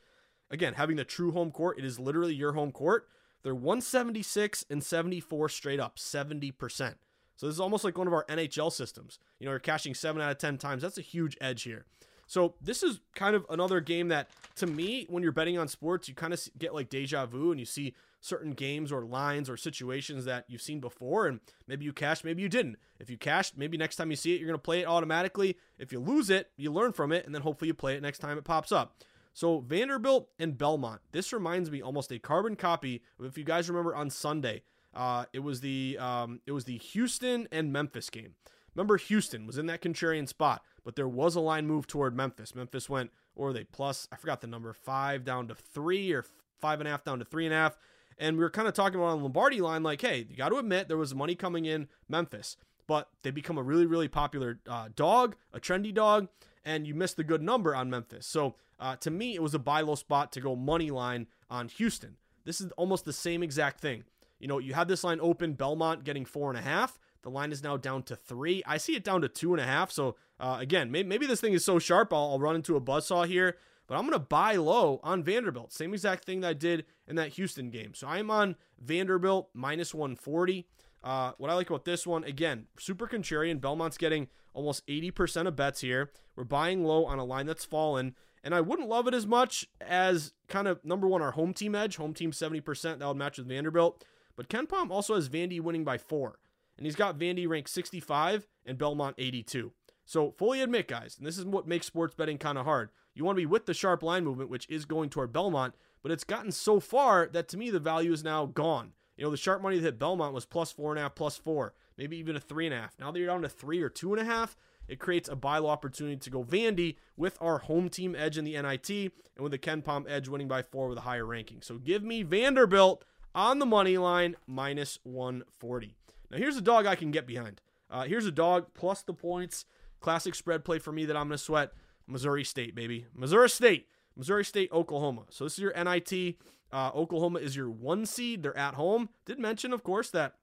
again, 0.50 0.74
having 0.74 0.96
the 0.96 1.04
true 1.04 1.32
home 1.32 1.50
court, 1.50 1.78
it 1.78 1.84
is 1.84 1.98
literally 1.98 2.34
your 2.34 2.52
home 2.52 2.72
court. 2.72 3.08
They're 3.42 3.54
176 3.54 4.64
and 4.70 4.82
74 4.82 5.48
straight 5.48 5.80
up, 5.80 5.96
70%. 5.96 6.94
So 7.36 7.46
this 7.46 7.54
is 7.54 7.60
almost 7.60 7.84
like 7.84 7.98
one 7.98 8.06
of 8.06 8.14
our 8.14 8.24
NHL 8.28 8.72
systems. 8.72 9.18
You 9.38 9.44
know, 9.44 9.52
you're 9.52 9.60
cashing 9.60 9.94
7 9.94 10.20
out 10.20 10.30
of 10.30 10.38
10 10.38 10.58
times. 10.58 10.82
That's 10.82 10.98
a 10.98 11.02
huge 11.02 11.36
edge 11.40 11.62
here. 11.62 11.84
So 12.26 12.54
this 12.60 12.82
is 12.82 13.00
kind 13.14 13.36
of 13.36 13.46
another 13.48 13.80
game 13.80 14.08
that, 14.08 14.30
to 14.56 14.66
me, 14.66 15.06
when 15.08 15.22
you're 15.22 15.32
betting 15.32 15.58
on 15.58 15.68
sports, 15.68 16.08
you 16.08 16.14
kind 16.14 16.32
of 16.32 16.40
get 16.58 16.74
like 16.74 16.88
deja 16.88 17.24
vu, 17.26 17.52
and 17.52 17.60
you 17.60 17.66
see 17.66 17.94
certain 18.20 18.52
games 18.52 18.90
or 18.90 19.04
lines 19.04 19.48
or 19.48 19.56
situations 19.56 20.24
that 20.24 20.44
you've 20.48 20.62
seen 20.62 20.80
before, 20.80 21.28
and 21.28 21.38
maybe 21.68 21.84
you 21.84 21.92
cashed, 21.92 22.24
maybe 22.24 22.42
you 22.42 22.48
didn't. 22.48 22.76
If 22.98 23.08
you 23.10 23.16
cashed, 23.16 23.56
maybe 23.56 23.76
next 23.76 23.94
time 23.94 24.10
you 24.10 24.16
see 24.16 24.34
it, 24.34 24.40
you're 24.40 24.48
going 24.48 24.58
to 24.58 24.62
play 24.62 24.80
it 24.80 24.86
automatically. 24.86 25.56
If 25.78 25.92
you 25.92 26.00
lose 26.00 26.28
it, 26.28 26.50
you 26.56 26.72
learn 26.72 26.92
from 26.92 27.12
it, 27.12 27.24
and 27.26 27.34
then 27.34 27.42
hopefully 27.42 27.68
you 27.68 27.74
play 27.74 27.94
it 27.94 28.02
next 28.02 28.18
time 28.18 28.38
it 28.38 28.44
pops 28.44 28.72
up. 28.72 28.96
So 29.36 29.60
Vanderbilt 29.60 30.30
and 30.38 30.56
Belmont. 30.56 31.02
This 31.12 31.30
reminds 31.30 31.70
me 31.70 31.82
almost 31.82 32.10
a 32.10 32.18
carbon 32.18 32.56
copy 32.56 33.02
of 33.20 33.26
if 33.26 33.36
you 33.36 33.44
guys 33.44 33.68
remember 33.68 33.94
on 33.94 34.08
Sunday. 34.08 34.62
Uh, 34.94 35.26
it 35.34 35.40
was 35.40 35.60
the 35.60 35.98
um, 36.00 36.40
it 36.46 36.52
was 36.52 36.64
the 36.64 36.78
Houston 36.78 37.46
and 37.52 37.70
Memphis 37.70 38.08
game. 38.08 38.34
Remember, 38.74 38.96
Houston 38.96 39.46
was 39.46 39.58
in 39.58 39.66
that 39.66 39.82
contrarian 39.82 40.26
spot, 40.26 40.62
but 40.84 40.96
there 40.96 41.06
was 41.06 41.36
a 41.36 41.40
line 41.40 41.66
move 41.66 41.86
toward 41.86 42.16
Memphis. 42.16 42.54
Memphis 42.54 42.88
went, 42.88 43.10
or 43.34 43.52
they 43.52 43.64
plus, 43.64 44.08
I 44.10 44.16
forgot 44.16 44.40
the 44.40 44.46
number, 44.46 44.72
five 44.72 45.22
down 45.22 45.48
to 45.48 45.54
three 45.54 46.12
or 46.12 46.24
five 46.58 46.80
and 46.80 46.88
a 46.88 46.90
half 46.90 47.04
down 47.04 47.18
to 47.18 47.26
three 47.26 47.44
and 47.44 47.52
a 47.52 47.58
half. 47.58 47.76
And 48.16 48.38
we 48.38 48.42
were 48.42 48.48
kind 48.48 48.66
of 48.68 48.72
talking 48.72 48.98
about 48.98 49.10
on 49.10 49.22
Lombardi 49.22 49.60
line, 49.60 49.82
like, 49.82 50.00
hey, 50.00 50.26
you 50.30 50.34
got 50.34 50.48
to 50.48 50.56
admit 50.56 50.88
there 50.88 50.96
was 50.96 51.14
money 51.14 51.34
coming 51.34 51.66
in 51.66 51.88
Memphis, 52.08 52.56
but 52.86 53.10
they 53.22 53.30
become 53.30 53.58
a 53.58 53.62
really, 53.62 53.84
really 53.84 54.08
popular 54.08 54.60
uh, 54.66 54.88
dog, 54.96 55.36
a 55.52 55.60
trendy 55.60 55.92
dog, 55.92 56.28
and 56.66 56.86
you 56.86 56.94
missed 56.94 57.16
the 57.16 57.24
good 57.24 57.42
number 57.42 57.74
on 57.74 57.88
Memphis. 57.88 58.26
So 58.26 58.56
uh, 58.78 58.96
to 58.96 59.10
me, 59.10 59.34
it 59.34 59.42
was 59.42 59.54
a 59.54 59.58
buy 59.58 59.80
low 59.80 59.94
spot 59.94 60.32
to 60.32 60.40
go 60.40 60.54
money 60.56 60.90
line 60.90 61.28
on 61.48 61.68
Houston. 61.68 62.16
This 62.44 62.60
is 62.60 62.70
almost 62.72 63.04
the 63.06 63.12
same 63.12 63.42
exact 63.42 63.80
thing. 63.80 64.04
You 64.38 64.48
know, 64.48 64.58
you 64.58 64.74
had 64.74 64.88
this 64.88 65.04
line 65.04 65.18
open, 65.22 65.54
Belmont 65.54 66.04
getting 66.04 66.26
four 66.26 66.50
and 66.50 66.58
a 66.58 66.62
half. 66.62 66.98
The 67.22 67.30
line 67.30 67.52
is 67.52 67.62
now 67.62 67.76
down 67.76 68.02
to 68.04 68.16
three. 68.16 68.62
I 68.66 68.76
see 68.76 68.94
it 68.94 69.04
down 69.04 69.22
to 69.22 69.28
two 69.28 69.54
and 69.54 69.60
a 69.60 69.64
half. 69.64 69.90
So 69.90 70.16
uh, 70.38 70.58
again, 70.60 70.90
maybe, 70.90 71.08
maybe, 71.08 71.26
this 71.26 71.40
thing 71.40 71.54
is 71.54 71.64
so 71.64 71.78
sharp, 71.78 72.12
I'll, 72.12 72.32
I'll 72.32 72.38
run 72.38 72.56
into 72.56 72.76
a 72.76 72.80
buzzsaw 72.80 73.26
here. 73.26 73.56
But 73.86 73.96
I'm 73.96 74.02
going 74.02 74.12
to 74.12 74.18
buy 74.18 74.56
low 74.56 75.00
on 75.04 75.22
Vanderbilt. 75.22 75.72
Same 75.72 75.94
exact 75.94 76.24
thing 76.24 76.40
that 76.40 76.48
I 76.48 76.52
did 76.54 76.84
in 77.06 77.16
that 77.16 77.30
Houston 77.30 77.70
game. 77.70 77.94
So 77.94 78.08
I'm 78.08 78.30
on 78.30 78.56
Vanderbilt 78.80 79.48
minus 79.54 79.94
140. 79.94 80.66
Uh, 81.02 81.32
what 81.38 81.50
I 81.50 81.54
like 81.54 81.70
about 81.70 81.84
this 81.84 82.06
one, 82.06 82.24
again, 82.24 82.66
super 82.78 83.06
contrarian. 83.06 83.60
Belmont's 83.60 83.98
getting 83.98 84.28
almost 84.54 84.86
80% 84.86 85.46
of 85.46 85.56
bets 85.56 85.80
here. 85.80 86.10
We're 86.34 86.44
buying 86.44 86.84
low 86.84 87.04
on 87.06 87.18
a 87.18 87.24
line 87.24 87.46
that's 87.46 87.64
fallen. 87.64 88.14
And 88.42 88.54
I 88.54 88.60
wouldn't 88.60 88.88
love 88.88 89.06
it 89.08 89.14
as 89.14 89.26
much 89.26 89.66
as 89.80 90.32
kind 90.48 90.68
of 90.68 90.84
number 90.84 91.08
one, 91.08 91.22
our 91.22 91.32
home 91.32 91.52
team 91.52 91.74
edge. 91.74 91.96
Home 91.96 92.14
team 92.14 92.32
70%. 92.32 92.98
That 92.98 93.06
would 93.06 93.16
match 93.16 93.38
with 93.38 93.48
Vanderbilt. 93.48 94.04
But 94.36 94.48
KenPom 94.48 94.90
also 94.90 95.14
has 95.14 95.28
Vandy 95.28 95.60
winning 95.60 95.84
by 95.84 95.98
four 95.98 96.38
and 96.76 96.86
he's 96.86 96.96
got 96.96 97.18
Vandy 97.18 97.48
ranked 97.48 97.70
65 97.70 98.46
and 98.64 98.78
Belmont 98.78 99.16
82. 99.18 99.72
So 100.04 100.32
fully 100.32 100.60
admit, 100.60 100.88
guys, 100.88 101.16
and 101.18 101.26
this 101.26 101.38
is 101.38 101.44
what 101.44 101.66
makes 101.66 101.86
sports 101.86 102.14
betting 102.14 102.38
kind 102.38 102.58
of 102.58 102.64
hard. 102.64 102.90
You 103.14 103.24
want 103.24 103.36
to 103.36 103.42
be 103.42 103.46
with 103.46 103.66
the 103.66 103.74
sharp 103.74 104.02
line 104.02 104.24
movement, 104.24 104.50
which 104.50 104.68
is 104.68 104.84
going 104.84 105.10
toward 105.10 105.32
Belmont, 105.32 105.74
but 106.02 106.12
it's 106.12 106.24
gotten 106.24 106.52
so 106.52 106.78
far 106.78 107.28
that 107.32 107.48
to 107.48 107.56
me 107.56 107.70
the 107.70 107.80
value 107.80 108.12
is 108.12 108.22
now 108.22 108.46
gone. 108.46 108.92
You 109.16 109.24
know, 109.24 109.30
the 109.30 109.36
sharp 109.36 109.62
money 109.62 109.78
that 109.78 109.98
Belmont 109.98 110.34
was 110.34 110.44
plus 110.44 110.72
four 110.72 110.92
and 110.92 110.98
a 110.98 111.02
half, 111.02 111.14
plus 111.14 111.36
four, 111.36 111.74
maybe 111.96 112.16
even 112.18 112.36
a 112.36 112.40
three 112.40 112.66
and 112.66 112.74
a 112.74 112.78
half. 112.78 112.98
Now 112.98 113.10
that 113.10 113.18
you're 113.18 113.28
down 113.28 113.42
to 113.42 113.48
three 113.48 113.82
or 113.82 113.88
two 113.88 114.12
and 114.12 114.20
a 114.20 114.24
half, 114.24 114.56
it 114.88 114.98
creates 114.98 115.28
a 115.28 115.36
buy 115.36 115.58
low 115.58 115.70
opportunity 115.70 116.16
to 116.16 116.30
go 116.30 116.44
Vandy 116.44 116.96
with 117.16 117.38
our 117.40 117.58
home 117.58 117.88
team 117.88 118.14
edge 118.14 118.38
in 118.38 118.44
the 118.44 118.60
NIT 118.60 118.90
and 118.90 119.12
with 119.42 119.52
the 119.52 119.58
KenPom 119.58 120.08
edge 120.08 120.28
winning 120.28 120.48
by 120.48 120.62
four 120.62 120.88
with 120.88 120.98
a 120.98 121.02
higher 121.02 121.24
ranking. 121.24 121.62
So 121.62 121.78
give 121.78 122.02
me 122.02 122.22
Vanderbilt 122.22 123.04
on 123.34 123.58
the 123.58 123.66
money 123.66 123.98
line 123.98 124.36
minus 124.46 124.98
140. 125.04 125.96
Now, 126.30 126.38
here's 126.38 126.56
a 126.56 126.62
dog 126.62 126.86
I 126.86 126.96
can 126.96 127.10
get 127.10 127.26
behind. 127.26 127.60
Uh, 127.90 128.04
here's 128.04 128.26
a 128.26 128.32
dog 128.32 128.66
plus 128.74 129.02
the 129.02 129.14
points. 129.14 129.64
Classic 130.00 130.34
spread 130.34 130.64
play 130.64 130.78
for 130.78 130.92
me 130.92 131.04
that 131.06 131.16
I'm 131.16 131.28
going 131.28 131.38
to 131.38 131.42
sweat. 131.42 131.72
Missouri 132.06 132.44
State, 132.44 132.74
baby. 132.74 133.06
Missouri 133.14 133.48
State. 133.48 133.88
Missouri 134.16 134.44
State, 134.44 134.70
Oklahoma. 134.72 135.22
So 135.30 135.44
this 135.44 135.54
is 135.54 135.58
your 135.58 135.72
NIT. 135.72 136.36
Uh, 136.72 136.90
Oklahoma 136.94 137.38
is 137.38 137.54
your 137.54 137.70
one 137.70 138.06
seed. 138.06 138.42
They're 138.42 138.56
at 138.56 138.74
home. 138.74 139.10
Did 139.24 139.38
mention, 139.38 139.72
of 139.72 139.82
course, 139.82 140.10
that, 140.10 140.34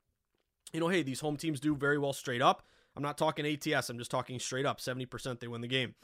you 0.71 0.79
know, 0.79 0.87
hey, 0.87 1.03
these 1.03 1.19
home 1.19 1.37
teams 1.37 1.59
do 1.59 1.75
very 1.75 1.97
well 1.97 2.13
straight 2.13 2.41
up. 2.41 2.63
I'm 2.95 3.03
not 3.03 3.17
talking 3.17 3.45
ATS. 3.45 3.89
I'm 3.89 3.97
just 3.97 4.11
talking 4.11 4.39
straight 4.39 4.65
up. 4.65 4.79
70% 4.79 5.39
they 5.39 5.47
win 5.47 5.61
the 5.61 5.67
game. 5.67 5.95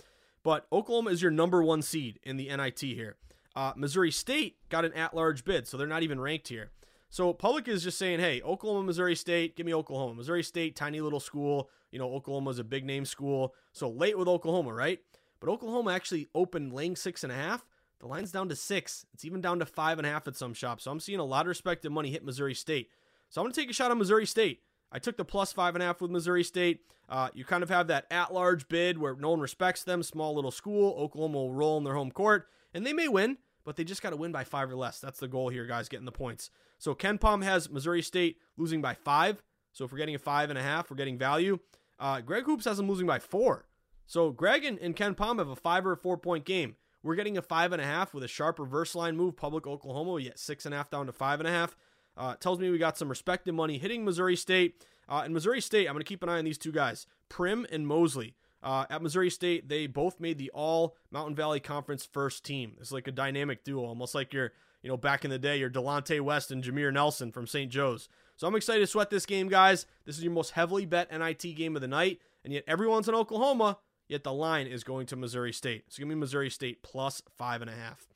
But 0.43 0.65
Oklahoma 0.71 1.11
is 1.11 1.21
your 1.21 1.31
number 1.31 1.63
one 1.63 1.81
seed 1.81 2.19
in 2.23 2.37
the 2.37 2.55
NIT 2.55 2.79
here. 2.79 3.17
Uh, 3.55 3.73
Missouri 3.75 4.11
State 4.11 4.57
got 4.69 4.85
an 4.85 4.93
at 4.93 5.13
large 5.13 5.43
bid, 5.43 5.67
so 5.67 5.77
they're 5.77 5.87
not 5.87 6.03
even 6.03 6.19
ranked 6.19 6.47
here. 6.47 6.71
So 7.09 7.33
public 7.33 7.67
is 7.67 7.83
just 7.83 7.97
saying, 7.97 8.19
hey, 8.19 8.41
Oklahoma, 8.43 8.83
Missouri 8.83 9.15
State, 9.15 9.55
give 9.55 9.65
me 9.65 9.73
Oklahoma. 9.73 10.13
Missouri 10.13 10.43
State, 10.43 10.75
tiny 10.75 11.01
little 11.01 11.19
school. 11.19 11.69
You 11.91 11.97
know, 11.97 12.13
Oklahoma 12.13 12.51
is 12.51 12.59
a 12.59 12.63
big 12.63 12.85
name 12.85 13.03
school. 13.03 13.55
So 13.73 13.89
late 13.89 14.17
with 14.17 14.27
Oklahoma, 14.27 14.73
right? 14.73 14.99
But 15.39 15.49
Oklahoma 15.49 15.91
actually 15.91 16.27
opened 16.35 16.73
laying 16.73 16.95
six 16.95 17.23
and 17.23 17.31
a 17.31 17.35
half. 17.35 17.65
The 17.99 18.07
line's 18.07 18.31
down 18.31 18.49
to 18.49 18.55
six. 18.55 19.05
It's 19.13 19.25
even 19.25 19.41
down 19.41 19.59
to 19.59 19.65
five 19.65 19.97
and 19.97 20.07
a 20.07 20.09
half 20.09 20.27
at 20.27 20.35
some 20.35 20.53
shops. 20.53 20.83
So 20.83 20.91
I'm 20.91 20.99
seeing 20.99 21.19
a 21.19 21.25
lot 21.25 21.41
of 21.41 21.47
respected 21.47 21.91
money 21.91 22.09
hit 22.09 22.23
Missouri 22.23 22.53
State. 22.53 22.89
So 23.29 23.41
I'm 23.41 23.45
going 23.45 23.53
to 23.53 23.61
take 23.61 23.69
a 23.69 23.73
shot 23.73 23.91
on 23.91 23.97
Missouri 23.97 24.25
State. 24.25 24.61
I 24.91 24.99
took 24.99 25.17
the 25.17 25.25
plus 25.25 25.53
five 25.53 25.75
and 25.75 25.83
a 25.83 25.85
half 25.85 26.01
with 26.01 26.11
Missouri 26.11 26.43
State. 26.43 26.81
Uh, 27.07 27.29
you 27.33 27.43
kind 27.43 27.63
of 27.63 27.69
have 27.69 27.87
that 27.87 28.05
at 28.11 28.33
large 28.33 28.67
bid 28.67 28.97
where 28.97 29.15
no 29.15 29.31
one 29.31 29.39
respects 29.39 29.83
them, 29.83 30.03
small 30.03 30.33
little 30.35 30.51
school. 30.51 30.95
Oklahoma 30.97 31.37
will 31.37 31.53
roll 31.53 31.77
in 31.77 31.83
their 31.83 31.95
home 31.95 32.11
court, 32.11 32.47
and 32.73 32.85
they 32.85 32.93
may 32.93 33.07
win, 33.07 33.37
but 33.65 33.75
they 33.75 33.83
just 33.83 34.01
got 34.01 34.11
to 34.11 34.15
win 34.15 34.31
by 34.31 34.43
five 34.43 34.69
or 34.69 34.75
less. 34.75 34.99
That's 34.99 35.19
the 35.19 35.27
goal 35.27 35.49
here, 35.49 35.65
guys, 35.65 35.89
getting 35.89 36.05
the 36.05 36.11
points. 36.11 36.49
So 36.77 36.95
KenPom 36.95 37.43
has 37.43 37.69
Missouri 37.69 38.01
State 38.01 38.37
losing 38.57 38.81
by 38.81 38.93
five. 38.93 39.43
So 39.73 39.85
if 39.85 39.91
we're 39.91 39.97
getting 39.97 40.15
a 40.15 40.19
five 40.19 40.49
and 40.49 40.57
a 40.57 40.63
half, 40.63 40.89
we're 40.89 40.97
getting 40.97 41.17
value. 41.17 41.59
Uh, 41.99 42.21
Greg 42.21 42.45
Hoops 42.45 42.65
has 42.65 42.77
them 42.77 42.87
losing 42.87 43.07
by 43.07 43.19
four. 43.19 43.65
So 44.09 44.31
Greg 44.31 44.65
and, 44.65 44.79
and 44.79 44.97
Pom 45.15 45.37
have 45.37 45.49
a 45.49 45.55
five 45.55 45.85
or 45.85 45.91
a 45.91 45.97
four 45.97 46.17
point 46.17 46.43
game. 46.43 46.75
We're 47.03 47.13
getting 47.13 47.37
a 47.37 47.43
five 47.43 47.71
and 47.71 47.81
a 47.81 47.85
half 47.85 48.11
with 48.11 48.23
a 48.23 48.27
sharp 48.27 48.57
reverse 48.57 48.95
line 48.95 49.15
move. 49.15 49.37
Public 49.37 49.67
Oklahoma, 49.67 50.19
get 50.19 50.39
six 50.39 50.65
and 50.65 50.73
a 50.73 50.77
half 50.77 50.89
down 50.89 51.05
to 51.05 51.11
five 51.11 51.39
and 51.39 51.47
a 51.47 51.51
half. 51.51 51.77
Uh, 52.17 52.33
tells 52.33 52.57
me 52.57 52.71
we 52.71 52.79
got 52.79 52.97
some 52.97 53.07
respected 53.07 53.53
money 53.53 53.77
hitting 53.77 54.03
Missouri 54.03 54.35
State. 54.35 54.83
Uh, 55.07 55.21
and 55.23 55.31
Missouri 55.31 55.61
State, 55.61 55.87
I'm 55.87 55.93
going 55.93 56.03
to 56.03 56.09
keep 56.09 56.23
an 56.23 56.29
eye 56.29 56.39
on 56.39 56.45
these 56.45 56.57
two 56.57 56.71
guys, 56.71 57.05
Prim 57.29 57.67
and 57.71 57.87
Mosley. 57.87 58.35
Uh, 58.63 58.85
at 58.89 59.03
Missouri 59.03 59.29
State, 59.29 59.69
they 59.69 59.85
both 59.85 60.19
made 60.19 60.39
the 60.39 60.49
All 60.55 60.97
Mountain 61.11 61.35
Valley 61.35 61.59
Conference 61.59 62.03
first 62.11 62.43
team. 62.43 62.77
It's 62.81 62.91
like 62.91 63.07
a 63.07 63.11
dynamic 63.11 63.63
duo, 63.63 63.85
almost 63.85 64.15
like 64.15 64.33
your 64.33 64.51
you 64.81 64.89
know, 64.89 64.97
back 64.97 65.25
in 65.25 65.31
the 65.31 65.39
day, 65.39 65.57
your 65.57 65.69
Delonte 65.69 66.21
West 66.21 66.51
and 66.51 66.63
Jameer 66.63 66.93
Nelson 66.93 67.31
from 67.31 67.47
St. 67.47 67.71
Joe's. 67.71 68.07
So 68.37 68.47
I'm 68.47 68.55
excited 68.55 68.79
to 68.79 68.87
sweat 68.87 69.09
this 69.09 69.25
game, 69.25 69.49
guys. 69.49 69.85
This 70.05 70.17
is 70.17 70.23
your 70.23 70.31
most 70.31 70.51
heavily 70.51 70.85
bet 70.85 71.11
NIT 71.11 71.55
game 71.55 71.75
of 71.75 71.81
the 71.81 71.87
night, 71.87 72.19
and 72.43 72.53
yet 72.53 72.63
everyone's 72.67 73.09
in 73.09 73.15
Oklahoma, 73.15 73.77
yet 74.09 74.23
the 74.23 74.33
line 74.33 74.67
is 74.67 74.83
going 74.83 75.05
to 75.07 75.15
Missouri 75.15 75.53
State. 75.53 75.85
So 75.87 75.99
give 75.99 76.07
me 76.09 76.15
Missouri 76.15 76.49
State 76.49 76.83
plus 76.83 77.21
five 77.37 77.61
and 77.61 77.69
a 77.69 77.75
half. 77.75 78.07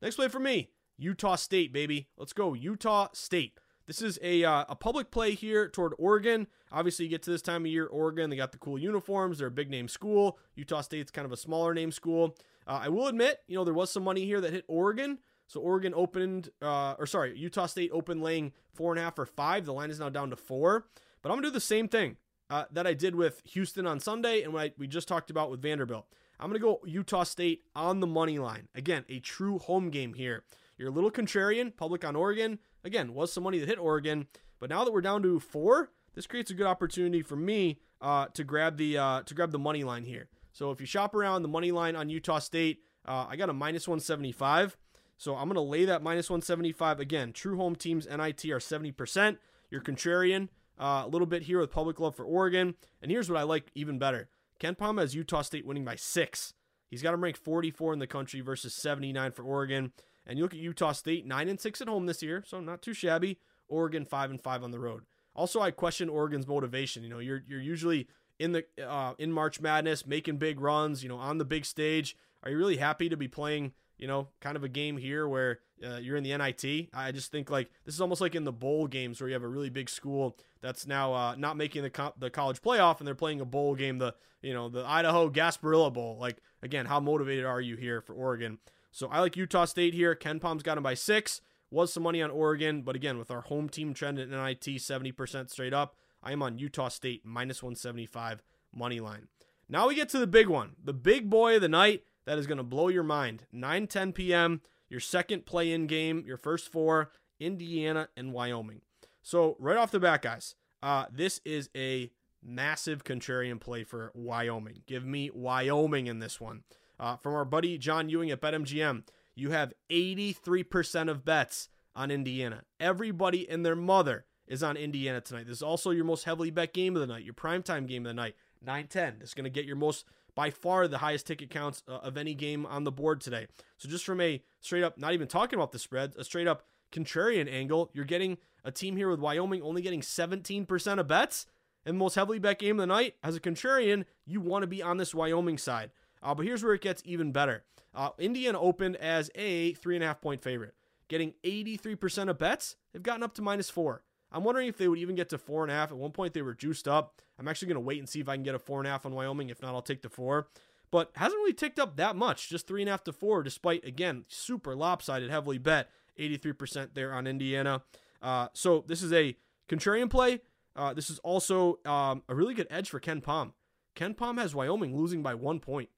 Next 0.00 0.16
play 0.16 0.26
for 0.26 0.40
me, 0.40 0.70
Utah 0.98 1.36
State, 1.36 1.72
baby. 1.72 2.08
Let's 2.16 2.32
go, 2.32 2.54
Utah 2.54 3.08
State. 3.12 3.58
This 3.86 4.00
is 4.00 4.18
a, 4.22 4.44
uh, 4.44 4.64
a 4.68 4.76
public 4.76 5.10
play 5.10 5.34
here 5.34 5.68
toward 5.68 5.92
Oregon. 5.98 6.46
Obviously, 6.70 7.04
you 7.04 7.10
get 7.10 7.22
to 7.24 7.30
this 7.30 7.42
time 7.42 7.62
of 7.62 7.66
year, 7.66 7.86
Oregon, 7.86 8.30
they 8.30 8.36
got 8.36 8.52
the 8.52 8.58
cool 8.58 8.78
uniforms. 8.78 9.38
They're 9.38 9.48
a 9.48 9.50
big 9.50 9.70
name 9.70 9.88
school. 9.88 10.38
Utah 10.54 10.80
State's 10.80 11.10
kind 11.10 11.26
of 11.26 11.32
a 11.32 11.36
smaller 11.36 11.74
name 11.74 11.92
school. 11.92 12.36
Uh, 12.66 12.80
I 12.82 12.88
will 12.88 13.08
admit, 13.08 13.40
you 13.48 13.56
know, 13.56 13.64
there 13.64 13.74
was 13.74 13.90
some 13.90 14.04
money 14.04 14.24
here 14.24 14.40
that 14.40 14.52
hit 14.52 14.64
Oregon. 14.68 15.18
So 15.48 15.60
Oregon 15.60 15.92
opened, 15.94 16.50
uh, 16.62 16.94
or 16.98 17.06
sorry, 17.06 17.36
Utah 17.36 17.66
State 17.66 17.90
opened 17.92 18.22
laying 18.22 18.52
four 18.72 18.92
and 18.92 19.00
a 19.00 19.02
half 19.02 19.18
or 19.18 19.26
five. 19.26 19.66
The 19.66 19.72
line 19.72 19.90
is 19.90 20.00
now 20.00 20.08
down 20.08 20.30
to 20.30 20.36
four. 20.36 20.86
But 21.20 21.30
I'm 21.30 21.36
gonna 21.36 21.48
do 21.48 21.52
the 21.52 21.60
same 21.60 21.88
thing 21.88 22.16
uh, 22.52 22.66
that 22.70 22.86
I 22.86 22.92
did 22.92 23.14
with 23.14 23.40
Houston 23.46 23.86
on 23.86 23.98
Sunday 23.98 24.42
and 24.42 24.52
what 24.52 24.62
I, 24.62 24.72
we 24.76 24.86
just 24.86 25.08
talked 25.08 25.30
about 25.30 25.50
with 25.50 25.62
Vanderbilt. 25.62 26.06
I'm 26.38 26.48
gonna 26.48 26.58
go 26.58 26.80
Utah 26.84 27.22
State 27.22 27.62
on 27.74 28.00
the 28.00 28.06
money 28.06 28.38
line. 28.38 28.68
Again, 28.74 29.06
a 29.08 29.20
true 29.20 29.58
home 29.58 29.88
game 29.88 30.12
here. 30.12 30.44
You're 30.76 30.90
a 30.90 30.92
little 30.92 31.10
contrarian. 31.10 31.74
Public 31.74 32.04
on 32.04 32.14
Oregon. 32.14 32.58
Again, 32.84 33.14
was 33.14 33.32
some 33.32 33.44
money 33.44 33.58
that 33.58 33.68
hit 33.68 33.78
Oregon, 33.78 34.26
but 34.60 34.68
now 34.68 34.84
that 34.84 34.92
we're 34.92 35.00
down 35.00 35.22
to 35.22 35.40
four, 35.40 35.92
this 36.14 36.26
creates 36.26 36.50
a 36.50 36.54
good 36.54 36.66
opportunity 36.66 37.22
for 37.22 37.36
me 37.36 37.78
uh, 38.02 38.26
to 38.34 38.44
grab 38.44 38.76
the 38.76 38.98
uh, 38.98 39.22
to 39.22 39.34
grab 39.34 39.50
the 39.50 39.58
money 39.58 39.82
line 39.82 40.04
here. 40.04 40.28
So 40.52 40.70
if 40.70 40.78
you 40.78 40.86
shop 40.86 41.14
around 41.14 41.40
the 41.40 41.48
money 41.48 41.72
line 41.72 41.96
on 41.96 42.10
Utah 42.10 42.38
State, 42.38 42.80
uh, 43.06 43.26
I 43.30 43.36
got 43.36 43.48
a 43.48 43.54
minus 43.54 43.88
175. 43.88 44.76
So 45.16 45.36
I'm 45.36 45.44
going 45.44 45.54
to 45.54 45.60
lay 45.62 45.86
that 45.86 46.02
minus 46.02 46.28
175 46.28 47.00
again. 47.00 47.32
True 47.32 47.56
home 47.56 47.76
teams 47.76 48.06
NIT 48.06 48.44
are 48.46 48.58
70%. 48.58 49.38
You're 49.70 49.80
contrarian 49.80 50.48
uh, 50.82 51.04
a 51.04 51.08
little 51.08 51.26
bit 51.26 51.42
here 51.42 51.60
with 51.60 51.70
public 51.70 52.00
love 52.00 52.16
for 52.16 52.24
Oregon. 52.24 52.74
And 53.00 53.10
here's 53.10 53.30
what 53.30 53.38
I 53.38 53.44
like 53.44 53.70
even 53.74 53.98
better. 53.98 54.28
KenPom 54.60 55.00
has 55.00 55.14
Utah 55.14 55.42
State 55.42 55.64
winning 55.64 55.84
by 55.84 55.96
six. 55.96 56.54
He's 56.88 57.02
got 57.02 57.12
them 57.12 57.22
ranked 57.22 57.38
44 57.38 57.92
in 57.92 57.98
the 58.00 58.06
country 58.06 58.40
versus 58.40 58.74
79 58.74 59.32
for 59.32 59.44
Oregon. 59.44 59.92
And 60.26 60.38
you 60.38 60.44
look 60.44 60.54
at 60.54 60.60
Utah 60.60 60.92
State, 60.92 61.26
nine 61.26 61.48
and 61.48 61.60
six 61.60 61.80
at 61.80 61.88
home 61.88 62.06
this 62.06 62.22
year, 62.22 62.44
so 62.46 62.60
not 62.60 62.82
too 62.82 62.94
shabby. 62.94 63.38
Oregon 63.68 64.04
five 64.04 64.30
and 64.30 64.40
five 64.40 64.62
on 64.62 64.70
the 64.70 64.78
road. 64.78 65.04
Also, 65.34 65.60
I 65.60 65.70
question 65.70 66.08
Oregon's 66.08 66.46
motivation. 66.46 67.02
You 67.02 67.08
know, 67.08 67.18
you're 67.18 67.42
you're 67.48 67.60
usually 67.60 68.06
in 68.38 68.52
the 68.52 68.64
uh, 68.86 69.14
in 69.18 69.32
March 69.32 69.60
Madness, 69.60 70.06
making 70.06 70.36
big 70.36 70.60
runs. 70.60 71.02
You 71.02 71.08
know, 71.08 71.16
on 71.16 71.38
the 71.38 71.44
big 71.44 71.64
stage. 71.64 72.16
Are 72.44 72.50
you 72.50 72.58
really 72.58 72.76
happy 72.76 73.08
to 73.08 73.16
be 73.16 73.28
playing? 73.28 73.72
You 74.02 74.08
know, 74.08 74.26
kind 74.40 74.56
of 74.56 74.64
a 74.64 74.68
game 74.68 74.96
here 74.96 75.28
where 75.28 75.60
uh, 75.80 75.98
you're 75.98 76.16
in 76.16 76.24
the 76.24 76.36
NIT. 76.36 76.88
I 76.92 77.12
just 77.12 77.30
think 77.30 77.50
like 77.50 77.70
this 77.84 77.94
is 77.94 78.00
almost 78.00 78.20
like 78.20 78.34
in 78.34 78.42
the 78.42 78.50
bowl 78.50 78.88
games 78.88 79.20
where 79.20 79.28
you 79.28 79.34
have 79.34 79.44
a 79.44 79.48
really 79.48 79.70
big 79.70 79.88
school 79.88 80.36
that's 80.60 80.88
now 80.88 81.14
uh, 81.14 81.36
not 81.36 81.56
making 81.56 81.84
the 81.84 81.90
co- 81.90 82.12
the 82.18 82.28
college 82.28 82.60
playoff 82.60 82.98
and 82.98 83.06
they're 83.06 83.14
playing 83.14 83.40
a 83.40 83.44
bowl 83.44 83.76
game, 83.76 83.98
the 83.98 84.16
you 84.42 84.52
know 84.52 84.68
the 84.68 84.84
Idaho 84.84 85.30
Gasparilla 85.30 85.94
Bowl. 85.94 86.18
Like 86.20 86.38
again, 86.64 86.86
how 86.86 86.98
motivated 86.98 87.44
are 87.44 87.60
you 87.60 87.76
here 87.76 88.00
for 88.00 88.12
Oregon? 88.12 88.58
So 88.90 89.06
I 89.06 89.20
like 89.20 89.36
Utah 89.36 89.66
State 89.66 89.94
here. 89.94 90.16
KenPom's 90.16 90.64
got 90.64 90.76
him 90.76 90.82
by 90.82 90.94
six. 90.94 91.40
Was 91.70 91.92
some 91.92 92.02
money 92.02 92.20
on 92.20 92.32
Oregon, 92.32 92.82
but 92.82 92.96
again, 92.96 93.18
with 93.18 93.30
our 93.30 93.42
home 93.42 93.68
team 93.68 93.94
trend 93.94 94.18
at 94.18 94.28
NIT 94.28 94.64
70% 94.64 95.48
straight 95.48 95.72
up, 95.72 95.94
I 96.24 96.32
am 96.32 96.42
on 96.42 96.58
Utah 96.58 96.88
State 96.88 97.24
minus 97.24 97.62
175 97.62 98.42
money 98.74 98.98
line. 98.98 99.28
Now 99.68 99.86
we 99.86 99.94
get 99.94 100.08
to 100.08 100.18
the 100.18 100.26
big 100.26 100.48
one, 100.48 100.72
the 100.82 100.92
big 100.92 101.30
boy 101.30 101.54
of 101.54 101.62
the 101.62 101.68
night 101.68 102.02
that 102.24 102.38
is 102.38 102.46
going 102.46 102.58
to 102.58 102.64
blow 102.64 102.88
your 102.88 103.02
mind. 103.02 103.46
9 103.52 103.86
10 103.86 104.12
p.m., 104.12 104.60
your 104.88 105.00
second 105.00 105.46
play 105.46 105.72
in 105.72 105.86
game, 105.86 106.22
your 106.26 106.36
first 106.36 106.70
four, 106.70 107.10
Indiana 107.40 108.08
and 108.16 108.32
Wyoming. 108.32 108.82
So, 109.22 109.56
right 109.58 109.76
off 109.76 109.90
the 109.90 110.00
bat, 110.00 110.22
guys, 110.22 110.54
uh, 110.82 111.06
this 111.10 111.40
is 111.44 111.70
a 111.76 112.10
massive 112.42 113.04
contrarian 113.04 113.60
play 113.60 113.84
for 113.84 114.10
Wyoming. 114.14 114.82
Give 114.86 115.04
me 115.04 115.30
Wyoming 115.32 116.08
in 116.08 116.18
this 116.18 116.40
one. 116.40 116.64
Uh, 116.98 117.16
from 117.16 117.34
our 117.34 117.44
buddy 117.44 117.78
John 117.78 118.08
Ewing 118.08 118.30
at 118.30 118.40
BetMGM, 118.40 119.04
you 119.34 119.50
have 119.50 119.72
83% 119.90 121.10
of 121.10 121.24
bets 121.24 121.68
on 121.94 122.10
Indiana. 122.10 122.62
Everybody 122.80 123.48
and 123.48 123.64
their 123.64 123.76
mother 123.76 124.26
is 124.46 124.62
on 124.62 124.76
Indiana 124.76 125.20
tonight. 125.20 125.46
This 125.46 125.58
is 125.58 125.62
also 125.62 125.90
your 125.90 126.04
most 126.04 126.24
heavily 126.24 126.50
bet 126.50 126.74
game 126.74 126.94
of 126.96 127.00
the 127.00 127.06
night, 127.06 127.24
your 127.24 127.34
primetime 127.34 127.86
game 127.86 128.04
of 128.04 128.10
the 128.10 128.14
night, 128.14 128.34
9 128.60 128.86
10. 128.86 129.18
This 129.18 129.30
is 129.30 129.34
going 129.34 129.44
to 129.44 129.50
get 129.50 129.64
your 129.64 129.76
most, 129.76 130.04
by 130.34 130.50
far, 130.50 130.88
the 130.88 130.98
highest 130.98 131.26
ticket 131.26 131.50
counts 131.50 131.82
uh, 131.88 131.92
of 131.96 132.16
any 132.16 132.34
game 132.34 132.66
on 132.66 132.84
the 132.84 132.92
board 132.92 133.20
today. 133.20 133.46
So, 133.76 133.88
just 133.88 134.04
from 134.04 134.20
a 134.20 134.42
straight 134.60 134.82
up, 134.82 134.98
not 134.98 135.12
even 135.12 135.28
talking 135.28 135.58
about 135.58 135.72
the 135.72 135.78
spread, 135.78 136.14
a 136.16 136.24
straight 136.24 136.46
up 136.46 136.64
contrarian 136.92 137.52
angle, 137.52 137.90
you're 137.92 138.04
getting 138.04 138.38
a 138.64 138.70
team 138.70 138.96
here 138.96 139.08
with 139.08 139.20
Wyoming 139.20 139.62
only 139.62 139.82
getting 139.82 140.00
17% 140.00 140.98
of 140.98 141.08
bets. 141.08 141.46
And 141.84 141.98
most 141.98 142.14
heavily 142.14 142.38
bet 142.38 142.60
game 142.60 142.78
of 142.78 142.82
the 142.82 142.86
night, 142.86 143.16
as 143.24 143.34
a 143.34 143.40
contrarian, 143.40 144.04
you 144.24 144.40
want 144.40 144.62
to 144.62 144.68
be 144.68 144.82
on 144.82 144.98
this 144.98 145.12
Wyoming 145.12 145.58
side. 145.58 145.90
Uh, 146.22 146.32
but 146.32 146.46
here's 146.46 146.62
where 146.62 146.74
it 146.74 146.80
gets 146.80 147.02
even 147.04 147.32
better. 147.32 147.64
Uh, 147.92 148.10
opened 148.20 148.96
as 148.96 149.30
a 149.34 149.72
three 149.74 149.96
and 149.96 150.04
a 150.04 150.06
half 150.06 150.20
point 150.20 150.40
favorite, 150.40 150.74
getting 151.08 151.34
83% 151.44 152.28
of 152.30 152.38
bets. 152.38 152.76
They've 152.92 153.02
gotten 153.02 153.24
up 153.24 153.34
to 153.34 153.42
minus 153.42 153.68
four. 153.68 154.04
I'm 154.32 154.44
wondering 154.44 154.68
if 154.68 154.76
they 154.76 154.88
would 154.88 154.98
even 154.98 155.14
get 155.14 155.28
to 155.30 155.38
four 155.38 155.62
and 155.62 155.70
a 155.70 155.74
half. 155.74 155.90
At 155.90 155.96
one 155.96 156.12
point, 156.12 156.34
they 156.34 156.42
were 156.42 156.54
juiced 156.54 156.88
up. 156.88 157.20
I'm 157.38 157.48
actually 157.48 157.68
going 157.68 157.76
to 157.76 157.80
wait 157.80 157.98
and 157.98 158.08
see 158.08 158.20
if 158.20 158.28
I 158.28 158.36
can 158.36 158.42
get 158.42 158.54
a 158.54 158.58
four 158.58 158.78
and 158.78 158.86
a 158.86 158.90
half 158.90 159.06
on 159.06 159.14
Wyoming. 159.14 159.50
If 159.50 159.62
not, 159.62 159.74
I'll 159.74 159.82
take 159.82 160.02
the 160.02 160.08
four. 160.08 160.48
But 160.90 161.10
hasn't 161.14 161.38
really 161.38 161.54
ticked 161.54 161.78
up 161.78 161.96
that 161.96 162.16
much, 162.16 162.50
just 162.50 162.66
three 162.66 162.82
and 162.82 162.88
a 162.88 162.92
half 162.92 163.04
to 163.04 163.12
four, 163.12 163.42
despite, 163.42 163.84
again, 163.84 164.24
super 164.28 164.74
lopsided, 164.74 165.30
heavily 165.30 165.56
bet, 165.58 165.88
83% 166.18 166.90
there 166.94 167.14
on 167.14 167.26
Indiana. 167.26 167.82
Uh, 168.20 168.48
so 168.52 168.84
this 168.86 169.02
is 169.02 169.12
a 169.12 169.36
contrarian 169.68 170.10
play. 170.10 170.40
Uh, 170.76 170.92
this 170.92 171.08
is 171.08 171.18
also 171.20 171.78
um, 171.86 172.22
a 172.28 172.34
really 172.34 172.54
good 172.54 172.66
edge 172.70 172.90
for 172.90 173.00
KenPom. 173.00 173.52
Ken 173.94 174.14
Palm 174.14 174.38
has 174.38 174.54
Wyoming 174.54 174.96
losing 174.96 175.22
by 175.22 175.34
one 175.34 175.60
point. 175.60 175.88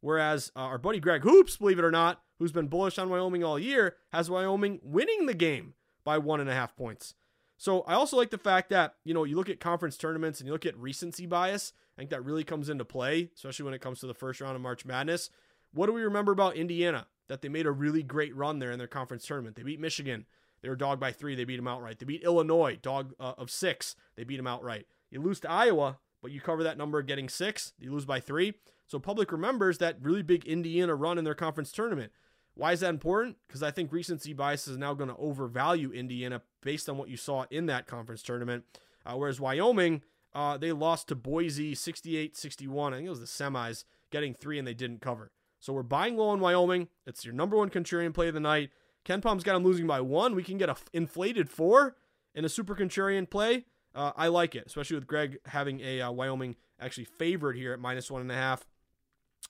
Whereas 0.00 0.50
uh, 0.56 0.60
our 0.60 0.78
buddy 0.78 0.98
Greg 0.98 1.22
Hoops, 1.22 1.56
believe 1.56 1.78
it 1.78 1.84
or 1.84 1.90
not, 1.90 2.22
who's 2.38 2.52
been 2.52 2.68
bullish 2.68 2.98
on 2.98 3.10
Wyoming 3.10 3.44
all 3.44 3.58
year, 3.58 3.96
has 4.12 4.30
Wyoming 4.30 4.80
winning 4.82 5.26
the 5.26 5.34
game 5.34 5.74
by 6.04 6.18
one 6.18 6.40
and 6.40 6.48
a 6.48 6.54
half 6.54 6.74
points. 6.74 7.14
So 7.60 7.82
I 7.82 7.92
also 7.92 8.16
like 8.16 8.30
the 8.30 8.38
fact 8.38 8.70
that, 8.70 8.94
you 9.04 9.12
know, 9.12 9.24
you 9.24 9.36
look 9.36 9.50
at 9.50 9.60
conference 9.60 9.98
tournaments 9.98 10.40
and 10.40 10.46
you 10.46 10.52
look 10.54 10.64
at 10.64 10.78
recency 10.78 11.26
bias. 11.26 11.74
I 11.94 12.00
think 12.00 12.08
that 12.08 12.24
really 12.24 12.42
comes 12.42 12.70
into 12.70 12.86
play, 12.86 13.28
especially 13.36 13.66
when 13.66 13.74
it 13.74 13.82
comes 13.82 14.00
to 14.00 14.06
the 14.06 14.14
first 14.14 14.40
round 14.40 14.56
of 14.56 14.62
March 14.62 14.86
Madness. 14.86 15.28
What 15.74 15.84
do 15.84 15.92
we 15.92 16.00
remember 16.00 16.32
about 16.32 16.56
Indiana? 16.56 17.06
That 17.28 17.42
they 17.42 17.50
made 17.50 17.66
a 17.66 17.70
really 17.70 18.02
great 18.02 18.34
run 18.34 18.60
there 18.60 18.72
in 18.72 18.78
their 18.78 18.88
conference 18.88 19.26
tournament. 19.26 19.56
They 19.56 19.62
beat 19.62 19.78
Michigan. 19.78 20.24
They 20.62 20.70
were 20.70 20.74
dog 20.74 21.00
by 21.00 21.12
three. 21.12 21.34
They 21.34 21.44
beat 21.44 21.56
them 21.56 21.68
outright. 21.68 21.98
They 21.98 22.06
beat 22.06 22.22
Illinois, 22.22 22.78
dog 22.80 23.12
uh, 23.20 23.34
of 23.36 23.50
six. 23.50 23.94
They 24.16 24.24
beat 24.24 24.38
them 24.38 24.46
outright. 24.46 24.86
You 25.10 25.20
lose 25.20 25.40
to 25.40 25.50
Iowa, 25.50 25.98
but 26.22 26.30
you 26.32 26.40
cover 26.40 26.62
that 26.62 26.78
number 26.78 27.02
getting 27.02 27.28
six. 27.28 27.74
You 27.78 27.92
lose 27.92 28.06
by 28.06 28.20
three. 28.20 28.54
So 28.86 28.98
public 28.98 29.32
remembers 29.32 29.76
that 29.78 29.98
really 30.00 30.22
big 30.22 30.46
Indiana 30.46 30.94
run 30.94 31.18
in 31.18 31.24
their 31.24 31.34
conference 31.34 31.72
tournament. 31.72 32.10
Why 32.54 32.72
is 32.72 32.80
that 32.80 32.90
important? 32.90 33.36
Because 33.46 33.62
I 33.62 33.70
think 33.70 33.92
recency 33.92 34.32
bias 34.32 34.68
is 34.68 34.76
now 34.76 34.94
going 34.94 35.08
to 35.08 35.16
overvalue 35.16 35.92
Indiana 35.92 36.42
based 36.62 36.88
on 36.88 36.98
what 36.98 37.08
you 37.08 37.16
saw 37.16 37.44
in 37.50 37.66
that 37.66 37.86
conference 37.86 38.22
tournament. 38.22 38.64
Uh, 39.06 39.14
whereas 39.14 39.40
Wyoming, 39.40 40.02
uh, 40.34 40.56
they 40.58 40.72
lost 40.72 41.08
to 41.08 41.14
Boise 41.14 41.74
68 41.74 42.36
61. 42.36 42.92
I 42.92 42.96
think 42.96 43.06
it 43.06 43.10
was 43.10 43.20
the 43.20 43.26
semis, 43.26 43.84
getting 44.10 44.34
three, 44.34 44.58
and 44.58 44.66
they 44.66 44.74
didn't 44.74 45.00
cover. 45.00 45.30
So 45.58 45.72
we're 45.72 45.82
buying 45.82 46.16
low 46.16 46.28
on 46.28 46.40
Wyoming. 46.40 46.88
It's 47.06 47.24
your 47.24 47.34
number 47.34 47.56
one 47.56 47.70
contrarian 47.70 48.14
play 48.14 48.28
of 48.28 48.34
the 48.34 48.40
night. 48.40 48.70
KenPom's 49.04 49.44
got 49.44 49.54
them 49.54 49.64
losing 49.64 49.86
by 49.86 50.00
one. 50.00 50.34
We 50.34 50.42
can 50.42 50.58
get 50.58 50.68
a 50.68 50.72
f- 50.72 50.88
inflated 50.92 51.48
four 51.48 51.96
in 52.34 52.44
a 52.44 52.48
super 52.48 52.74
contrarian 52.74 53.28
play. 53.28 53.64
Uh, 53.94 54.12
I 54.16 54.28
like 54.28 54.54
it, 54.54 54.64
especially 54.66 54.96
with 54.96 55.06
Greg 55.06 55.38
having 55.46 55.80
a 55.80 56.00
uh, 56.00 56.10
Wyoming 56.12 56.56
actually 56.78 57.04
favored 57.04 57.56
here 57.56 57.72
at 57.72 57.80
minus 57.80 58.10
one 58.10 58.20
and 58.20 58.30
a 58.30 58.36
half. 58.36 58.66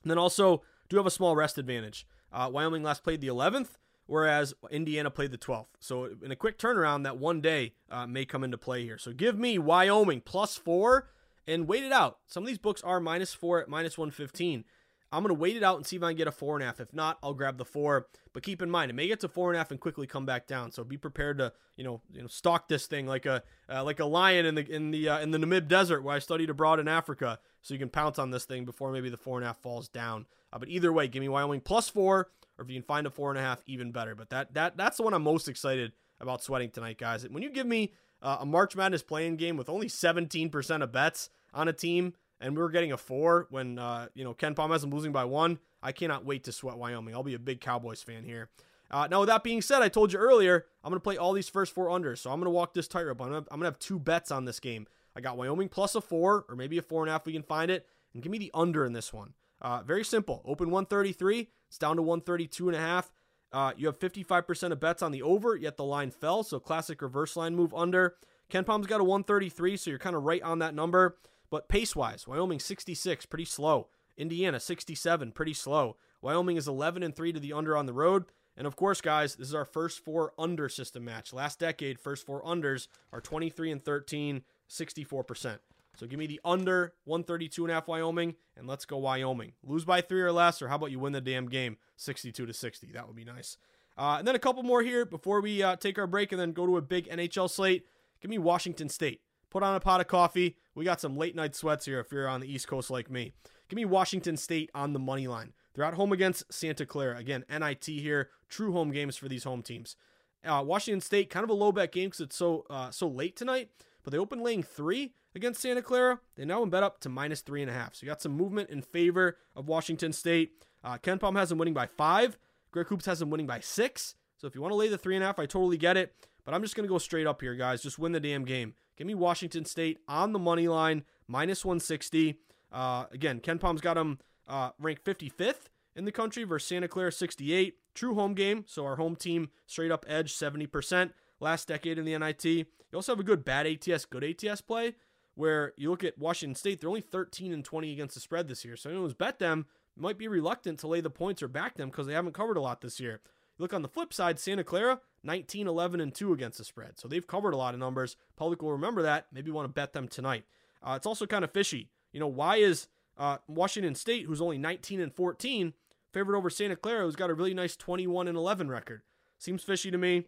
And 0.03 0.11
then 0.11 0.19
also 0.19 0.63
do 0.89 0.97
have 0.97 1.07
a 1.07 1.11
small 1.11 1.37
rest 1.37 1.59
advantage. 1.59 2.07
Uh, 2.33 2.51
Wyoming 2.53 2.83
last 2.83 3.03
played 3.03 3.21
the 3.21 3.29
11th, 3.29 3.79
whereas 4.07 4.55
Indiana 4.71 5.11
played 5.11 5.31
the 5.31 5.39
12th. 5.39 5.67
So 5.79 6.11
in 6.23 6.31
a 6.31 6.37
quick 6.37 6.59
turnaround, 6.59 7.05
that 7.05 7.19
one 7.19 7.41
day 7.41 7.75
uh, 7.91 8.07
may 8.07 8.25
come 8.25 8.45
into 8.45 8.59
play 8.59 8.85
here. 8.85 8.99
So 8.99 9.13
give 9.13 9.39
me 9.39 9.59
Wyoming 9.59 10.21
plus 10.21 10.57
four 10.57 11.09
and 11.47 11.67
wait 11.67 11.85
it 11.85 11.93
out. 11.93 12.19
Some 12.27 12.43
of 12.43 12.47
these 12.47 12.59
books 12.59 12.83
are 12.83 13.01
minus 13.01 13.35
four 13.35 13.61
at 13.61 13.69
minus 13.69 13.99
115. 13.99 14.65
I'm 15.13 15.25
going 15.25 15.35
to 15.35 15.41
wait 15.41 15.57
it 15.57 15.65
out 15.65 15.77
and 15.77 15.85
see 15.85 15.97
if 15.97 16.03
I 16.05 16.11
can 16.11 16.17
get 16.17 16.29
a 16.29 16.33
four 16.33 16.55
and 16.55 16.63
a 16.63 16.67
half. 16.67 16.79
If 16.79 16.95
not, 16.95 17.19
I'll 17.23 17.35
grab 17.35 17.59
the 17.59 17.65
four. 17.65 18.07
But 18.33 18.45
keep 18.45 18.63
in 18.63 18.71
mind, 18.71 18.91
it 18.91 18.95
may 18.95 19.09
get 19.09 19.19
to 19.21 19.29
four 19.29 19.51
and 19.51 19.57
a 19.57 19.59
half 19.59 19.73
and 19.73 19.81
quickly 19.81 20.07
come 20.07 20.25
back 20.25 20.47
down. 20.47 20.71
So 20.71 20.85
be 20.85 20.97
prepared 20.97 21.39
to, 21.39 21.53
you 21.77 21.83
know, 21.83 22.01
you 22.13 22.23
know, 22.23 22.29
stalk 22.29 22.69
this 22.69 22.87
thing 22.87 23.07
like 23.09 23.27
a 23.27 23.43
uh, 23.69 23.83
like 23.83 23.99
a 23.99 24.05
lion 24.05 24.47
in 24.47 24.55
the 24.55 24.73
in 24.73 24.93
the 24.93 25.09
uh, 25.09 25.19
in 25.19 25.33
the 25.33 25.39
Namib 25.39 25.67
Desert 25.67 26.03
where 26.05 26.15
I 26.15 26.21
studied 26.21 26.49
abroad 26.49 26.79
in 26.79 26.87
Africa. 26.87 27.41
So 27.61 27.75
you 27.75 27.81
can 27.81 27.89
pounce 27.89 28.21
on 28.21 28.31
this 28.31 28.45
thing 28.45 28.65
before 28.65 28.93
maybe 28.93 29.11
the 29.11 29.17
four 29.17 29.37
and 29.37 29.45
a 29.45 29.49
half 29.49 29.59
falls 29.59 29.89
down. 29.89 30.27
Uh, 30.53 30.59
but 30.59 30.69
either 30.69 30.93
way, 30.93 31.09
give 31.09 31.21
me 31.21 31.29
Wyoming 31.29 31.61
plus 31.61 31.89
four, 31.89 32.29
or 32.59 32.65
if 32.65 32.69
you 32.69 32.75
can 32.75 32.87
find 32.87 33.07
a 33.07 33.11
four 33.11 33.31
and 33.31 33.39
a 33.39 33.43
half, 33.43 33.63
even 33.67 33.93
better. 33.93 34.15
But 34.15 34.31
that 34.31 34.55
that 34.55 34.77
that's 34.77 34.97
the 34.97 35.03
one 35.03 35.15
I'm 35.15 35.23
most 35.23 35.49
excited 35.49 35.93
about 36.21 36.43
sweating 36.43 36.71
tonight, 36.71 36.99
guys. 36.99 37.29
When 37.29 37.43
you 37.43 37.51
give 37.51 37.67
me 37.67 37.93
uh, 38.23 38.39
a 38.41 38.47
March 38.47 38.77
Madness 38.77 39.03
playing 39.03 39.37
game 39.37 39.57
with 39.57 39.69
only 39.69 39.87
17% 39.87 40.83
of 40.83 40.93
bets 40.93 41.31
on 41.55 41.69
a 41.69 41.73
team 41.73 42.13
and 42.41 42.57
we 42.57 42.63
were 42.63 42.71
getting 42.71 42.93
a 42.93 42.97
four 42.97 43.47
when 43.51 43.79
uh, 43.79 44.09
you 44.15 44.25
know 44.25 44.35
KenPom 44.35 44.71
has 44.71 44.81
them 44.81 44.91
losing 44.91 45.13
by 45.13 45.25
one. 45.25 45.59
I 45.83 45.93
cannot 45.93 46.25
wait 46.25 46.45
to 46.45 46.53
sweat 46.53 46.77
Wyoming. 46.77 47.15
I'll 47.15 47.23
be 47.23 47.35
a 47.35 47.39
big 47.39 47.61
Cowboys 47.61 48.03
fan 48.03 48.25
here. 48.25 48.49
Uh, 48.91 49.07
now, 49.09 49.21
with 49.21 49.29
that 49.29 49.45
being 49.45 49.63
said, 49.63 49.83
I 49.83 49.89
told 49.89 50.13
you 50.13 50.19
earlier 50.19 50.67
I'm 50.83 50.91
going 50.91 50.99
to 50.99 51.05
play 51.05 51.17
all 51.17 51.33
these 51.33 51.49
first 51.49 51.73
four 51.75 51.87
unders, 51.87 52.19
so 52.19 52.31
I'm 52.31 52.41
going 52.41 52.47
to 52.47 52.51
walk 52.51 52.75
this 52.75 52.89
tightrope. 52.89 53.21
I'm 53.21 53.31
going 53.31 53.45
to 53.45 53.65
have 53.65 53.79
two 53.79 54.01
bets 54.01 54.31
on 54.31 54.47
this 54.47 54.59
game. 54.59 54.87
I 55.15 55.21
got 55.21 55.37
Wyoming 55.37 55.69
plus 55.69 55.95
a 55.95 56.01
four, 56.01 56.45
or 56.49 56.57
maybe 56.57 56.77
a 56.79 56.83
four 56.83 57.03
and 57.03 57.09
a 57.09 57.13
half. 57.13 57.23
if 57.23 57.27
We 57.27 57.33
can 57.35 57.43
find 57.43 57.71
it, 57.71 57.87
and 58.13 58.23
give 58.23 58.33
me 58.33 58.39
the 58.39 58.51
under 58.53 58.85
in 58.85 58.93
this 58.93 59.13
one. 59.13 59.35
Uh, 59.61 59.83
very 59.83 60.05
simple. 60.05 60.43
Open 60.45 60.71
133. 60.71 61.49
It's 61.69 61.79
down 61.79 61.97
to 61.97 62.03
132 62.03 62.69
and 62.69 62.77
a 62.77 62.81
half. 62.81 63.13
Uh, 63.53 63.73
you 63.77 63.87
have 63.87 63.99
55% 63.99 64.73
of 64.73 64.81
bets 64.81 65.03
on 65.03 65.13
the 65.13 65.23
over, 65.23 65.57
yet 65.57 65.77
the 65.77 65.85
line 65.85 66.11
fell. 66.11 66.43
So 66.43 66.61
classic 66.61 67.03
reverse 67.03 67.37
line 67.37 67.57
move 67.57 67.75
under. 67.75 68.17
KenPom's 68.51 68.87
got 68.87 69.01
a 69.01 69.05
133, 69.05 69.77
so 69.77 69.91
you're 69.91 69.99
kind 69.99 70.17
of 70.17 70.25
right 70.25 70.43
on 70.43 70.61
that 70.61 70.75
number. 70.75 71.17
But 71.51 71.69
pace 71.69 71.97
wise, 71.97 72.27
Wyoming 72.27 72.61
66, 72.61 73.27
pretty 73.27 73.45
slow. 73.45 73.89
Indiana 74.17 74.61
67, 74.61 75.33
pretty 75.33 75.55
slow. 75.55 75.97
Wyoming 76.23 76.57
is 76.57 76.69
11 76.69 77.03
and 77.03 77.15
3 77.15 77.33
to 77.33 77.41
the 77.41 77.53
under 77.53 77.77
on 77.77 77.87
the 77.87 77.93
road. 77.93 78.27
And 78.57 78.67
of 78.67 78.77
course, 78.77 79.01
guys, 79.01 79.37
this 79.37 79.49
is 79.49 79.55
our 79.55 79.65
first 79.65 80.05
four 80.05 80.33
under 80.39 80.69
system 80.69 81.05
match. 81.05 81.33
Last 81.33 81.59
decade, 81.59 81.99
first 81.99 82.27
four 82.27 82.43
unders 82.43 82.89
are 83.13 83.21
23 83.21 83.71
and 83.71 83.85
13, 83.85 84.43
64%. 84.69 85.59
So 85.97 86.07
give 86.07 86.19
me 86.19 86.27
the 86.27 86.41
under 86.45 86.95
132 87.05 87.65
and 87.65 87.71
a 87.71 87.75
half 87.75 87.89
Wyoming, 87.89 88.37
and 88.57 88.67
let's 88.67 88.85
go 88.85 88.97
Wyoming. 88.97 89.53
Lose 89.63 89.85
by 89.85 90.01
three 90.01 90.23
or 90.23 90.33
less, 90.33 90.63
or 90.63 90.69
how 90.69 90.77
about 90.77 90.91
you 90.91 90.99
win 90.99 91.13
the 91.13 91.21
damn 91.21 91.49
game 91.49 91.77
62 91.97 92.47
to 92.47 92.53
60? 92.53 92.93
That 92.93 93.07
would 93.07 93.17
be 93.17 93.25
nice. 93.25 93.57
Uh, 93.99 94.17
and 94.19 94.27
then 94.27 94.35
a 94.35 94.39
couple 94.39 94.63
more 94.63 94.83
here 94.83 95.05
before 95.05 95.41
we 95.41 95.63
uh, 95.63 95.77
take 95.77 95.99
our 95.99 96.07
break 96.07 96.33
and 96.33 96.41
then 96.41 96.53
go 96.53 96.67
to 96.67 96.77
a 96.77 96.83
big 96.83 97.09
NHL 97.09 97.51
slate. 97.51 97.87
Give 98.21 98.31
me 98.31 98.39
Washington 98.39 98.89
State. 98.89 99.21
Put 99.51 99.63
on 99.63 99.75
a 99.75 99.81
pot 99.81 100.01
of 100.01 100.07
coffee. 100.07 100.57
We 100.75 100.85
got 100.85 101.01
some 101.01 101.17
late 101.17 101.35
night 101.35 101.55
sweats 101.55 101.85
here 101.85 102.01
if 102.01 102.13
you're 102.13 102.29
on 102.29 102.41
the 102.41 102.51
East 102.51 102.69
Coast 102.69 102.91
like 102.91 103.11
me. 103.11 103.33
Give 103.69 103.77
me 103.77 103.85
Washington 103.85 104.37
State 104.37 104.71
on 104.75 104.93
the 104.93 104.99
money 104.99 105.27
line. 105.27 105.53
They're 105.75 105.85
at 105.85 105.95
home 105.95 106.13
against 106.13 106.53
Santa 106.53 106.87
Clara. 106.87 107.19
Again, 107.19 107.45
NIT 107.51 107.85
here. 107.85 108.31
True 108.49 108.73
home 108.73 108.91
games 108.91 109.17
for 109.17 109.29
these 109.29 109.45
home 109.45 109.63
teams. 109.63 109.97
Uh, 110.45 110.63
Washington 110.65 111.01
State, 111.01 111.31
kind 111.31 111.45
of 111.45 111.51
a 111.51 111.55
low 111.55 111.71
bet 111.71 111.93
game 111.93 112.09
because 112.09 112.21
it's 112.21 112.37
so 112.37 112.65
uh, 112.71 112.91
so 112.91 113.07
late 113.09 113.37
tonight. 113.37 113.69
But 114.03 114.13
they 114.13 114.19
opened 114.19 114.43
laying 114.43 114.63
three 114.63 115.15
against 115.35 115.61
Santa 115.61 115.83
Clara. 115.83 116.21
They 116.37 116.45
now 116.45 116.65
bet 116.65 116.83
up 116.83 117.01
to 117.01 117.09
minus 117.09 117.41
three 117.41 117.63
and 117.63 117.71
a 117.71 117.75
half. 117.75 117.95
So 117.95 118.05
you 118.05 118.11
got 118.11 118.23
some 118.23 118.33
movement 118.33 118.71
in 118.71 118.83
favor 118.83 119.37
of 119.55 119.69
Washington 119.69 120.13
State. 120.13 120.53
Uh, 120.83 120.99
Pom 120.99 121.37
has 121.37 121.51
them 121.51 121.59
winning 121.59 121.75
by 121.75 121.87
five. 121.87 122.39
Greg 122.71 122.87
Hoops 122.89 123.07
has 123.07 123.19
them 123.19 123.31
winning 123.31 123.47
by 123.47 123.61
six. 123.61 124.15
So 124.39 124.47
if 124.47 124.55
you 124.55 124.63
want 124.63 124.73
to 124.73 124.77
lay 124.77 124.89
the 124.89 124.99
three 124.99 125.15
and 125.15 125.23
a 125.23 125.27
half, 125.27 125.39
I 125.39 125.47
totally 125.47 125.77
get 125.77 125.97
it. 125.97 126.15
But 126.45 126.55
I'm 126.55 126.63
just 126.63 126.75
going 126.75 126.87
to 126.87 126.93
go 126.93 126.99
straight 126.99 127.27
up 127.27 127.41
here, 127.41 127.55
guys. 127.55 127.83
Just 127.83 127.99
win 127.99 128.13
the 128.13 128.21
damn 128.21 128.45
game. 128.45 128.75
Give 128.97 129.07
me 129.07 129.15
Washington 129.15 129.65
State 129.65 129.99
on 130.09 130.33
the 130.33 130.39
money 130.39 130.69
line, 130.69 131.05
minus 131.29 131.65
160. 131.65 132.39
Uh, 132.73 133.05
again, 133.13 133.41
Pom's 133.41 133.81
got 133.81 133.95
them 133.95 134.19
uh, 134.49 134.71
ranked 134.79 135.05
55th 135.05 135.69
in 135.95 136.05
the 136.05 136.13
country 136.13 136.45
versus 136.45 136.69
Santa 136.69 136.89
Clara 136.89 137.13
68. 137.13 137.77
True 137.95 138.15
home 138.15 138.35
game, 138.35 138.65
so 138.67 138.85
our 138.85 138.97
home 138.97 139.17
team 139.17 139.51
straight 139.67 139.91
up 139.91 140.07
edge 140.09 140.33
70% 140.33 141.13
last 141.41 141.69
decade 141.69 141.99
in 141.99 142.05
the 142.05 142.17
NIT. 142.17 142.45
You 142.45 142.67
also 142.95 143.13
have 143.13 143.21
a 143.21 143.25
good 143.25 143.45
bad 143.45 143.67
ATS, 143.67 144.05
good 144.05 144.25
ATS 144.25 144.61
play 144.61 144.95
where 145.41 145.73
you 145.77 145.91
look 145.91 146.05
at 146.05 146.19
Washington 146.19 146.55
State, 146.55 146.81
they're 146.81 146.89
only 146.89 147.01
13 147.01 147.53
and 147.53 147.65
20 147.65 147.93
against 147.93 148.15
the 148.15 148.21
spread 148.21 148.47
this 148.47 148.65
year. 148.65 148.77
So 148.77 148.91
anyone 148.91 149.07
who's 149.07 149.15
bet 149.15 149.39
them 149.39 149.67
might 149.97 150.19
be 150.19 150.29
reluctant 150.29 150.79
to 150.81 150.87
lay 150.87 151.01
the 151.01 151.11
points 151.11 151.43
or 151.43 151.49
back 151.49 151.77
them 151.77 151.89
because 151.89 152.07
they 152.07 152.13
haven't 152.13 152.35
covered 152.35 152.57
a 152.57 152.61
lot 152.61 152.81
this 152.81 153.01
year. 153.01 153.21
You 153.59 153.63
look 153.63 153.75
on 153.75 153.83
the 153.83 153.89
flip 153.89 154.13
side, 154.13 154.39
Santa 154.39 154.65
Clara, 154.65 155.01
19, 155.25 155.67
11, 155.67 156.01
and 156.01 156.15
2 156.15 156.33
against 156.33 156.59
the 156.59 156.65
spread. 156.65 156.99
So 156.99 157.09
they've 157.09 157.27
covered 157.27 157.55
a 157.55 157.57
lot 157.57 157.75
of 157.75 157.81
numbers. 157.81 158.17
Public 158.37 158.63
will 158.63 158.73
remember 158.73 159.03
that. 159.03 159.27
Maybe 159.33 159.51
want 159.51 159.67
to 159.67 159.73
bet 159.73 159.93
them 159.93 160.09
tonight. 160.09 160.45
Uh, 160.83 160.95
it's 160.97 161.07
also 161.07 161.27
kind 161.27 161.45
of 161.45 161.53
fishy. 161.53 161.91
You 162.13 162.21
know, 162.21 162.27
why 162.27 162.57
is 162.57 162.89
uh, 163.17 163.39
Washington 163.49 163.95
State, 163.95 164.27
who's 164.27 164.41
only 164.41 164.59
19 164.59 165.01
and 165.01 165.13
14, 165.13 165.75
favored 166.13 166.37
over 166.37 166.51
Santa 166.51 166.77
Clara, 166.77 167.05
who's 167.05 167.17
got 167.17 167.31
a 167.31 167.35
really 167.35 167.55
nice 167.55 167.77
21 167.77 168.29
and 168.29 168.37
11 168.37 168.71
record? 168.71 169.03
Seems 169.39 169.63
fishy 169.63 169.91
to 169.91 169.99
me. 169.99 170.27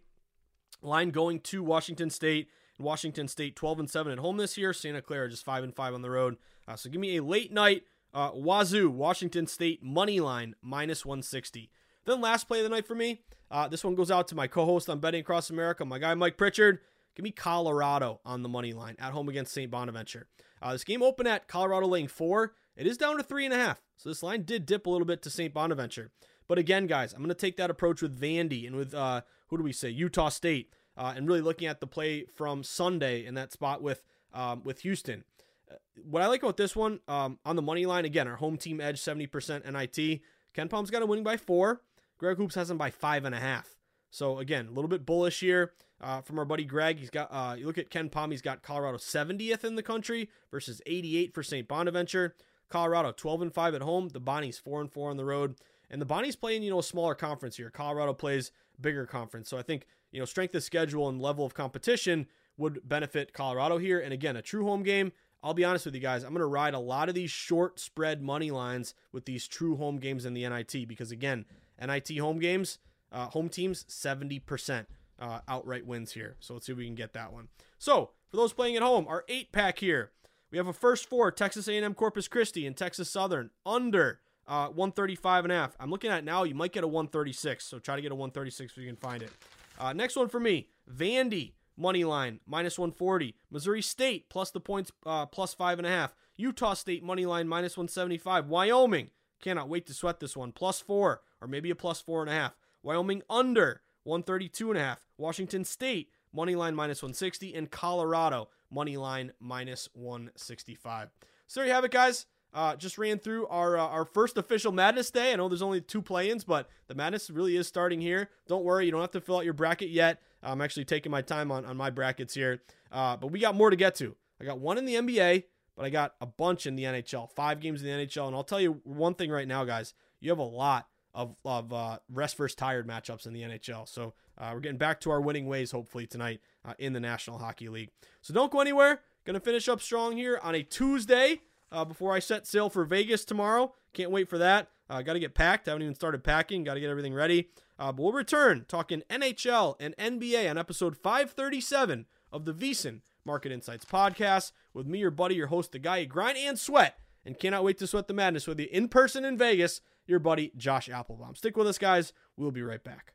Line 0.82 1.10
going 1.10 1.40
to 1.40 1.62
Washington 1.62 2.10
State. 2.10 2.48
Washington 2.78 3.28
State 3.28 3.54
12 3.54 3.80
and 3.80 3.90
7 3.90 4.12
at 4.12 4.18
home 4.18 4.36
this 4.36 4.58
year. 4.58 4.72
Santa 4.72 5.00
Clara 5.00 5.28
just 5.28 5.44
5 5.44 5.64
and 5.64 5.74
5 5.74 5.94
on 5.94 6.02
the 6.02 6.10
road. 6.10 6.36
Uh, 6.66 6.76
so 6.76 6.90
give 6.90 7.00
me 7.00 7.16
a 7.16 7.22
late 7.22 7.52
night 7.52 7.84
uh, 8.14 8.30
Wazoo 8.34 8.90
Washington 8.90 9.46
State 9.46 9.82
money 9.82 10.20
line 10.20 10.54
minus 10.62 11.04
160. 11.04 11.70
Then 12.04 12.20
last 12.20 12.48
play 12.48 12.58
of 12.58 12.64
the 12.64 12.70
night 12.70 12.86
for 12.86 12.94
me. 12.94 13.22
Uh, 13.50 13.68
this 13.68 13.84
one 13.84 13.94
goes 13.94 14.10
out 14.10 14.28
to 14.28 14.34
my 14.34 14.46
co-host 14.46 14.88
on 14.88 14.98
Betting 14.98 15.20
Across 15.20 15.50
America, 15.50 15.84
my 15.84 15.98
guy 15.98 16.14
Mike 16.14 16.36
Pritchard. 16.36 16.80
Give 17.14 17.24
me 17.24 17.30
Colorado 17.30 18.20
on 18.24 18.42
the 18.42 18.48
money 18.48 18.72
line 18.72 18.96
at 18.98 19.12
home 19.12 19.28
against 19.28 19.52
St. 19.52 19.70
Bonaventure. 19.70 20.26
Uh, 20.62 20.72
this 20.72 20.84
game 20.84 21.02
opened 21.02 21.28
at 21.28 21.48
Colorado 21.48 21.86
laying 21.86 22.08
four. 22.08 22.54
It 22.76 22.86
is 22.86 22.96
down 22.96 23.18
to 23.18 23.22
three 23.22 23.44
and 23.44 23.52
a 23.52 23.58
half. 23.58 23.82
So 23.98 24.08
this 24.08 24.22
line 24.22 24.42
did 24.44 24.64
dip 24.64 24.86
a 24.86 24.90
little 24.90 25.06
bit 25.06 25.20
to 25.22 25.30
St. 25.30 25.52
Bonaventure. 25.52 26.10
But 26.48 26.58
again, 26.58 26.86
guys, 26.86 27.12
I'm 27.12 27.20
going 27.20 27.28
to 27.28 27.34
take 27.34 27.56
that 27.56 27.70
approach 27.70 28.02
with 28.02 28.20
Vandy 28.20 28.66
and 28.66 28.76
with 28.76 28.94
uh, 28.94 29.22
who 29.48 29.58
do 29.58 29.62
we 29.62 29.72
say 29.72 29.88
Utah 29.88 30.28
State 30.28 30.72
uh, 30.96 31.14
and 31.16 31.26
really 31.26 31.40
looking 31.40 31.68
at 31.68 31.80
the 31.80 31.86
play 31.86 32.24
from 32.24 32.62
Sunday 32.62 33.24
in 33.24 33.34
that 33.34 33.52
spot 33.52 33.82
with 33.82 34.02
um, 34.32 34.62
with 34.64 34.80
Houston. 34.80 35.24
Uh, 35.70 35.76
what 36.04 36.22
I 36.22 36.26
like 36.26 36.42
about 36.42 36.56
this 36.56 36.74
one 36.74 37.00
um, 37.08 37.38
on 37.44 37.56
the 37.56 37.62
money 37.62 37.86
line 37.86 38.04
again, 38.04 38.26
our 38.26 38.36
home 38.36 38.56
team 38.56 38.80
edge 38.80 39.00
70% 39.00 39.70
NIT. 39.70 40.20
KenPom's 40.54 40.90
got 40.90 41.02
a 41.02 41.06
winning 41.06 41.24
by 41.24 41.36
four. 41.36 41.82
Greg 42.18 42.36
Hoops 42.36 42.54
has 42.54 42.70
him 42.70 42.78
by 42.78 42.90
five 42.90 43.24
and 43.24 43.34
a 43.34 43.40
half. 43.40 43.76
So 44.10 44.38
again, 44.38 44.68
a 44.68 44.70
little 44.70 44.88
bit 44.88 45.06
bullish 45.06 45.40
here 45.40 45.72
uh, 46.00 46.20
from 46.20 46.38
our 46.38 46.44
buddy 46.44 46.64
Greg. 46.64 46.98
He's 46.98 47.10
got 47.10 47.28
uh, 47.30 47.54
you 47.58 47.66
look 47.66 47.78
at 47.78 47.90
KenPom. 47.90 48.30
he's 48.30 48.42
got 48.42 48.62
Colorado 48.62 48.98
70th 48.98 49.64
in 49.64 49.76
the 49.76 49.82
country 49.82 50.28
versus 50.50 50.82
88 50.86 51.34
for 51.34 51.42
St. 51.42 51.66
Bonaventure. 51.66 52.34
Colorado 52.68 53.12
12 53.12 53.42
and 53.42 53.54
5 53.54 53.74
at 53.74 53.82
home. 53.82 54.08
The 54.08 54.20
Bonnies 54.20 54.60
4 54.60 54.80
and 54.80 54.90
4 54.90 55.10
on 55.10 55.16
the 55.16 55.24
road. 55.24 55.56
And 55.92 56.00
the 56.00 56.06
Bonnies 56.06 56.38
playing, 56.38 56.64
you 56.64 56.70
know, 56.70 56.80
a 56.80 56.82
smaller 56.82 57.14
conference 57.14 57.56
here. 57.56 57.70
Colorado 57.70 58.14
plays 58.14 58.50
bigger 58.80 59.06
conference. 59.06 59.48
So 59.48 59.58
I 59.58 59.62
think 59.62 59.86
you 60.12 60.20
know, 60.20 60.24
strength 60.24 60.54
of 60.54 60.62
schedule 60.62 61.08
and 61.08 61.20
level 61.20 61.44
of 61.44 61.54
competition 61.54 62.26
would 62.58 62.86
benefit 62.88 63.32
Colorado 63.32 63.78
here. 63.78 63.98
And 63.98 64.12
again, 64.12 64.36
a 64.36 64.42
true 64.42 64.64
home 64.64 64.82
game. 64.82 65.12
I'll 65.42 65.54
be 65.54 65.64
honest 65.64 65.86
with 65.86 65.94
you 65.94 66.00
guys, 66.00 66.22
I'm 66.22 66.30
going 66.30 66.40
to 66.40 66.46
ride 66.46 66.74
a 66.74 66.78
lot 66.78 67.08
of 67.08 67.16
these 67.16 67.30
short 67.30 67.80
spread 67.80 68.22
money 68.22 68.52
lines 68.52 68.94
with 69.10 69.24
these 69.24 69.48
true 69.48 69.76
home 69.76 69.98
games 69.98 70.24
in 70.24 70.34
the 70.34 70.48
NIT 70.48 70.86
because, 70.86 71.10
again, 71.10 71.46
NIT 71.84 72.16
home 72.18 72.38
games, 72.38 72.78
uh, 73.10 73.26
home 73.26 73.48
teams, 73.48 73.84
70% 73.84 74.86
uh, 75.18 75.40
outright 75.48 75.84
wins 75.84 76.12
here. 76.12 76.36
So 76.38 76.54
let's 76.54 76.66
see 76.66 76.72
if 76.72 76.78
we 76.78 76.86
can 76.86 76.94
get 76.94 77.12
that 77.14 77.32
one. 77.32 77.48
So 77.78 78.10
for 78.28 78.36
those 78.36 78.52
playing 78.52 78.76
at 78.76 78.82
home, 78.82 79.06
our 79.08 79.24
eight 79.28 79.50
pack 79.50 79.80
here, 79.80 80.12
we 80.52 80.58
have 80.58 80.68
a 80.68 80.72
first 80.72 81.08
four 81.08 81.32
Texas 81.32 81.66
A&M 81.66 81.94
Corpus 81.94 82.28
Christi 82.28 82.64
and 82.64 82.76
Texas 82.76 83.10
Southern 83.10 83.50
under 83.66 84.20
uh, 84.46 84.68
135 84.68 85.44
and 85.44 85.52
a 85.52 85.56
half. 85.56 85.76
I'm 85.78 85.90
looking 85.90 86.10
at 86.10 86.24
now, 86.24 86.44
you 86.44 86.54
might 86.54 86.72
get 86.72 86.84
a 86.84 86.88
136. 86.88 87.64
So 87.64 87.78
try 87.78 87.96
to 87.96 88.02
get 88.02 88.12
a 88.12 88.14
136 88.14 88.72
if 88.72 88.78
you 88.78 88.86
can 88.86 88.96
find 88.96 89.22
it. 89.22 89.30
Uh, 89.78 89.92
next 89.92 90.16
one 90.16 90.28
for 90.28 90.40
me, 90.40 90.68
Vandy 90.90 91.52
money 91.76 92.04
line 92.04 92.40
minus 92.46 92.78
140. 92.78 93.34
Missouri 93.50 93.82
State 93.82 94.28
plus 94.28 94.50
the 94.50 94.60
points 94.60 94.92
uh, 95.06 95.26
plus 95.26 95.54
five 95.54 95.78
and 95.78 95.86
a 95.86 95.90
half. 95.90 96.14
Utah 96.36 96.74
State 96.74 97.02
money 97.02 97.26
line 97.26 97.48
minus 97.48 97.76
175. 97.76 98.48
Wyoming 98.48 99.10
cannot 99.40 99.68
wait 99.68 99.86
to 99.86 99.94
sweat 99.94 100.20
this 100.20 100.36
one 100.36 100.52
plus 100.52 100.80
four 100.80 101.22
or 101.40 101.48
maybe 101.48 101.70
a 101.70 101.74
plus 101.74 102.00
four 102.00 102.20
and 102.20 102.30
a 102.30 102.34
half. 102.34 102.56
Wyoming 102.82 103.22
under 103.28 103.82
132 104.04 104.70
and 104.70 104.78
a 104.78 104.82
half. 104.82 105.06
Washington 105.16 105.64
State 105.64 106.10
money 106.32 106.54
line 106.54 106.74
minus 106.74 107.02
160 107.02 107.54
and 107.54 107.70
Colorado 107.70 108.48
money 108.70 108.96
line 108.96 109.32
minus 109.40 109.88
165. 109.94 111.10
So 111.46 111.60
there 111.60 111.66
you 111.66 111.74
have 111.74 111.84
it, 111.84 111.90
guys. 111.90 112.26
Uh, 112.54 112.76
just 112.76 112.98
ran 112.98 113.18
through 113.18 113.46
our 113.46 113.78
uh, 113.78 113.86
our 113.86 114.04
first 114.04 114.36
official 114.36 114.72
Madness 114.72 115.10
Day. 115.10 115.32
I 115.32 115.36
know 115.36 115.48
there's 115.48 115.62
only 115.62 115.80
two 115.80 116.02
play-ins, 116.02 116.44
but 116.44 116.68
the 116.86 116.94
Madness 116.94 117.30
really 117.30 117.56
is 117.56 117.66
starting 117.66 118.00
here. 118.00 118.28
Don't 118.46 118.64
worry, 118.64 118.84
you 118.84 118.90
don't 118.90 119.00
have 119.00 119.10
to 119.12 119.20
fill 119.20 119.38
out 119.38 119.44
your 119.44 119.54
bracket 119.54 119.88
yet. 119.88 120.20
I'm 120.42 120.60
actually 120.60 120.84
taking 120.84 121.10
my 121.10 121.22
time 121.22 121.50
on, 121.50 121.64
on 121.64 121.76
my 121.76 121.88
brackets 121.88 122.34
here, 122.34 122.62
uh, 122.90 123.16
but 123.16 123.28
we 123.28 123.38
got 123.38 123.54
more 123.54 123.70
to 123.70 123.76
get 123.76 123.94
to. 123.96 124.16
I 124.40 124.44
got 124.44 124.58
one 124.58 124.76
in 124.76 124.84
the 124.84 124.96
NBA, 124.96 125.44
but 125.76 125.84
I 125.86 125.90
got 125.90 126.14
a 126.20 126.26
bunch 126.26 126.66
in 126.66 126.76
the 126.76 126.84
NHL. 126.84 127.30
Five 127.30 127.60
games 127.60 127.82
in 127.82 127.86
the 127.86 128.06
NHL, 128.06 128.26
and 128.26 128.36
I'll 128.36 128.44
tell 128.44 128.60
you 128.60 128.80
one 128.84 129.14
thing 129.14 129.30
right 129.30 129.48
now, 129.48 129.64
guys. 129.64 129.94
You 130.20 130.30
have 130.30 130.38
a 130.38 130.42
lot 130.42 130.88
of 131.14 131.36
of 131.44 131.72
uh, 131.72 131.98
rest 132.10 132.36
versus 132.36 132.54
tired 132.54 132.86
matchups 132.86 133.26
in 133.26 133.32
the 133.32 133.42
NHL. 133.42 133.88
So 133.88 134.14
uh, 134.36 134.50
we're 134.52 134.60
getting 134.60 134.78
back 134.78 135.00
to 135.02 135.10
our 135.10 135.20
winning 135.20 135.46
ways, 135.46 135.70
hopefully 135.70 136.06
tonight 136.06 136.40
uh, 136.64 136.74
in 136.78 136.92
the 136.92 137.00
National 137.00 137.38
Hockey 137.38 137.68
League. 137.68 137.90
So 138.20 138.34
don't 138.34 138.52
go 138.52 138.60
anywhere. 138.60 139.00
Going 139.24 139.34
to 139.34 139.40
finish 139.40 139.68
up 139.68 139.80
strong 139.80 140.16
here 140.16 140.40
on 140.42 140.54
a 140.54 140.62
Tuesday 140.62 141.40
uh, 141.72 141.84
before 141.84 142.12
I 142.12 142.18
set 142.18 142.46
sail 142.46 142.70
for 142.70 142.84
Vegas 142.84 143.24
tomorrow. 143.24 143.74
Can't 143.92 144.10
wait 144.10 144.28
for 144.28 144.38
that. 144.38 144.68
Uh, 144.88 145.02
Got 145.02 145.14
to 145.14 145.20
get 145.20 145.34
packed. 145.34 145.66
I 145.66 145.72
haven't 145.72 145.82
even 145.82 145.94
started 145.94 146.22
packing. 146.22 146.64
Got 146.64 146.74
to 146.74 146.80
get 146.80 146.90
everything 146.90 147.14
ready. 147.14 147.48
Uh, 147.78 147.90
but 147.90 148.02
we'll 148.02 148.12
return 148.12 148.66
talking 148.68 149.02
NHL 149.10 149.74
and 149.80 149.96
NBA 149.96 150.48
on 150.48 150.58
episode 150.58 150.96
537 150.96 152.06
of 152.30 152.44
the 152.44 152.52
VSiN 152.52 153.00
Market 153.24 153.52
Insights 153.52 153.84
podcast 153.84 154.52
with 154.74 154.86
me, 154.86 154.98
your 154.98 155.10
buddy, 155.10 155.34
your 155.34 155.46
host, 155.48 155.72
the 155.72 155.78
guy 155.78 155.98
you 155.98 156.06
grind 156.06 156.36
and 156.38 156.58
sweat, 156.58 156.98
and 157.24 157.38
cannot 157.38 157.64
wait 157.64 157.78
to 157.78 157.86
sweat 157.86 158.08
the 158.08 158.14
madness 158.14 158.46
with 158.46 158.60
you 158.60 158.68
in 158.70 158.88
person 158.88 159.24
in 159.24 159.38
Vegas, 159.38 159.80
your 160.06 160.18
buddy 160.18 160.52
Josh 160.56 160.88
Appelbaum. 160.88 161.36
Stick 161.36 161.56
with 161.56 161.66
us, 161.66 161.78
guys. 161.78 162.12
We'll 162.36 162.50
be 162.50 162.62
right 162.62 162.82
back. 162.82 163.14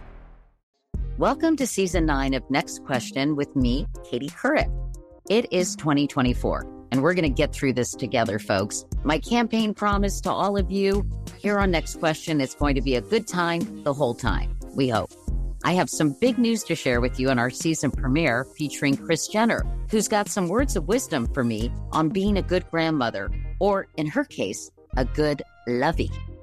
Welcome 1.17 1.57
to 1.57 1.67
season 1.67 2.05
nine 2.05 2.33
of 2.33 2.49
Next 2.49 2.85
Question 2.85 3.35
with 3.35 3.53
me, 3.53 3.85
Katie 4.09 4.29
Couric. 4.29 4.71
It 5.29 5.51
is 5.51 5.75
2024, 5.75 6.65
and 6.91 7.03
we're 7.03 7.13
going 7.13 7.23
to 7.23 7.29
get 7.29 7.53
through 7.53 7.73
this 7.73 7.91
together, 7.91 8.39
folks. 8.39 8.85
My 9.03 9.19
campaign 9.19 9.73
promise 9.73 10.21
to 10.21 10.31
all 10.31 10.57
of 10.57 10.71
you 10.71 11.05
here 11.37 11.59
on 11.59 11.69
Next 11.69 11.99
Question 11.99 12.39
is 12.39 12.55
going 12.55 12.75
to 12.75 12.81
be 12.81 12.95
a 12.95 13.01
good 13.01 13.27
time 13.27 13.83
the 13.83 13.93
whole 13.93 14.15
time. 14.15 14.57
We 14.73 14.87
hope. 14.87 15.11
I 15.65 15.73
have 15.73 15.89
some 15.89 16.15
big 16.21 16.37
news 16.39 16.63
to 16.63 16.75
share 16.75 17.01
with 17.01 17.19
you 17.19 17.29
on 17.29 17.37
our 17.37 17.49
season 17.49 17.91
premiere 17.91 18.45
featuring 18.45 18.95
Kris 18.95 19.27
Jenner, 19.27 19.65
who's 19.91 20.07
got 20.07 20.29
some 20.29 20.47
words 20.47 20.77
of 20.77 20.87
wisdom 20.87 21.31
for 21.33 21.43
me 21.43 21.71
on 21.91 22.07
being 22.07 22.37
a 22.37 22.41
good 22.41 22.67
grandmother, 22.71 23.29
or 23.59 23.87
in 23.97 24.07
her 24.07 24.23
case, 24.23 24.71
a 24.95 25.03
good 25.03 25.43
lovey 25.67 26.09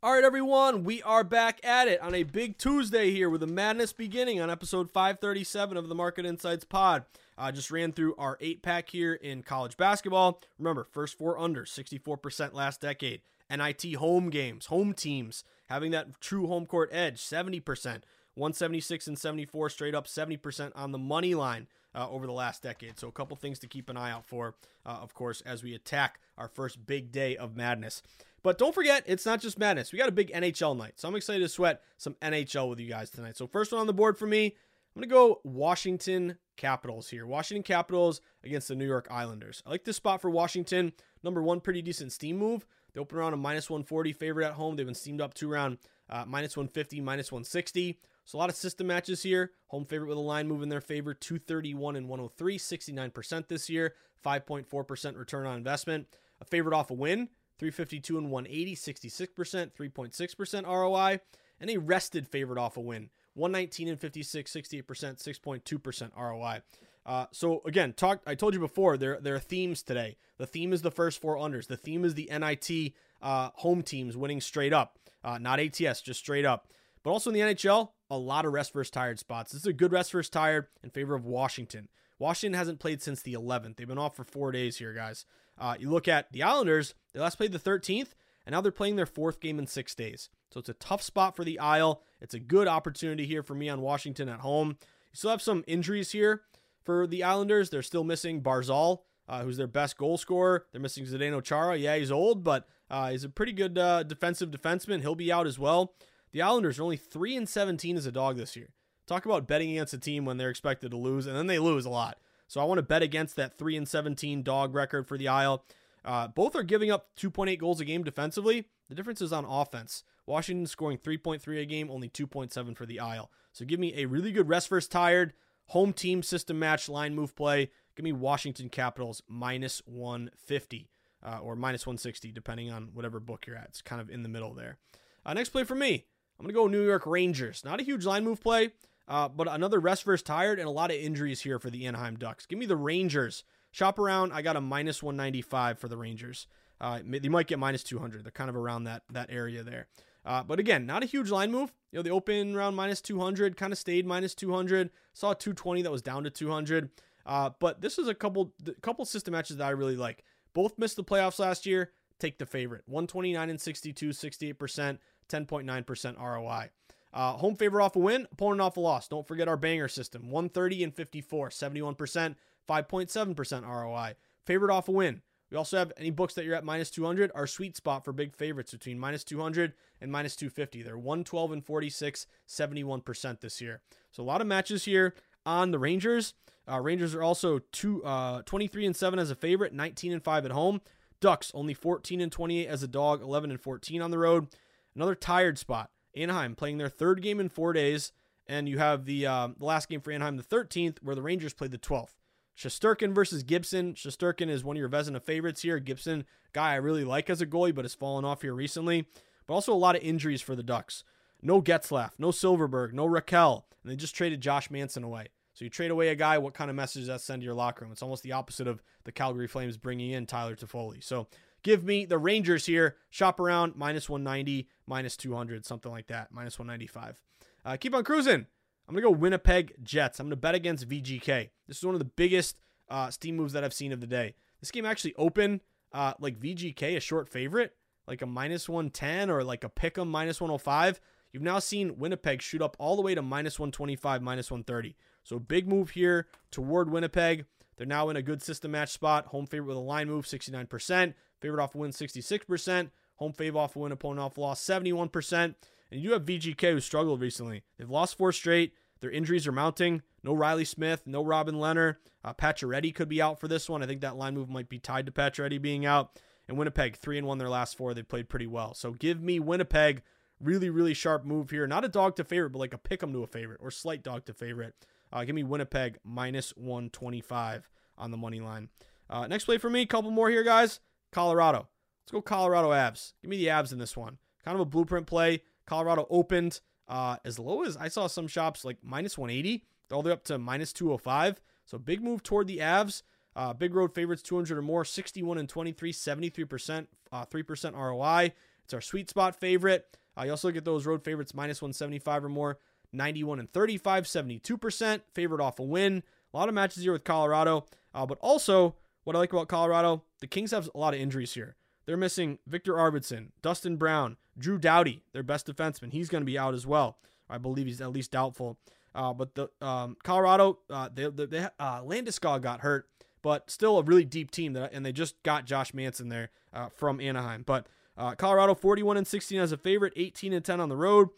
All 0.00 0.12
right, 0.12 0.22
everyone, 0.22 0.84
we 0.84 1.02
are 1.02 1.24
back 1.24 1.58
at 1.64 1.88
it 1.88 2.00
on 2.00 2.14
a 2.14 2.22
big 2.22 2.56
Tuesday 2.56 3.10
here 3.10 3.28
with 3.28 3.40
the 3.40 3.48
madness 3.48 3.92
beginning 3.92 4.40
on 4.40 4.48
episode 4.48 4.92
537 4.92 5.76
of 5.76 5.88
the 5.88 5.94
Market 5.96 6.24
Insights 6.24 6.64
Pod. 6.64 7.04
I 7.36 7.48
uh, 7.48 7.52
just 7.52 7.72
ran 7.72 7.90
through 7.90 8.14
our 8.14 8.38
eight 8.40 8.62
pack 8.62 8.90
here 8.90 9.14
in 9.14 9.42
college 9.42 9.76
basketball. 9.76 10.40
Remember, 10.56 10.84
first 10.84 11.18
four 11.18 11.36
under, 11.36 11.64
64% 11.64 12.54
last 12.54 12.80
decade. 12.80 13.22
NIT 13.50 13.96
home 13.96 14.30
games, 14.30 14.66
home 14.66 14.92
teams, 14.92 15.42
having 15.66 15.90
that 15.90 16.20
true 16.20 16.46
home 16.46 16.64
court 16.64 16.90
edge, 16.92 17.20
70%. 17.20 18.02
176 18.36 19.08
and 19.08 19.18
74 19.18 19.68
straight 19.68 19.96
up 19.96 20.06
70% 20.06 20.70
on 20.76 20.92
the 20.92 20.98
money 20.98 21.34
line 21.34 21.66
uh, 21.92 22.08
over 22.08 22.24
the 22.24 22.32
last 22.32 22.62
decade. 22.62 23.00
So 23.00 23.08
a 23.08 23.12
couple 23.12 23.36
things 23.36 23.58
to 23.58 23.66
keep 23.66 23.90
an 23.90 23.96
eye 23.96 24.12
out 24.12 24.28
for, 24.28 24.54
uh, 24.86 24.98
of 25.02 25.12
course, 25.12 25.40
as 25.40 25.64
we 25.64 25.74
attack 25.74 26.20
our 26.36 26.46
first 26.46 26.86
big 26.86 27.10
day 27.10 27.36
of 27.36 27.56
madness. 27.56 28.00
But 28.42 28.58
don't 28.58 28.74
forget, 28.74 29.02
it's 29.06 29.26
not 29.26 29.40
just 29.40 29.58
madness. 29.58 29.92
We 29.92 29.98
got 29.98 30.08
a 30.08 30.12
big 30.12 30.32
NHL 30.32 30.76
night. 30.76 30.94
So 30.96 31.08
I'm 31.08 31.16
excited 31.16 31.40
to 31.40 31.48
sweat 31.48 31.82
some 31.96 32.14
NHL 32.22 32.68
with 32.70 32.80
you 32.80 32.88
guys 32.88 33.10
tonight. 33.10 33.36
So, 33.36 33.46
first 33.46 33.72
one 33.72 33.80
on 33.80 33.86
the 33.86 33.92
board 33.92 34.16
for 34.16 34.26
me, 34.26 34.54
I'm 34.94 35.02
going 35.02 35.08
to 35.08 35.14
go 35.14 35.40
Washington 35.44 36.38
Capitals 36.56 37.08
here. 37.08 37.26
Washington 37.26 37.62
Capitals 37.62 38.20
against 38.42 38.68
the 38.68 38.74
New 38.74 38.86
York 38.86 39.06
Islanders. 39.10 39.62
I 39.66 39.70
like 39.70 39.84
this 39.84 39.96
spot 39.96 40.20
for 40.20 40.30
Washington. 40.30 40.92
Number 41.22 41.42
one, 41.42 41.60
pretty 41.60 41.82
decent 41.82 42.12
steam 42.12 42.36
move. 42.36 42.66
They 42.92 43.00
open 43.00 43.18
around 43.18 43.32
a 43.32 43.36
minus 43.36 43.70
140 43.70 44.12
favorite 44.12 44.46
at 44.46 44.52
home. 44.54 44.76
They've 44.76 44.86
been 44.86 44.94
steamed 44.94 45.20
up 45.20 45.34
to 45.34 45.52
around 45.52 45.78
uh, 46.10 46.24
minus 46.26 46.56
150, 46.56 47.00
minus 47.00 47.30
160. 47.30 47.98
So 48.24 48.36
a 48.36 48.40
lot 48.40 48.50
of 48.50 48.56
system 48.56 48.88
matches 48.88 49.22
here. 49.22 49.52
Home 49.68 49.84
favorite 49.84 50.08
with 50.08 50.18
a 50.18 50.20
line 50.20 50.48
move 50.48 50.62
in 50.62 50.68
their 50.68 50.80
favor, 50.80 51.14
231 51.14 51.96
and 51.96 52.08
103, 52.08 52.58
69% 52.58 53.48
this 53.48 53.70
year, 53.70 53.94
5.4% 54.24 55.16
return 55.16 55.46
on 55.46 55.56
investment. 55.56 56.08
A 56.40 56.44
favorite 56.44 56.74
off 56.74 56.90
a 56.90 56.94
win, 56.94 57.28
352 57.58 58.18
and 58.18 58.30
180, 58.30 58.76
66%, 58.76 59.72
3.6% 59.72 60.66
ROI, 60.66 61.20
and 61.60 61.70
a 61.70 61.76
rested 61.78 62.28
favorite 62.28 62.58
off 62.58 62.76
a 62.76 62.80
win, 62.80 63.10
119 63.34 63.88
and 63.88 64.00
56, 64.00 64.52
68%, 64.52 64.82
6.2% 64.84 66.10
ROI. 66.16 66.62
Uh, 67.04 67.26
so 67.32 67.62
again, 67.64 67.94
talk. 67.94 68.20
I 68.26 68.34
told 68.34 68.52
you 68.52 68.60
before 68.60 68.98
there 68.98 69.18
there 69.18 69.34
are 69.34 69.40
themes 69.40 69.82
today. 69.82 70.18
The 70.36 70.46
theme 70.46 70.74
is 70.74 70.82
the 70.82 70.90
first 70.90 71.22
four 71.22 71.36
unders. 71.36 71.66
The 71.66 71.76
theme 71.76 72.04
is 72.04 72.14
the 72.14 72.28
NIT 72.30 72.92
uh, 73.22 73.48
home 73.54 73.82
teams 73.82 74.14
winning 74.14 74.42
straight 74.42 74.74
up, 74.74 74.98
uh, 75.24 75.38
not 75.38 75.58
ATS, 75.58 76.02
just 76.02 76.20
straight 76.20 76.44
up. 76.44 76.68
But 77.02 77.10
also 77.10 77.30
in 77.30 77.34
the 77.34 77.40
NHL, 77.40 77.90
a 78.10 78.18
lot 78.18 78.44
of 78.44 78.52
rest 78.52 78.74
versus 78.74 78.90
tired 78.90 79.18
spots. 79.18 79.52
This 79.52 79.62
is 79.62 79.66
a 79.66 79.72
good 79.72 79.92
rest 79.92 80.12
versus 80.12 80.28
tired 80.28 80.66
in 80.82 80.90
favor 80.90 81.14
of 81.14 81.24
Washington. 81.24 81.88
Washington 82.18 82.58
hasn't 82.58 82.80
played 82.80 83.00
since 83.00 83.22
the 83.22 83.34
11th. 83.34 83.76
They've 83.76 83.88
been 83.88 83.96
off 83.96 84.16
for 84.16 84.24
four 84.24 84.52
days 84.52 84.76
here, 84.76 84.92
guys. 84.92 85.24
Uh, 85.58 85.76
you 85.78 85.90
look 85.90 86.08
at 86.08 86.32
the 86.32 86.42
Islanders, 86.42 86.94
they 87.12 87.20
last 87.20 87.36
played 87.36 87.52
the 87.52 87.58
13th, 87.58 88.08
and 88.46 88.52
now 88.52 88.60
they're 88.60 88.72
playing 88.72 88.96
their 88.96 89.06
fourth 89.06 89.40
game 89.40 89.58
in 89.58 89.66
six 89.66 89.94
days. 89.94 90.28
So 90.50 90.60
it's 90.60 90.68
a 90.68 90.74
tough 90.74 91.02
spot 91.02 91.36
for 91.36 91.44
the 91.44 91.58
Isle. 91.58 92.02
It's 92.20 92.34
a 92.34 92.40
good 92.40 92.68
opportunity 92.68 93.26
here 93.26 93.42
for 93.42 93.54
me 93.54 93.68
on 93.68 93.80
Washington 93.80 94.28
at 94.28 94.40
home. 94.40 94.78
You 94.80 95.16
still 95.16 95.30
have 95.30 95.42
some 95.42 95.64
injuries 95.66 96.12
here 96.12 96.42
for 96.84 97.06
the 97.06 97.22
Islanders. 97.22 97.70
They're 97.70 97.82
still 97.82 98.04
missing 98.04 98.42
Barzal, 98.42 99.00
uh, 99.28 99.42
who's 99.42 99.56
their 99.56 99.66
best 99.66 99.98
goal 99.98 100.16
scorer. 100.16 100.66
They're 100.72 100.80
missing 100.80 101.04
Zdeno 101.04 101.42
Chara. 101.42 101.76
Yeah, 101.76 101.96
he's 101.96 102.12
old, 102.12 102.44
but 102.44 102.66
uh, 102.90 103.10
he's 103.10 103.24
a 103.24 103.28
pretty 103.28 103.52
good 103.52 103.76
uh, 103.76 104.04
defensive 104.04 104.50
defenseman. 104.50 105.00
He'll 105.00 105.14
be 105.14 105.32
out 105.32 105.46
as 105.46 105.58
well. 105.58 105.94
The 106.32 106.42
Islanders 106.42 106.78
are 106.78 106.84
only 106.84 106.96
3 106.96 107.36
and 107.36 107.48
17 107.48 107.96
as 107.96 108.06
a 108.06 108.12
dog 108.12 108.36
this 108.36 108.56
year. 108.56 108.68
Talk 109.06 109.24
about 109.24 109.46
betting 109.46 109.70
against 109.70 109.94
a 109.94 109.98
team 109.98 110.24
when 110.24 110.36
they're 110.36 110.50
expected 110.50 110.90
to 110.90 110.96
lose, 110.96 111.26
and 111.26 111.36
then 111.36 111.46
they 111.46 111.58
lose 111.58 111.86
a 111.86 111.90
lot. 111.90 112.18
So 112.48 112.60
I 112.60 112.64
want 112.64 112.78
to 112.78 112.82
bet 112.82 113.02
against 113.02 113.36
that 113.36 113.56
3 113.56 113.76
and 113.76 113.86
17 113.86 114.42
dog 114.42 114.74
record 114.74 115.06
for 115.06 115.16
the 115.16 115.28
Isle. 115.28 115.64
Uh, 116.04 116.26
both 116.28 116.56
are 116.56 116.62
giving 116.62 116.90
up 116.90 117.08
2.8 117.16 117.58
goals 117.58 117.80
a 117.80 117.84
game 117.84 118.02
defensively. 118.02 118.64
The 118.88 118.94
difference 118.94 119.20
is 119.20 119.32
on 119.32 119.44
offense. 119.44 120.02
Washington 120.26 120.66
scoring 120.66 120.98
3.3 120.98 121.60
a 121.60 121.66
game, 121.66 121.90
only 121.90 122.08
2.7 122.08 122.76
for 122.76 122.86
the 122.86 122.98
Isle. 122.98 123.30
So 123.52 123.64
give 123.64 123.78
me 123.78 123.94
a 123.96 124.06
really 124.06 124.32
good 124.32 124.48
rest 124.48 124.68
versus 124.68 124.88
tired 124.88 125.34
home 125.68 125.92
team 125.92 126.22
system 126.22 126.58
match 126.58 126.88
line 126.88 127.14
move 127.14 127.36
play. 127.36 127.70
Give 127.96 128.04
me 128.04 128.12
Washington 128.12 128.68
Capitals 128.68 129.22
minus 129.28 129.82
150 129.86 130.90
uh, 131.24 131.38
or 131.42 131.56
minus 131.56 131.86
160, 131.86 132.32
depending 132.32 132.70
on 132.70 132.90
whatever 132.94 133.20
book 133.20 133.46
you're 133.46 133.56
at. 133.56 133.66
It's 133.68 133.82
kind 133.82 134.00
of 134.00 134.10
in 134.10 134.22
the 134.22 134.28
middle 134.28 134.54
there. 134.54 134.78
Uh, 135.24 135.34
next 135.34 135.50
play 135.50 135.64
for 135.64 135.74
me, 135.74 136.06
I'm 136.38 136.44
going 136.44 136.54
to 136.54 136.60
go 136.60 136.66
New 136.66 136.86
York 136.86 137.06
Rangers. 137.06 137.64
Not 137.64 137.80
a 137.80 137.84
huge 137.84 138.06
line 138.06 138.24
move 138.24 138.40
play. 138.40 138.70
Uh, 139.08 139.26
but 139.28 139.48
another 139.50 139.80
rest 139.80 140.04
versus 140.04 140.22
tired 140.22 140.58
and 140.58 140.68
a 140.68 140.70
lot 140.70 140.90
of 140.90 140.96
injuries 140.96 141.40
here 141.40 141.58
for 141.58 141.70
the 141.70 141.86
Anaheim 141.86 142.16
Ducks. 142.16 142.44
Give 142.44 142.58
me 142.58 142.66
the 142.66 142.76
Rangers. 142.76 143.42
Shop 143.70 143.98
around. 143.98 144.32
I 144.32 144.42
got 144.42 144.56
a 144.56 144.60
minus 144.60 145.02
195 145.02 145.78
for 145.78 145.88
the 145.88 145.96
Rangers. 145.96 146.46
Uh, 146.80 147.00
they 147.04 147.28
might 147.28 147.46
get 147.46 147.58
minus 147.58 147.82
200. 147.82 148.22
They're 148.22 148.30
kind 148.30 148.50
of 148.50 148.56
around 148.56 148.84
that 148.84 149.02
that 149.10 149.30
area 149.30 149.62
there. 149.62 149.88
Uh, 150.24 150.42
but 150.42 150.60
again, 150.60 150.84
not 150.84 151.02
a 151.02 151.06
huge 151.06 151.30
line 151.30 151.50
move. 151.50 151.72
You 151.90 151.98
know, 151.98 152.02
the 152.02 152.10
open 152.10 152.54
round 152.54 152.76
minus 152.76 153.00
200, 153.00 153.56
kind 153.56 153.72
of 153.72 153.78
stayed 153.78 154.06
minus 154.06 154.34
200. 154.34 154.90
Saw 155.14 155.32
220 155.32 155.82
that 155.82 155.90
was 155.90 156.02
down 156.02 156.24
to 156.24 156.30
200. 156.30 156.90
Uh, 157.24 157.50
but 157.58 157.80
this 157.80 157.98
is 157.98 158.08
a 158.08 158.14
couple 158.14 158.52
couple 158.82 159.04
system 159.04 159.32
matches 159.32 159.56
that 159.56 159.66
I 159.66 159.70
really 159.70 159.96
like. 159.96 160.24
Both 160.54 160.78
missed 160.78 160.96
the 160.96 161.04
playoffs 161.04 161.38
last 161.38 161.66
year. 161.66 161.92
Take 162.18 162.38
the 162.38 162.46
favorite. 162.46 162.82
129 162.86 163.48
and 163.48 163.60
62, 163.60 164.08
68%, 164.08 164.98
10.9% 165.28 166.18
ROI. 166.18 166.70
Uh, 167.12 167.32
home 167.32 167.56
favorite 167.56 167.84
off 167.84 167.96
a 167.96 167.98
win, 167.98 168.26
opponent 168.32 168.60
off 168.60 168.76
a 168.76 168.80
loss. 168.80 169.08
Don't 169.08 169.26
forget 169.26 169.48
our 169.48 169.56
banger 169.56 169.88
system 169.88 170.30
130 170.30 170.84
and 170.84 170.94
54, 170.94 171.50
71%, 171.50 172.34
5.7% 172.68 173.66
ROI. 173.66 174.14
Favorite 174.44 174.72
off 174.72 174.88
a 174.88 174.92
win. 174.92 175.22
We 175.50 175.56
also 175.56 175.78
have 175.78 175.92
any 175.96 176.10
books 176.10 176.34
that 176.34 176.44
you're 176.44 176.54
at 176.54 176.64
minus 176.64 176.90
200, 176.90 177.32
our 177.34 177.46
sweet 177.46 177.76
spot 177.76 178.04
for 178.04 178.12
big 178.12 178.36
favorites 178.36 178.72
between 178.72 178.98
minus 178.98 179.24
200 179.24 179.72
and 180.00 180.12
minus 180.12 180.36
250. 180.36 180.82
They're 180.82 180.98
112 180.98 181.52
and 181.52 181.64
46, 181.64 182.26
71% 182.46 183.40
this 183.40 183.60
year. 183.60 183.80
So 184.10 184.22
a 184.22 184.24
lot 184.24 184.42
of 184.42 184.46
matches 184.46 184.84
here 184.84 185.14
on 185.46 185.70
the 185.70 185.78
Rangers. 185.78 186.34
Uh, 186.70 186.80
Rangers 186.80 187.14
are 187.14 187.22
also 187.22 187.60
two, 187.72 188.04
uh, 188.04 188.42
23 188.42 188.84
and 188.84 188.96
7 188.96 189.18
as 189.18 189.30
a 189.30 189.34
favorite, 189.34 189.72
19 189.72 190.12
and 190.12 190.22
5 190.22 190.44
at 190.44 190.50
home. 190.50 190.82
Ducks 191.20 191.50
only 191.54 191.72
14 191.72 192.20
and 192.20 192.30
28 192.30 192.68
as 192.68 192.82
a 192.82 192.88
dog, 192.88 193.22
11 193.22 193.50
and 193.50 193.60
14 193.60 194.02
on 194.02 194.10
the 194.10 194.18
road. 194.18 194.48
Another 194.94 195.14
tired 195.14 195.58
spot. 195.58 195.90
Anaheim 196.18 196.54
playing 196.54 196.78
their 196.78 196.88
third 196.88 197.22
game 197.22 197.40
in 197.40 197.48
four 197.48 197.72
days, 197.72 198.12
and 198.46 198.68
you 198.68 198.78
have 198.78 199.04
the, 199.04 199.26
uh, 199.26 199.48
the 199.58 199.64
last 199.64 199.88
game 199.88 200.00
for 200.00 200.12
Anaheim, 200.12 200.36
the 200.36 200.42
13th, 200.42 200.98
where 201.02 201.14
the 201.14 201.22
Rangers 201.22 201.54
played 201.54 201.70
the 201.70 201.78
12th. 201.78 202.14
Shesterkin 202.56 203.14
versus 203.14 203.44
Gibson. 203.44 203.94
Shesterkin 203.94 204.48
is 204.48 204.64
one 204.64 204.76
of 204.76 204.80
your 204.80 204.88
Vezina 204.88 205.22
favorites 205.22 205.62
here. 205.62 205.78
Gibson, 205.78 206.24
guy 206.52 206.72
I 206.72 206.76
really 206.76 207.04
like 207.04 207.30
as 207.30 207.40
a 207.40 207.46
goalie, 207.46 207.74
but 207.74 207.84
has 207.84 207.94
fallen 207.94 208.24
off 208.24 208.42
here 208.42 208.54
recently. 208.54 209.06
But 209.46 209.54
also 209.54 209.72
a 209.72 209.74
lot 209.74 209.94
of 209.94 210.02
injuries 210.02 210.42
for 210.42 210.56
the 210.56 210.62
Ducks. 210.62 211.04
No 211.40 211.62
Getzlaf, 211.62 212.12
no 212.18 212.28
Silfverberg, 212.28 212.92
no 212.92 213.06
Rakell, 213.06 213.62
and 213.82 213.92
they 213.92 213.96
just 213.96 214.16
traded 214.16 214.40
Josh 214.40 214.72
Manson 214.72 215.04
away. 215.04 215.28
So 215.54 215.64
you 215.64 215.70
trade 215.70 215.92
away 215.92 216.08
a 216.08 216.16
guy, 216.16 216.38
what 216.38 216.54
kind 216.54 216.68
of 216.68 216.76
message 216.76 217.02
does 217.02 217.08
that 217.08 217.20
send 217.20 217.42
to 217.42 217.44
your 217.44 217.54
locker 217.54 217.84
room? 217.84 217.92
It's 217.92 218.02
almost 218.02 218.24
the 218.24 218.32
opposite 218.32 218.66
of 218.66 218.82
the 219.04 219.12
Calgary 219.12 219.46
Flames 219.46 219.76
bringing 219.76 220.10
in 220.10 220.26
Tyler 220.26 220.56
Toffoli. 220.56 221.02
So 221.02 221.28
give 221.68 221.84
me 221.84 222.06
the 222.06 222.16
Rangers 222.16 222.64
here. 222.64 222.96
Shop 223.10 223.38
around 223.38 223.76
minus 223.76 224.08
190, 224.08 224.66
minus 224.86 225.18
200, 225.18 225.66
something 225.66 225.92
like 225.92 226.06
that, 226.06 226.32
minus 226.32 226.58
195. 226.58 227.20
Uh, 227.62 227.76
keep 227.76 227.94
on 227.94 228.04
cruising. 228.04 228.46
I'm 228.88 228.94
going 228.94 229.02
to 229.02 229.10
go 229.10 229.10
Winnipeg 229.10 229.74
Jets. 229.82 230.18
I'm 230.18 230.26
going 230.26 230.30
to 230.30 230.36
bet 230.36 230.54
against 230.54 230.88
VGK. 230.88 231.50
This 231.66 231.76
is 231.76 231.84
one 231.84 231.94
of 231.94 231.98
the 231.98 232.06
biggest 232.06 232.58
uh, 232.88 233.10
steam 233.10 233.36
moves 233.36 233.52
that 233.52 233.64
I've 233.64 233.74
seen 233.74 233.92
of 233.92 234.00
the 234.00 234.06
day. 234.06 234.34
This 234.60 234.70
game 234.70 234.86
actually 234.86 235.14
opened 235.18 235.60
uh, 235.92 236.14
like 236.18 236.40
VGK, 236.40 236.96
a 236.96 237.00
short 237.00 237.28
favorite, 237.28 237.74
like 238.06 238.22
a 238.22 238.26
minus 238.26 238.66
110 238.66 239.28
or 239.28 239.44
like 239.44 239.62
a 239.62 239.68
pick 239.68 239.98
'em 239.98 240.08
minus 240.08 240.40
105. 240.40 241.02
You've 241.32 241.42
now 241.42 241.58
seen 241.58 241.98
Winnipeg 241.98 242.40
shoot 242.40 242.62
up 242.62 242.76
all 242.78 242.96
the 242.96 243.02
way 243.02 243.14
to 243.14 243.20
minus 243.20 243.58
125, 243.58 244.22
minus 244.22 244.50
130. 244.50 244.96
So 245.22 245.38
big 245.38 245.68
move 245.68 245.90
here 245.90 246.28
toward 246.50 246.88
Winnipeg. 246.88 247.44
They're 247.76 247.86
now 247.86 248.08
in 248.08 248.16
a 248.16 248.22
good 248.22 248.40
system 248.40 248.70
match 248.70 248.90
spot. 248.90 249.26
Home 249.26 249.46
favorite 249.46 249.68
with 249.68 249.76
a 249.76 249.80
line 249.80 250.08
move, 250.08 250.24
69%. 250.24 251.12
Favorite 251.40 251.62
off 251.62 251.74
win, 251.74 251.90
66%. 251.90 252.90
Home 253.16 253.32
favorite 253.32 253.60
off 253.60 253.76
win, 253.76 253.92
opponent 253.92 254.20
off 254.20 254.38
loss, 254.38 254.64
71%. 254.64 255.54
And 255.90 256.00
you 256.00 256.12
have 256.12 256.24
VGK 256.24 256.72
who 256.72 256.80
struggled 256.80 257.20
recently. 257.20 257.62
They've 257.78 257.90
lost 257.90 258.16
four 258.16 258.32
straight. 258.32 258.72
Their 259.00 259.10
injuries 259.10 259.46
are 259.46 259.52
mounting. 259.52 260.02
No 260.22 260.32
Reilly 260.32 260.64
Smith, 260.64 261.02
no 261.06 261.24
Robin 261.24 261.56
Lehner. 261.56 261.96
Uh, 262.24 262.34
Pacioretty 262.34 262.94
could 262.94 263.08
be 263.08 263.22
out 263.22 263.40
for 263.40 263.48
this 263.48 263.68
one. 263.68 263.82
I 263.82 263.86
think 263.86 264.00
that 264.00 264.16
line 264.16 264.34
move 264.34 264.48
might 264.48 264.68
be 264.68 264.78
tied 264.78 265.06
to 265.06 265.12
Pacioretty 265.12 265.60
being 265.62 265.86
out. 265.86 266.18
And 266.48 266.58
Winnipeg, 266.58 266.96
three 266.96 267.18
and 267.18 267.26
one 267.26 267.38
their 267.38 267.48
last 267.48 267.76
four. 267.76 267.94
They 267.94 268.02
played 268.02 268.28
pretty 268.28 268.46
well. 268.46 268.74
So 268.74 268.92
give 268.92 269.22
me 269.22 269.38
Winnipeg. 269.38 270.02
Really, 270.40 270.70
really 270.70 270.94
sharp 270.94 271.24
move 271.24 271.50
here. 271.50 271.66
Not 271.66 271.84
a 271.84 271.88
dog 271.88 272.16
to 272.16 272.24
favorite, 272.24 272.50
but 272.50 272.58
like 272.58 272.74
a 272.74 272.78
pick 272.78 273.02
'em 273.02 273.12
to 273.12 273.22
a 273.22 273.26
favorite 273.26 273.60
or 273.62 273.70
slight 273.70 274.02
dog 274.02 274.24
to 274.26 274.32
favorite. 274.32 274.74
Uh, 275.12 275.24
give 275.24 275.34
me 275.34 275.42
Winnipeg 275.42 275.98
minus 276.04 276.50
125 276.56 277.68
on 277.96 278.10
the 278.10 278.16
money 278.16 278.40
line. 278.40 278.68
Uh, 279.10 279.26
next 279.26 279.44
play 279.44 279.58
for 279.58 279.70
me, 279.70 279.86
couple 279.86 280.10
more 280.10 280.30
here, 280.30 280.44
guys. 280.44 280.80
Colorado. 281.12 281.68
Let's 282.02 282.12
go 282.12 282.22
Colorado 282.22 282.70
Avs. 282.70 283.12
Give 283.22 283.30
me 283.30 283.36
the 283.36 283.48
Avs 283.48 283.72
in 283.72 283.78
this 283.78 283.96
one. 283.96 284.18
Kind 284.44 284.54
of 284.54 284.60
a 284.60 284.64
blueprint 284.64 285.06
play. 285.06 285.42
Colorado 285.66 286.06
opened 286.08 286.60
uh, 286.88 287.16
as 287.24 287.38
low 287.38 287.64
as 287.64 287.76
I 287.76 287.88
saw 287.88 288.06
some 288.06 288.28
shops 288.28 288.64
like 288.64 288.78
minus 288.82 289.18
180, 289.18 289.64
all 289.92 290.02
the 290.02 290.08
way 290.08 290.12
up 290.12 290.24
to 290.24 290.38
minus 290.38 290.72
205. 290.72 291.40
So 291.66 291.78
big 291.78 292.02
move 292.02 292.22
toward 292.22 292.46
the 292.46 292.58
Avs. 292.58 293.02
Uh, 293.36 293.52
big 293.52 293.74
road 293.74 293.94
favorites 293.94 294.22
200 294.22 294.58
or 294.58 294.62
more, 294.62 294.84
61 294.84 295.38
and 295.38 295.48
23, 295.48 295.92
73%, 295.92 296.86
uh, 297.12 297.24
3% 297.26 297.76
ROI. 297.76 298.32
It's 298.64 298.74
our 298.74 298.80
sweet 298.80 299.08
spot 299.08 299.38
favorite. 299.38 299.96
Uh, 300.18 300.24
you 300.24 300.30
also 300.30 300.50
get 300.50 300.64
those 300.64 300.86
road 300.86 301.04
favorites 301.04 301.34
minus 301.34 301.62
175 301.62 302.24
or 302.24 302.28
more, 302.28 302.58
91 302.92 303.38
and 303.38 303.52
35, 303.52 304.04
72%. 304.04 305.02
Favorite 305.14 305.40
off 305.40 305.58
a 305.58 305.62
win. 305.62 306.02
A 306.32 306.36
lot 306.36 306.48
of 306.48 306.54
matches 306.54 306.82
here 306.82 306.92
with 306.92 307.04
Colorado. 307.04 307.66
Uh, 307.94 308.06
but 308.06 308.18
also, 308.20 308.74
what 309.08 309.16
I 309.16 309.20
like 309.20 309.32
about 309.32 309.48
Colorado, 309.48 310.02
the 310.20 310.26
Kings 310.26 310.50
have 310.50 310.68
a 310.74 310.78
lot 310.78 310.92
of 310.92 311.00
injuries 311.00 311.32
here. 311.32 311.56
They're 311.86 311.96
missing 311.96 312.40
Viktor 312.46 312.74
Arvidsson, 312.74 313.28
Dustin 313.40 313.78
Brown, 313.78 314.18
Drew 314.36 314.58
Doughty, 314.58 315.02
their 315.14 315.22
best 315.22 315.46
defenseman. 315.46 315.94
He's 315.94 316.10
going 316.10 316.20
to 316.20 316.26
be 316.26 316.38
out 316.38 316.52
as 316.52 316.66
well. 316.66 316.98
I 317.26 317.38
believe 317.38 317.64
he's 317.64 317.80
at 317.80 317.90
least 317.90 318.10
doubtful. 318.10 318.58
Uh, 318.94 319.14
but 319.14 319.34
the 319.34 319.48
um, 319.62 319.96
Colorado, 320.04 320.58
uh, 320.68 320.90
they, 320.94 321.08
they, 321.08 321.24
they 321.24 321.38
uh, 321.58 321.80
Landeskog 321.80 322.42
got 322.42 322.60
hurt, 322.60 322.86
but 323.22 323.50
still 323.50 323.78
a 323.78 323.82
really 323.82 324.04
deep 324.04 324.30
team. 324.30 324.52
That, 324.52 324.74
and 324.74 324.84
they 324.84 324.92
just 324.92 325.22
got 325.22 325.46
Josh 325.46 325.72
Manson 325.72 326.10
there 326.10 326.28
uh, 326.52 326.68
from 326.68 327.00
Anaheim. 327.00 327.44
But 327.46 327.66
uh, 327.96 328.14
Colorado 328.14 328.54
41 328.54 328.98
and 328.98 329.06
16 329.06 329.40
as 329.40 329.52
a 329.52 329.56
favorite, 329.56 329.94
18 329.96 330.34
and 330.34 330.44
10 330.44 330.60
on 330.60 330.68
the 330.68 330.76
road. 330.76 331.08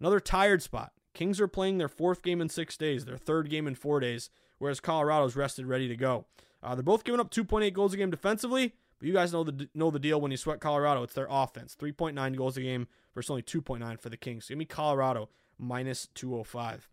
Another 0.00 0.18
tired 0.18 0.62
spot. 0.62 0.90
Kings 1.14 1.40
are 1.40 1.46
playing 1.46 1.78
their 1.78 1.86
fourth 1.86 2.24
game 2.24 2.40
in 2.40 2.48
six 2.48 2.76
days, 2.76 3.04
their 3.04 3.16
third 3.16 3.50
game 3.50 3.68
in 3.68 3.76
four 3.76 4.00
days, 4.00 4.30
whereas 4.58 4.80
Colorado's 4.80 5.36
rested, 5.36 5.66
ready 5.66 5.86
to 5.86 5.96
go. 5.96 6.26
Uh, 6.66 6.74
they're 6.74 6.82
both 6.82 7.04
giving 7.04 7.20
up 7.20 7.30
2.8 7.30 7.72
goals 7.72 7.94
a 7.94 7.96
game 7.96 8.10
defensively, 8.10 8.74
but 8.98 9.06
you 9.06 9.14
guys 9.14 9.32
know 9.32 9.44
the 9.44 9.68
know 9.72 9.92
the 9.92 10.00
deal 10.00 10.20
when 10.20 10.32
you 10.32 10.36
sweat 10.36 10.58
Colorado. 10.58 11.04
It's 11.04 11.14
their 11.14 11.28
offense, 11.30 11.76
3.9 11.80 12.36
goals 12.36 12.56
a 12.56 12.60
game 12.60 12.88
versus 13.14 13.30
only 13.30 13.42
2.9 13.42 14.00
for 14.00 14.08
the 14.08 14.16
Kings. 14.16 14.46
So 14.46 14.48
give 14.48 14.58
me 14.58 14.64
Colorado 14.64 15.28
minus 15.58 16.08
205. 16.14 16.88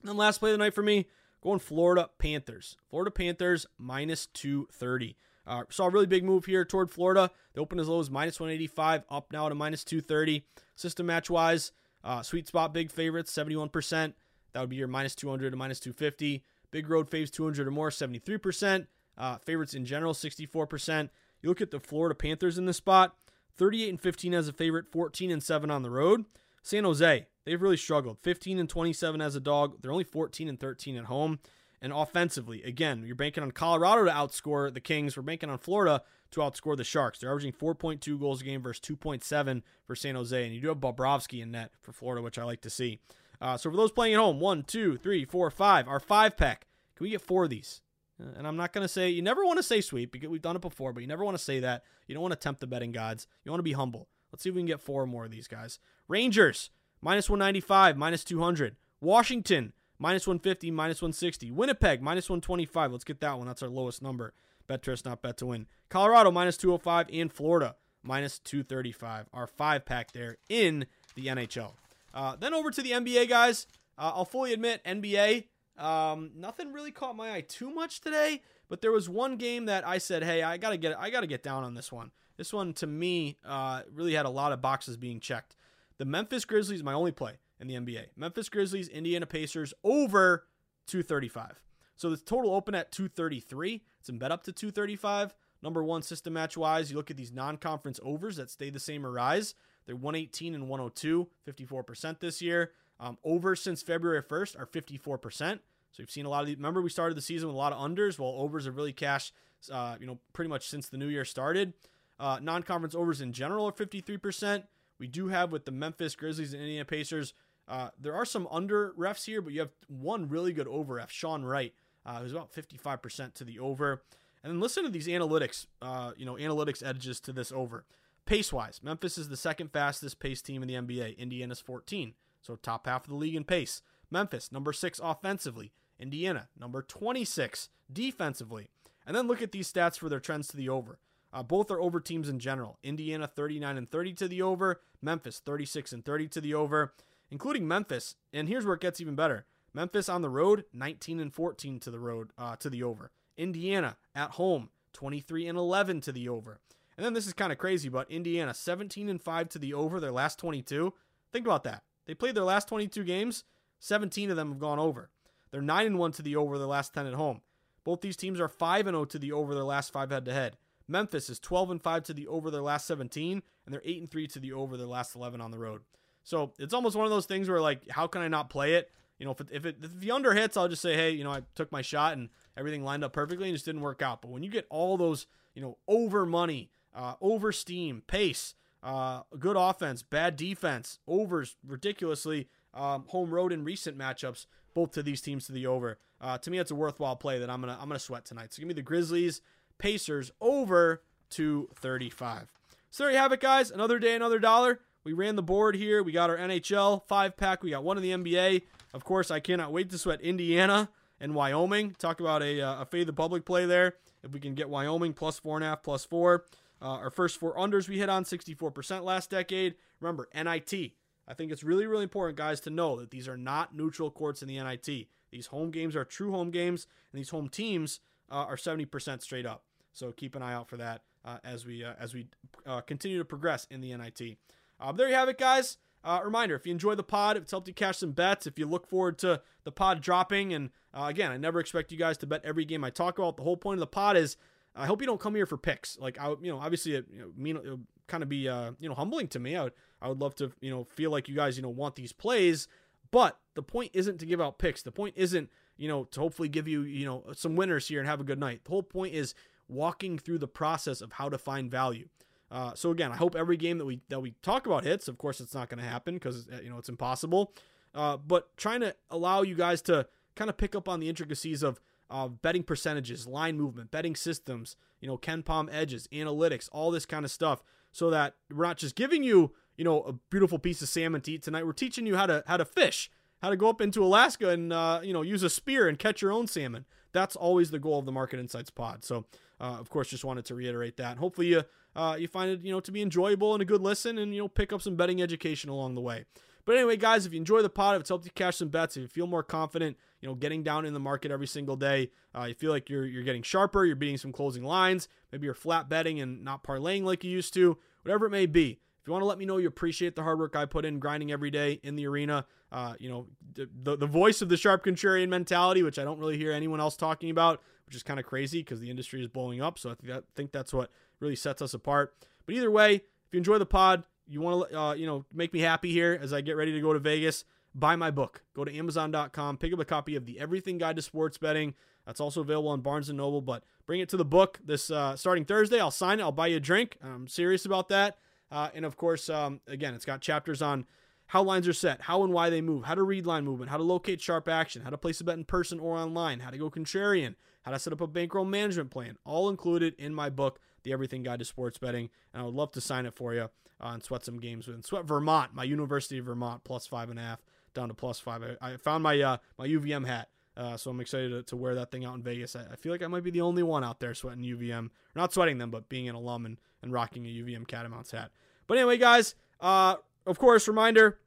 And 0.00 0.08
then 0.08 0.16
last 0.16 0.38
play 0.38 0.50
of 0.50 0.54
the 0.54 0.64
night 0.64 0.72
for 0.72 0.82
me, 0.82 1.08
going 1.42 1.58
Florida 1.58 2.08
Panthers. 2.18 2.78
Florida 2.88 3.10
Panthers 3.10 3.66
minus 3.76 4.28
230. 4.28 5.14
Uh, 5.46 5.64
saw 5.68 5.88
a 5.88 5.90
really 5.90 6.06
big 6.06 6.24
move 6.24 6.46
here 6.46 6.64
toward 6.64 6.90
Florida. 6.90 7.30
They 7.52 7.60
opened 7.60 7.82
as 7.82 7.88
low 7.88 8.00
as 8.00 8.10
minus 8.10 8.40
185, 8.40 9.04
up 9.10 9.30
now 9.30 9.46
to 9.50 9.54
minus 9.54 9.84
230. 9.84 10.42
System 10.74 11.04
match 11.04 11.28
wise, 11.28 11.72
uh, 12.02 12.22
sweet 12.22 12.48
spot, 12.48 12.72
big 12.72 12.90
favorites, 12.90 13.30
71%. 13.30 14.14
That 14.52 14.60
would 14.60 14.70
be 14.70 14.76
your 14.76 14.88
minus 14.88 15.14
200 15.14 15.50
to 15.50 15.56
minus 15.56 15.80
250. 15.80 16.42
Big 16.70 16.88
road 16.88 17.10
faves, 17.10 17.30
200 17.30 17.66
or 17.66 17.70
more, 17.70 17.90
73%. 17.90 18.86
Uh, 19.18 19.38
favorites 19.38 19.74
in 19.74 19.84
general, 19.86 20.12
64%. 20.12 21.08
You 21.40 21.48
look 21.48 21.60
at 21.60 21.70
the 21.70 21.80
Florida 21.80 22.14
Panthers 22.14 22.58
in 22.58 22.66
this 22.66 22.76
spot, 22.76 23.16
38 23.56 23.88
and 23.88 24.00
15 24.00 24.34
as 24.34 24.48
a 24.48 24.52
favorite, 24.52 24.90
14 24.90 25.30
and 25.30 25.42
7 25.42 25.70
on 25.70 25.82
the 25.82 25.90
road. 25.90 26.24
San 26.62 26.84
Jose, 26.84 27.26
they've 27.44 27.62
really 27.62 27.76
struggled. 27.76 28.18
15 28.22 28.58
and 28.58 28.68
27 28.68 29.20
as 29.20 29.36
a 29.36 29.40
dog. 29.40 29.80
They're 29.80 29.92
only 29.92 30.04
14 30.04 30.48
and 30.48 30.58
13 30.58 30.96
at 30.96 31.04
home. 31.04 31.38
And 31.80 31.92
offensively, 31.92 32.62
again, 32.62 33.04
you're 33.06 33.14
banking 33.14 33.42
on 33.42 33.52
Colorado 33.52 34.04
to 34.04 34.10
outscore 34.10 34.72
the 34.72 34.80
Kings. 34.80 35.16
We're 35.16 35.22
banking 35.22 35.50
on 35.50 35.58
Florida 35.58 36.02
to 36.32 36.40
outscore 36.40 36.76
the 36.76 36.84
Sharks. 36.84 37.18
They're 37.18 37.30
averaging 37.30 37.52
4.2 37.52 38.18
goals 38.18 38.40
a 38.40 38.44
game 38.44 38.62
versus 38.62 38.80
2.7 38.80 39.62
for 39.86 39.94
San 39.94 40.14
Jose. 40.14 40.44
And 40.44 40.54
you 40.54 40.60
do 40.60 40.68
have 40.68 40.78
Bobrovsky 40.78 41.42
in 41.42 41.52
net 41.52 41.70
for 41.80 41.92
Florida, 41.92 42.22
which 42.22 42.38
I 42.38 42.44
like 42.44 42.62
to 42.62 42.70
see. 42.70 42.98
Uh, 43.40 43.56
so 43.56 43.70
for 43.70 43.76
those 43.76 43.92
playing 43.92 44.14
at 44.14 44.20
home, 44.20 44.40
one, 44.40 44.62
two, 44.62 44.96
three, 44.96 45.24
four, 45.24 45.50
five, 45.50 45.88
our 45.88 46.00
five 46.00 46.36
pack. 46.36 46.66
Can 46.96 47.04
we 47.04 47.10
get 47.10 47.20
four 47.20 47.44
of 47.44 47.50
these? 47.50 47.82
Uh, 48.20 48.28
and 48.36 48.46
I'm 48.46 48.56
not 48.56 48.72
going 48.72 48.84
to 48.84 48.88
say, 48.88 49.08
you 49.10 49.22
never 49.22 49.44
want 49.44 49.58
to 49.58 49.62
say 49.62 49.80
sweep 49.80 50.12
because 50.12 50.28
we've 50.28 50.42
done 50.42 50.56
it 50.56 50.62
before, 50.62 50.92
but 50.92 51.00
you 51.00 51.06
never 51.06 51.24
want 51.24 51.36
to 51.36 51.42
say 51.42 51.60
that. 51.60 51.84
You 52.06 52.14
don't 52.14 52.22
want 52.22 52.32
to 52.32 52.40
tempt 52.40 52.60
the 52.60 52.66
betting 52.66 52.92
gods. 52.92 53.26
You 53.44 53.50
want 53.50 53.58
to 53.58 53.64
be 53.64 53.72
humble. 53.72 54.08
Let's 54.32 54.42
see 54.42 54.50
if 54.50 54.54
we 54.54 54.60
can 54.60 54.66
get 54.66 54.80
four 54.80 55.06
more 55.06 55.24
of 55.24 55.30
these 55.30 55.48
guys. 55.48 55.78
Rangers, 56.08 56.70
minus 57.00 57.28
195, 57.28 57.96
minus 57.96 58.24
200. 58.24 58.76
Washington, 59.00 59.72
minus 59.98 60.26
150, 60.26 60.70
minus 60.70 61.02
160. 61.02 61.50
Winnipeg, 61.50 62.02
minus 62.02 62.28
125. 62.28 62.92
Let's 62.92 63.04
get 63.04 63.20
that 63.20 63.38
one. 63.38 63.46
That's 63.46 63.62
our 63.62 63.68
lowest 63.68 64.02
number. 64.02 64.32
Bet 64.66 64.82
twist, 64.82 65.04
not 65.04 65.22
bet 65.22 65.36
to 65.38 65.46
win. 65.46 65.66
Colorado, 65.88 66.30
minus 66.30 66.56
205. 66.56 67.08
And 67.12 67.32
Florida, 67.32 67.76
minus 68.02 68.38
235. 68.38 69.26
Our 69.32 69.46
five 69.46 69.84
pack 69.84 70.12
there 70.12 70.38
in 70.48 70.86
the 71.14 71.26
NHL. 71.26 71.72
Uh, 72.16 72.34
then 72.34 72.54
over 72.54 72.70
to 72.70 72.80
the 72.80 72.92
NBA, 72.92 73.28
guys. 73.28 73.66
Uh, 73.98 74.12
I'll 74.14 74.24
fully 74.24 74.54
admit, 74.54 74.82
NBA, 74.84 75.44
um, 75.78 76.30
nothing 76.34 76.72
really 76.72 76.90
caught 76.90 77.14
my 77.14 77.32
eye 77.34 77.42
too 77.42 77.70
much 77.70 78.00
today, 78.00 78.40
but 78.68 78.80
there 78.80 78.90
was 78.90 79.08
one 79.08 79.36
game 79.36 79.66
that 79.66 79.86
I 79.86 79.98
said, 79.98 80.24
"Hey, 80.24 80.42
I 80.42 80.56
gotta 80.56 80.78
get, 80.78 80.98
I 80.98 81.10
gotta 81.10 81.26
get 81.26 81.42
down 81.42 81.62
on 81.62 81.74
this 81.74 81.92
one." 81.92 82.10
This 82.38 82.52
one 82.52 82.72
to 82.74 82.86
me 82.86 83.36
uh, 83.44 83.82
really 83.92 84.14
had 84.14 84.24
a 84.24 84.30
lot 84.30 84.52
of 84.52 84.62
boxes 84.62 84.96
being 84.96 85.20
checked. 85.20 85.56
The 85.98 86.06
Memphis 86.06 86.44
Grizzlies, 86.44 86.82
my 86.82 86.94
only 86.94 87.12
play 87.12 87.34
in 87.60 87.66
the 87.66 87.74
NBA. 87.74 88.08
Memphis 88.16 88.48
Grizzlies, 88.48 88.88
Indiana 88.88 89.26
Pacers 89.26 89.72
over 89.84 90.46
235. 90.86 91.60
So 91.96 92.10
the 92.10 92.16
total 92.16 92.54
open 92.54 92.74
at 92.74 92.92
233. 92.92 93.82
It's 94.00 94.08
in 94.08 94.18
bet 94.18 94.32
up 94.32 94.42
to 94.44 94.52
235. 94.52 95.34
Number 95.62 95.82
one 95.82 96.02
system 96.02 96.34
match 96.34 96.56
wise, 96.56 96.90
you 96.90 96.96
look 96.96 97.10
at 97.10 97.16
these 97.16 97.32
non-conference 97.32 97.98
overs 98.02 98.36
that 98.36 98.50
stay 98.50 98.68
the 98.68 98.78
same 98.78 99.06
or 99.06 99.10
rise. 99.10 99.54
They're 99.86 99.96
118 99.96 100.54
and 100.54 100.68
102, 100.68 101.28
54% 101.48 102.20
this 102.20 102.42
year. 102.42 102.72
Um, 102.98 103.18
over 103.24 103.54
since 103.54 103.82
February 103.82 104.22
1st 104.22 104.58
are 104.58 104.66
54%. 104.66 105.60
So 105.92 106.02
we've 106.02 106.10
seen 106.10 106.26
a 106.26 106.28
lot 106.28 106.40
of 106.40 106.46
these. 106.46 106.56
Remember, 106.56 106.82
we 106.82 106.90
started 106.90 107.16
the 107.16 107.22
season 107.22 107.48
with 107.48 107.54
a 107.54 107.58
lot 107.58 107.72
of 107.72 107.78
unders, 107.78 108.18
while 108.18 108.32
overs 108.32 108.64
have 108.66 108.76
really 108.76 108.92
cashed, 108.92 109.32
uh, 109.70 109.96
you 110.00 110.06
know, 110.06 110.18
pretty 110.32 110.48
much 110.48 110.68
since 110.68 110.88
the 110.88 110.96
new 110.96 111.06
year 111.08 111.24
started. 111.24 111.72
Uh, 112.18 112.38
non 112.42 112.62
conference 112.62 112.94
overs 112.94 113.20
in 113.20 113.32
general 113.32 113.66
are 113.66 113.72
53%. 113.72 114.64
We 114.98 115.06
do 115.06 115.28
have 115.28 115.52
with 115.52 115.66
the 115.66 115.70
Memphis 115.70 116.14
Grizzlies 116.16 116.52
and 116.52 116.62
Indiana 116.62 116.84
Pacers 116.84 117.34
Uh, 117.68 117.90
there 118.00 118.14
are 118.14 118.24
some 118.24 118.46
under 118.50 118.92
refs 118.92 119.24
here, 119.24 119.42
but 119.42 119.52
you 119.52 119.58
have 119.58 119.72
one 119.88 120.28
really 120.28 120.52
good 120.52 120.68
over 120.68 120.94
ref, 120.94 121.10
Sean 121.10 121.44
Wright, 121.44 121.74
uh, 122.04 122.20
who's 122.20 122.30
about 122.30 122.52
55% 122.52 123.34
to 123.34 123.44
the 123.44 123.58
over. 123.58 124.02
And 124.44 124.52
then 124.52 124.60
listen 124.60 124.84
to 124.84 124.88
these 124.88 125.08
analytics, 125.08 125.66
uh, 125.82 126.12
you 126.16 126.24
know, 126.24 126.34
analytics 126.34 126.86
edges 126.86 127.18
to 127.20 127.32
this 127.32 127.50
over. 127.50 127.84
Pace 128.26 128.52
wise, 128.52 128.80
Memphis 128.82 129.18
is 129.18 129.28
the 129.28 129.36
second 129.36 129.70
fastest 129.72 130.18
pace 130.18 130.42
team 130.42 130.60
in 130.60 130.66
the 130.66 130.74
NBA. 130.74 131.16
Indiana's 131.16 131.60
14, 131.60 132.14
so 132.42 132.56
top 132.56 132.86
half 132.86 133.04
of 133.04 133.10
the 133.10 133.14
league 133.14 133.36
in 133.36 133.44
pace. 133.44 133.82
Memphis, 134.10 134.50
number 134.50 134.72
six 134.72 135.00
offensively. 135.00 135.70
Indiana, 136.00 136.48
number 136.58 136.82
26 136.82 137.68
defensively. 137.90 138.68
And 139.06 139.14
then 139.14 139.28
look 139.28 139.42
at 139.42 139.52
these 139.52 139.72
stats 139.72 139.96
for 139.96 140.08
their 140.08 140.18
trends 140.18 140.48
to 140.48 140.56
the 140.56 140.68
over. 140.68 140.98
Uh, 141.32 141.44
both 141.44 141.70
are 141.70 141.80
over 141.80 142.00
teams 142.00 142.28
in 142.28 142.40
general. 142.40 142.78
Indiana 142.82 143.28
39 143.28 143.78
and 143.78 143.88
30 143.88 144.12
to 144.14 144.28
the 144.28 144.42
over, 144.42 144.80
Memphis 145.00 145.38
36 145.38 145.92
and 145.92 146.04
30 146.04 146.26
to 146.26 146.40
the 146.40 146.54
over, 146.54 146.94
including 147.30 147.68
Memphis. 147.68 148.16
And 148.32 148.48
here's 148.48 148.64
where 148.64 148.74
it 148.74 148.80
gets 148.80 149.00
even 149.00 149.14
better. 149.14 149.46
Memphis 149.72 150.08
on 150.08 150.22
the 150.22 150.28
road 150.28 150.64
19 150.72 151.20
and 151.20 151.32
14 151.32 151.78
to 151.78 151.92
the 151.92 152.00
road 152.00 152.30
uh, 152.36 152.56
to 152.56 152.68
the 152.68 152.82
over. 152.82 153.12
Indiana 153.36 153.96
at 154.16 154.32
home 154.32 154.70
23 154.94 155.46
and 155.46 155.56
11 155.56 156.00
to 156.00 156.10
the 156.10 156.28
over. 156.28 156.58
And 156.96 157.04
then 157.04 157.12
this 157.12 157.26
is 157.26 157.32
kind 157.32 157.52
of 157.52 157.58
crazy, 157.58 157.88
but 157.88 158.10
Indiana 158.10 158.54
17 158.54 159.08
and 159.08 159.22
5 159.22 159.48
to 159.50 159.58
the 159.58 159.74
over 159.74 160.00
their 160.00 160.12
last 160.12 160.38
22. 160.38 160.94
Think 161.32 161.46
about 161.46 161.64
that. 161.64 161.82
They 162.06 162.14
played 162.14 162.34
their 162.34 162.44
last 162.44 162.68
22 162.68 163.04
games, 163.04 163.44
17 163.80 164.30
of 164.30 164.36
them 164.36 164.50
have 164.50 164.58
gone 164.58 164.78
over. 164.78 165.10
They're 165.50 165.60
9 165.60 165.86
and 165.86 165.98
1 165.98 166.12
to 166.12 166.22
the 166.22 166.36
over 166.36 166.58
their 166.58 166.66
last 166.66 166.94
10 166.94 167.06
at 167.06 167.14
home. 167.14 167.42
Both 167.84 168.00
these 168.00 168.16
teams 168.16 168.40
are 168.40 168.48
5 168.48 168.86
and 168.86 168.94
0 168.94 169.04
to 169.06 169.18
the 169.18 169.32
over 169.32 169.54
their 169.54 169.64
last 169.64 169.92
5 169.92 170.10
head 170.10 170.24
to 170.24 170.32
head. 170.32 170.56
Memphis 170.88 171.28
is 171.28 171.38
12 171.38 171.72
and 171.72 171.82
5 171.82 172.04
to 172.04 172.14
the 172.14 172.26
over 172.28 172.50
their 172.50 172.62
last 172.62 172.86
17 172.86 173.42
and 173.64 173.74
they're 173.74 173.82
8 173.84 174.00
and 174.00 174.10
3 174.10 174.26
to 174.28 174.40
the 174.40 174.52
over 174.52 174.76
their 174.76 174.86
last 174.86 175.14
11 175.14 175.40
on 175.40 175.50
the 175.50 175.58
road. 175.58 175.82
So, 176.24 176.52
it's 176.58 176.74
almost 176.74 176.96
one 176.96 177.04
of 177.04 177.12
those 177.12 177.26
things 177.26 177.48
where 177.48 177.60
like 177.60 177.88
how 177.90 178.06
can 178.06 178.22
I 178.22 178.28
not 178.28 178.50
play 178.50 178.74
it? 178.74 178.90
You 179.18 179.24
know, 179.24 179.32
if 179.32 179.40
it, 179.40 179.48
if, 179.50 179.66
it, 179.66 179.76
if 179.82 179.98
the 179.98 180.10
under 180.10 180.34
hits, 180.34 180.56
I'll 180.56 180.68
just 180.68 180.82
say, 180.82 180.94
hey, 180.94 181.10
you 181.10 181.24
know, 181.24 181.30
I 181.30 181.42
took 181.54 181.72
my 181.72 181.82
shot 181.82 182.14
and 182.14 182.28
everything 182.56 182.84
lined 182.84 183.04
up 183.04 183.12
perfectly 183.12 183.48
and 183.48 183.54
just 183.54 183.64
didn't 183.64 183.80
work 183.80 184.02
out. 184.02 184.20
But 184.20 184.30
when 184.30 184.42
you 184.42 184.50
get 184.50 184.66
all 184.68 184.96
those, 184.96 185.26
you 185.54 185.62
know, 185.62 185.78
over 185.88 186.26
money, 186.26 186.70
uh, 186.96 187.14
over 187.20 187.52
steam, 187.52 188.02
pace, 188.06 188.54
uh, 188.82 189.22
good 189.38 189.56
offense, 189.56 190.02
bad 190.02 190.36
defense, 190.36 190.98
overs 191.06 191.56
ridiculously, 191.66 192.48
um, 192.74 193.04
home 193.08 193.30
road 193.30 193.52
in 193.52 193.62
recent 193.62 193.96
matchups, 193.96 194.46
both 194.74 194.92
to 194.92 195.02
these 195.02 195.20
teams 195.20 195.46
to 195.46 195.52
the 195.52 195.66
over. 195.66 195.98
Uh, 196.20 196.38
to 196.38 196.50
me, 196.50 196.58
it's 196.58 196.70
a 196.70 196.74
worthwhile 196.74 197.16
play 197.16 197.38
that 197.38 197.50
I'm 197.50 197.60
gonna 197.60 197.78
I'm 197.80 197.88
gonna 197.88 197.98
sweat 197.98 198.24
tonight. 198.24 198.52
So 198.52 198.60
give 198.60 198.68
me 198.68 198.74
the 198.74 198.82
Grizzlies, 198.82 199.42
Pacers 199.78 200.32
over 200.40 201.02
to 201.30 201.68
35. 201.74 202.52
So 202.90 203.04
there 203.04 203.12
you 203.12 203.18
have 203.18 203.32
it, 203.32 203.40
guys. 203.40 203.70
Another 203.70 203.98
day, 203.98 204.14
another 204.14 204.38
dollar. 204.38 204.80
We 205.04 205.12
ran 205.12 205.36
the 205.36 205.42
board 205.42 205.76
here. 205.76 206.02
We 206.02 206.12
got 206.12 206.30
our 206.30 206.36
NHL 206.36 207.06
five 207.06 207.36
pack. 207.36 207.62
We 207.62 207.70
got 207.70 207.84
one 207.84 207.96
in 207.96 208.02
the 208.02 208.10
NBA. 208.10 208.62
Of 208.94 209.04
course, 209.04 209.30
I 209.30 209.40
cannot 209.40 209.72
wait 209.72 209.90
to 209.90 209.98
sweat 209.98 210.20
Indiana 210.20 210.88
and 211.20 211.34
Wyoming. 211.34 211.94
Talk 211.98 212.20
about 212.20 212.42
a, 212.42 212.60
uh, 212.60 212.82
a 212.82 212.84
fade 212.86 213.06
the 213.06 213.12
public 213.12 213.44
play 213.44 213.66
there. 213.66 213.94
If 214.22 214.32
we 214.32 214.40
can 214.40 214.54
get 214.54 214.68
Wyoming 214.68 215.12
plus 215.12 215.38
four 215.38 215.56
and 215.56 215.64
a 215.64 215.68
half, 215.68 215.82
plus 215.82 216.04
four. 216.04 216.44
Uh, 216.80 216.96
our 216.96 217.10
first 217.10 217.38
four 217.38 217.56
unders 217.56 217.88
we 217.88 217.98
hit 217.98 218.08
on 218.08 218.24
64% 218.24 219.02
last 219.02 219.30
decade. 219.30 219.74
Remember, 220.00 220.28
NIT. 220.34 220.92
I 221.28 221.34
think 221.34 221.50
it's 221.50 221.64
really, 221.64 221.86
really 221.86 222.04
important, 222.04 222.36
guys, 222.38 222.60
to 222.60 222.70
know 222.70 222.96
that 222.96 223.10
these 223.10 223.26
are 223.26 223.36
not 223.36 223.74
neutral 223.74 224.10
courts 224.10 224.42
in 224.42 224.48
the 224.48 224.62
NIT. 224.62 225.08
These 225.30 225.46
home 225.46 225.70
games 225.70 225.96
are 225.96 226.04
true 226.04 226.30
home 226.30 226.50
games, 226.50 226.86
and 227.12 227.18
these 227.18 227.30
home 227.30 227.48
teams 227.48 228.00
uh, 228.30 228.34
are 228.34 228.56
70% 228.56 229.22
straight 229.22 229.46
up. 229.46 229.64
So 229.92 230.12
keep 230.12 230.36
an 230.36 230.42
eye 230.42 230.52
out 230.52 230.68
for 230.68 230.76
that 230.76 231.02
uh, 231.24 231.38
as 231.42 231.66
we 231.66 231.82
uh, 231.82 231.94
as 231.98 232.14
we 232.14 232.28
uh, 232.66 232.82
continue 232.82 233.18
to 233.18 233.24
progress 233.24 233.66
in 233.70 233.80
the 233.80 233.96
NIT. 233.96 234.36
Uh, 234.78 234.92
there 234.92 235.08
you 235.08 235.14
have 235.14 235.28
it, 235.28 235.38
guys. 235.38 235.78
Uh, 236.04 236.20
reminder: 236.22 236.54
if 236.54 236.66
you 236.66 236.72
enjoy 236.72 236.94
the 236.94 237.02
pod, 237.02 237.36
if 237.36 237.44
it's 237.44 237.50
helped 237.50 237.66
you 237.66 237.74
cash 237.74 237.98
some 237.98 238.12
bets, 238.12 238.46
if 238.46 238.58
you 238.58 238.66
look 238.66 238.86
forward 238.86 239.18
to 239.18 239.40
the 239.64 239.72
pod 239.72 240.00
dropping, 240.00 240.52
and 240.52 240.70
again, 240.94 241.32
I 241.32 241.38
never 241.38 241.58
expect 241.58 241.90
you 241.90 241.98
guys 241.98 242.18
to 242.18 242.26
bet 242.26 242.44
every 242.44 242.64
game 242.64 242.84
I 242.84 242.90
talk 242.90 243.18
about. 243.18 243.36
The 243.36 243.42
whole 243.42 243.56
point 243.56 243.78
of 243.78 243.80
the 243.80 243.86
pod 243.86 244.16
is 244.16 244.36
I 244.76 244.86
hope 244.86 245.00
you 245.00 245.06
don't 245.06 245.20
come 245.20 245.34
here 245.34 245.46
for 245.46 245.56
picks. 245.56 245.98
Like 245.98 246.20
I, 246.20 246.28
you 246.40 246.50
know, 246.50 246.58
obviously, 246.58 246.94
it, 246.94 247.06
you 247.10 247.20
know, 247.20 247.32
mean, 247.36 247.56
it 247.56 247.64
would 247.64 247.86
kind 248.06 248.22
of 248.22 248.28
be, 248.28 248.48
uh, 248.48 248.72
you 248.78 248.88
know, 248.88 248.94
humbling 248.94 249.28
to 249.28 249.38
me. 249.38 249.56
I 249.56 249.64
would, 249.64 249.72
I 250.02 250.08
would 250.08 250.20
love 250.20 250.34
to, 250.36 250.52
you 250.60 250.70
know, 250.70 250.84
feel 250.84 251.10
like 251.10 251.28
you 251.28 251.34
guys, 251.34 251.56
you 251.56 251.62
know, 251.62 251.70
want 251.70 251.96
these 251.96 252.12
plays. 252.12 252.68
But 253.10 253.38
the 253.54 253.62
point 253.62 253.92
isn't 253.94 254.18
to 254.18 254.26
give 254.26 254.40
out 254.40 254.58
picks. 254.58 254.82
The 254.82 254.92
point 254.92 255.14
isn't, 255.16 255.48
you 255.76 255.88
know, 255.88 256.04
to 256.04 256.20
hopefully 256.20 256.48
give 256.48 256.68
you, 256.68 256.82
you 256.82 257.06
know, 257.06 257.24
some 257.32 257.56
winners 257.56 257.88
here 257.88 258.00
and 258.00 258.08
have 258.08 258.20
a 258.20 258.24
good 258.24 258.38
night. 258.38 258.64
The 258.64 258.70
whole 258.70 258.82
point 258.82 259.14
is 259.14 259.34
walking 259.68 260.18
through 260.18 260.38
the 260.38 260.48
process 260.48 261.00
of 261.00 261.12
how 261.12 261.28
to 261.28 261.38
find 261.38 261.70
value. 261.70 262.08
Uh, 262.50 262.74
so 262.74 262.90
again, 262.90 263.10
I 263.10 263.16
hope 263.16 263.34
every 263.34 263.56
game 263.56 263.78
that 263.78 263.84
we 263.84 264.00
that 264.08 264.20
we 264.20 264.34
talk 264.42 264.66
about 264.66 264.84
hits. 264.84 265.08
Of 265.08 265.18
course, 265.18 265.40
it's 265.40 265.54
not 265.54 265.68
going 265.68 265.82
to 265.82 265.88
happen 265.88 266.14
because 266.14 266.48
you 266.62 266.70
know 266.70 266.78
it's 266.78 266.88
impossible. 266.88 267.52
Uh, 267.94 268.16
but 268.16 268.56
trying 268.56 268.80
to 268.80 268.94
allow 269.10 269.42
you 269.42 269.54
guys 269.54 269.82
to 269.82 270.06
kind 270.36 270.50
of 270.50 270.56
pick 270.56 270.76
up 270.76 270.88
on 270.88 271.00
the 271.00 271.08
intricacies 271.08 271.62
of 271.62 271.80
uh, 272.10 272.28
betting 272.28 272.62
percentages, 272.62 273.26
line 273.26 273.56
movement, 273.56 273.90
betting 273.90 274.16
systems, 274.16 274.76
you 275.00 275.08
know, 275.08 275.18
KenPom 275.18 275.68
edges, 275.72 276.08
analytics, 276.12 276.68
all 276.72 276.90
this 276.90 277.06
kind 277.06 277.24
of 277.24 277.30
stuff, 277.30 277.62
so 277.92 278.10
that 278.10 278.34
we're 278.52 278.66
not 278.66 278.78
just 278.78 278.94
giving 278.94 279.22
you, 279.22 279.52
you 279.76 279.84
know, 279.84 280.02
a 280.02 280.12
beautiful 280.30 280.58
piece 280.58 280.82
of 280.82 280.88
salmon 280.88 281.20
to 281.22 281.32
eat 281.32 281.42
tonight. 281.42 281.66
We're 281.66 281.72
teaching 281.72 282.06
you 282.06 282.16
how 282.16 282.26
to 282.26 282.44
how 282.46 282.56
to 282.56 282.64
fish, 282.64 283.10
how 283.42 283.50
to 283.50 283.56
go 283.56 283.68
up 283.68 283.80
into 283.80 284.04
Alaska 284.04 284.50
and 284.50 284.72
uh, 284.72 285.00
you 285.02 285.12
know 285.12 285.22
use 285.22 285.42
a 285.42 285.50
spear 285.50 285.88
and 285.88 285.98
catch 285.98 286.22
your 286.22 286.32
own 286.32 286.46
salmon. 286.46 286.84
That's 287.12 287.36
always 287.36 287.70
the 287.70 287.78
goal 287.78 287.98
of 287.98 288.04
the 288.04 288.12
Market 288.12 288.40
Insights 288.40 288.70
Pod. 288.70 289.02
So, 289.02 289.24
uh, 289.58 289.78
of 289.80 289.88
course, 289.88 290.08
just 290.08 290.24
wanted 290.24 290.44
to 290.46 290.54
reiterate 290.54 290.98
that. 290.98 291.16
hopefully, 291.16 291.48
you 291.48 291.62
uh, 291.94 292.16
you 292.18 292.28
find 292.28 292.50
it 292.50 292.60
you 292.62 292.72
know 292.72 292.80
to 292.80 292.92
be 292.92 293.02
enjoyable 293.02 293.54
and 293.54 293.62
a 293.62 293.66
good 293.66 293.80
listen, 293.80 294.18
and 294.18 294.34
you 294.34 294.42
know 294.42 294.48
pick 294.48 294.72
up 294.72 294.82
some 294.82 294.96
betting 294.96 295.22
education 295.22 295.70
along 295.70 295.94
the 295.94 296.00
way. 296.00 296.24
But 296.66 296.76
anyway, 296.76 296.96
guys, 296.96 297.24
if 297.24 297.32
you 297.32 297.38
enjoy 297.38 297.62
the 297.62 297.70
pod, 297.70 297.94
if 297.94 298.00
it's 298.00 298.08
helped 298.08 298.24
you 298.24 298.32
cash 298.34 298.56
some 298.56 298.68
bets, 298.68 298.96
if 298.96 299.02
you 299.02 299.08
feel 299.08 299.28
more 299.28 299.44
confident, 299.44 299.96
you 300.26 300.32
know, 300.32 300.34
getting 300.34 300.64
down 300.64 300.84
in 300.84 300.92
the 300.92 300.98
market 300.98 301.30
every 301.30 301.46
single 301.46 301.76
day, 301.76 302.10
uh, 302.36 302.46
you 302.46 302.54
feel 302.54 302.72
like 302.72 302.90
you're 302.90 303.06
you're 303.06 303.22
getting 303.22 303.42
sharper, 303.42 303.84
you're 303.84 303.94
beating 303.94 304.18
some 304.18 304.32
closing 304.32 304.64
lines, 304.64 305.06
maybe 305.30 305.44
you're 305.44 305.54
flat 305.54 305.88
betting 305.88 306.20
and 306.20 306.42
not 306.42 306.64
parlaying 306.64 307.04
like 307.04 307.22
you 307.22 307.30
used 307.30 307.54
to, 307.54 307.78
whatever 308.02 308.26
it 308.26 308.30
may 308.30 308.46
be. 308.46 308.80
If 309.00 309.06
you 309.06 309.12
want 309.12 309.22
to 309.22 309.26
let 309.26 309.38
me 309.38 309.44
know 309.44 309.58
you 309.58 309.68
appreciate 309.68 310.16
the 310.16 310.24
hard 310.24 310.40
work 310.40 310.56
I 310.56 310.64
put 310.64 310.84
in 310.84 310.98
grinding 310.98 311.30
every 311.30 311.52
day 311.52 311.78
in 311.84 311.94
the 311.94 312.08
arena, 312.08 312.44
uh, 312.72 312.94
you 312.98 313.08
know, 313.08 313.28
the, 313.54 313.96
the 313.96 314.06
voice 314.06 314.42
of 314.42 314.48
the 314.48 314.56
sharp 314.56 314.84
contrarian 314.84 315.28
mentality, 315.28 315.84
which 315.84 315.96
I 315.96 316.02
don't 316.02 316.18
really 316.18 316.36
hear 316.36 316.50
anyone 316.50 316.80
else 316.80 316.96
talking 316.96 317.30
about, 317.30 317.62
which 317.86 317.94
is 317.94 318.02
kind 318.02 318.18
of 318.18 318.26
crazy 318.26 318.62
because 318.62 318.80
the 318.80 318.90
industry 318.90 319.20
is 319.20 319.28
blowing 319.28 319.62
up. 319.62 319.78
So 319.78 319.90
I 319.90 319.94
think, 319.94 320.12
that, 320.12 320.24
think 320.34 320.50
that's 320.50 320.72
what 320.72 320.90
really 321.20 321.36
sets 321.36 321.62
us 321.62 321.72
apart. 321.72 322.16
But 322.46 322.56
either 322.56 322.68
way, 322.68 322.96
if 322.96 323.02
you 323.30 323.38
enjoy 323.38 323.58
the 323.58 323.66
pod, 323.66 324.02
you 324.26 324.40
want 324.40 324.70
to, 324.70 324.76
uh, 324.76 324.94
you 324.94 325.06
know, 325.06 325.24
make 325.32 325.52
me 325.52 325.60
happy 325.60 325.92
here 325.92 326.18
as 326.20 326.32
I 326.32 326.40
get 326.40 326.56
ready 326.56 326.72
to 326.72 326.80
go 326.80 326.92
to 326.92 326.98
Vegas, 326.98 327.44
buy 327.78 327.94
my 327.94 328.10
book. 328.10 328.42
Go 328.54 328.64
to 328.64 328.74
Amazon.com, 328.74 329.58
pick 329.58 329.72
up 329.72 329.78
a 329.78 329.84
copy 329.84 330.16
of 330.16 330.26
the 330.26 330.40
Everything 330.40 330.78
Guide 330.78 330.96
to 330.96 331.02
Sports 331.02 331.38
Betting. 331.38 331.74
That's 332.06 332.20
also 332.20 332.40
available 332.40 332.70
on 332.70 332.80
Barnes 332.80 333.08
and 333.08 333.18
Noble. 333.18 333.42
But 333.42 333.62
bring 333.86 334.00
it 334.00 334.08
to 334.10 334.16
the 334.16 334.24
book 334.24 334.58
this 334.64 334.90
uh, 334.90 335.16
starting 335.16 335.44
Thursday. 335.44 335.78
I'll 335.78 335.90
sign 335.90 336.20
it. 336.20 336.22
I'll 336.22 336.32
buy 336.32 336.48
you 336.48 336.56
a 336.56 336.60
drink. 336.60 336.96
I'm 337.02 337.28
serious 337.28 337.66
about 337.66 337.88
that. 337.88 338.16
Uh, 338.50 338.70
and 338.74 338.84
of 338.84 338.96
course, 338.96 339.28
um, 339.28 339.60
again, 339.66 339.94
it's 339.94 340.04
got 340.04 340.20
chapters 340.20 340.62
on 340.62 340.86
how 341.26 341.42
lines 341.42 341.66
are 341.66 341.72
set, 341.72 342.02
how 342.02 342.22
and 342.22 342.32
why 342.32 342.48
they 342.48 342.60
move, 342.60 342.84
how 342.84 342.94
to 342.94 343.02
read 343.02 343.26
line 343.26 343.44
movement, 343.44 343.70
how 343.70 343.76
to 343.76 343.82
locate 343.82 344.20
sharp 344.20 344.48
action, 344.48 344.82
how 344.82 344.90
to 344.90 344.98
place 344.98 345.20
a 345.20 345.24
bet 345.24 345.36
in 345.36 345.44
person 345.44 345.80
or 345.80 345.96
online, 345.96 346.38
how 346.38 346.50
to 346.50 346.58
go 346.58 346.70
contrarian, 346.70 347.34
how 347.62 347.72
to 347.72 347.78
set 347.80 347.92
up 347.92 348.00
a 348.00 348.06
bankroll 348.06 348.44
management 348.44 348.90
plan, 348.90 349.18
all 349.24 349.48
included 349.48 349.94
in 349.98 350.14
my 350.14 350.30
book, 350.30 350.60
The 350.84 350.92
Everything 350.92 351.24
Guide 351.24 351.40
to 351.40 351.44
Sports 351.44 351.78
Betting. 351.78 352.10
And 352.32 352.40
I 352.40 352.44
would 352.44 352.54
love 352.54 352.70
to 352.72 352.80
sign 352.80 353.06
it 353.06 353.14
for 353.14 353.34
you 353.34 353.40
uh, 353.80 353.88
and 353.88 354.04
sweat 354.04 354.24
some 354.24 354.38
games 354.38 354.68
with. 354.68 354.84
Sweat 354.84 355.04
Vermont, 355.04 355.52
my 355.52 355.64
University 355.64 356.18
of 356.18 356.26
Vermont, 356.26 356.62
plus 356.62 356.86
five 356.86 357.10
and 357.10 357.18
a 357.18 357.22
half 357.22 357.40
down 357.76 357.88
to 357.88 357.94
plus 357.94 358.18
five. 358.18 358.42
I, 358.42 358.72
I 358.72 358.76
found 358.76 359.04
my 359.04 359.20
uh, 359.20 359.36
my 359.58 359.68
UVM 359.68 360.06
hat. 360.06 360.28
Uh, 360.56 360.76
so 360.76 360.90
I'm 360.90 361.00
excited 361.00 361.28
to, 361.30 361.42
to, 361.42 361.54
wear 361.54 361.74
that 361.74 361.90
thing 361.90 362.06
out 362.06 362.14
in 362.14 362.22
Vegas. 362.22 362.56
I, 362.56 362.62
I, 362.72 362.76
feel 362.76 362.90
like 362.90 363.02
I 363.02 363.06
might 363.08 363.22
be 363.22 363.30
the 363.30 363.42
only 363.42 363.62
one 363.62 363.84
out 363.84 364.00
there 364.00 364.14
sweating 364.14 364.42
UVM, 364.42 364.88
not 365.14 365.30
sweating 365.30 365.58
them, 365.58 365.70
but 365.70 365.90
being 365.90 366.08
an 366.08 366.14
alum 366.14 366.46
and, 366.46 366.56
and 366.80 366.90
rocking 366.90 367.26
a 367.26 367.28
UVM 367.28 367.66
Catamounts 367.66 368.12
hat. 368.12 368.30
But 368.66 368.78
anyway, 368.78 368.96
guys, 368.96 369.34
uh, 369.60 369.96
of 370.26 370.38
course, 370.38 370.66
reminder. 370.66 371.18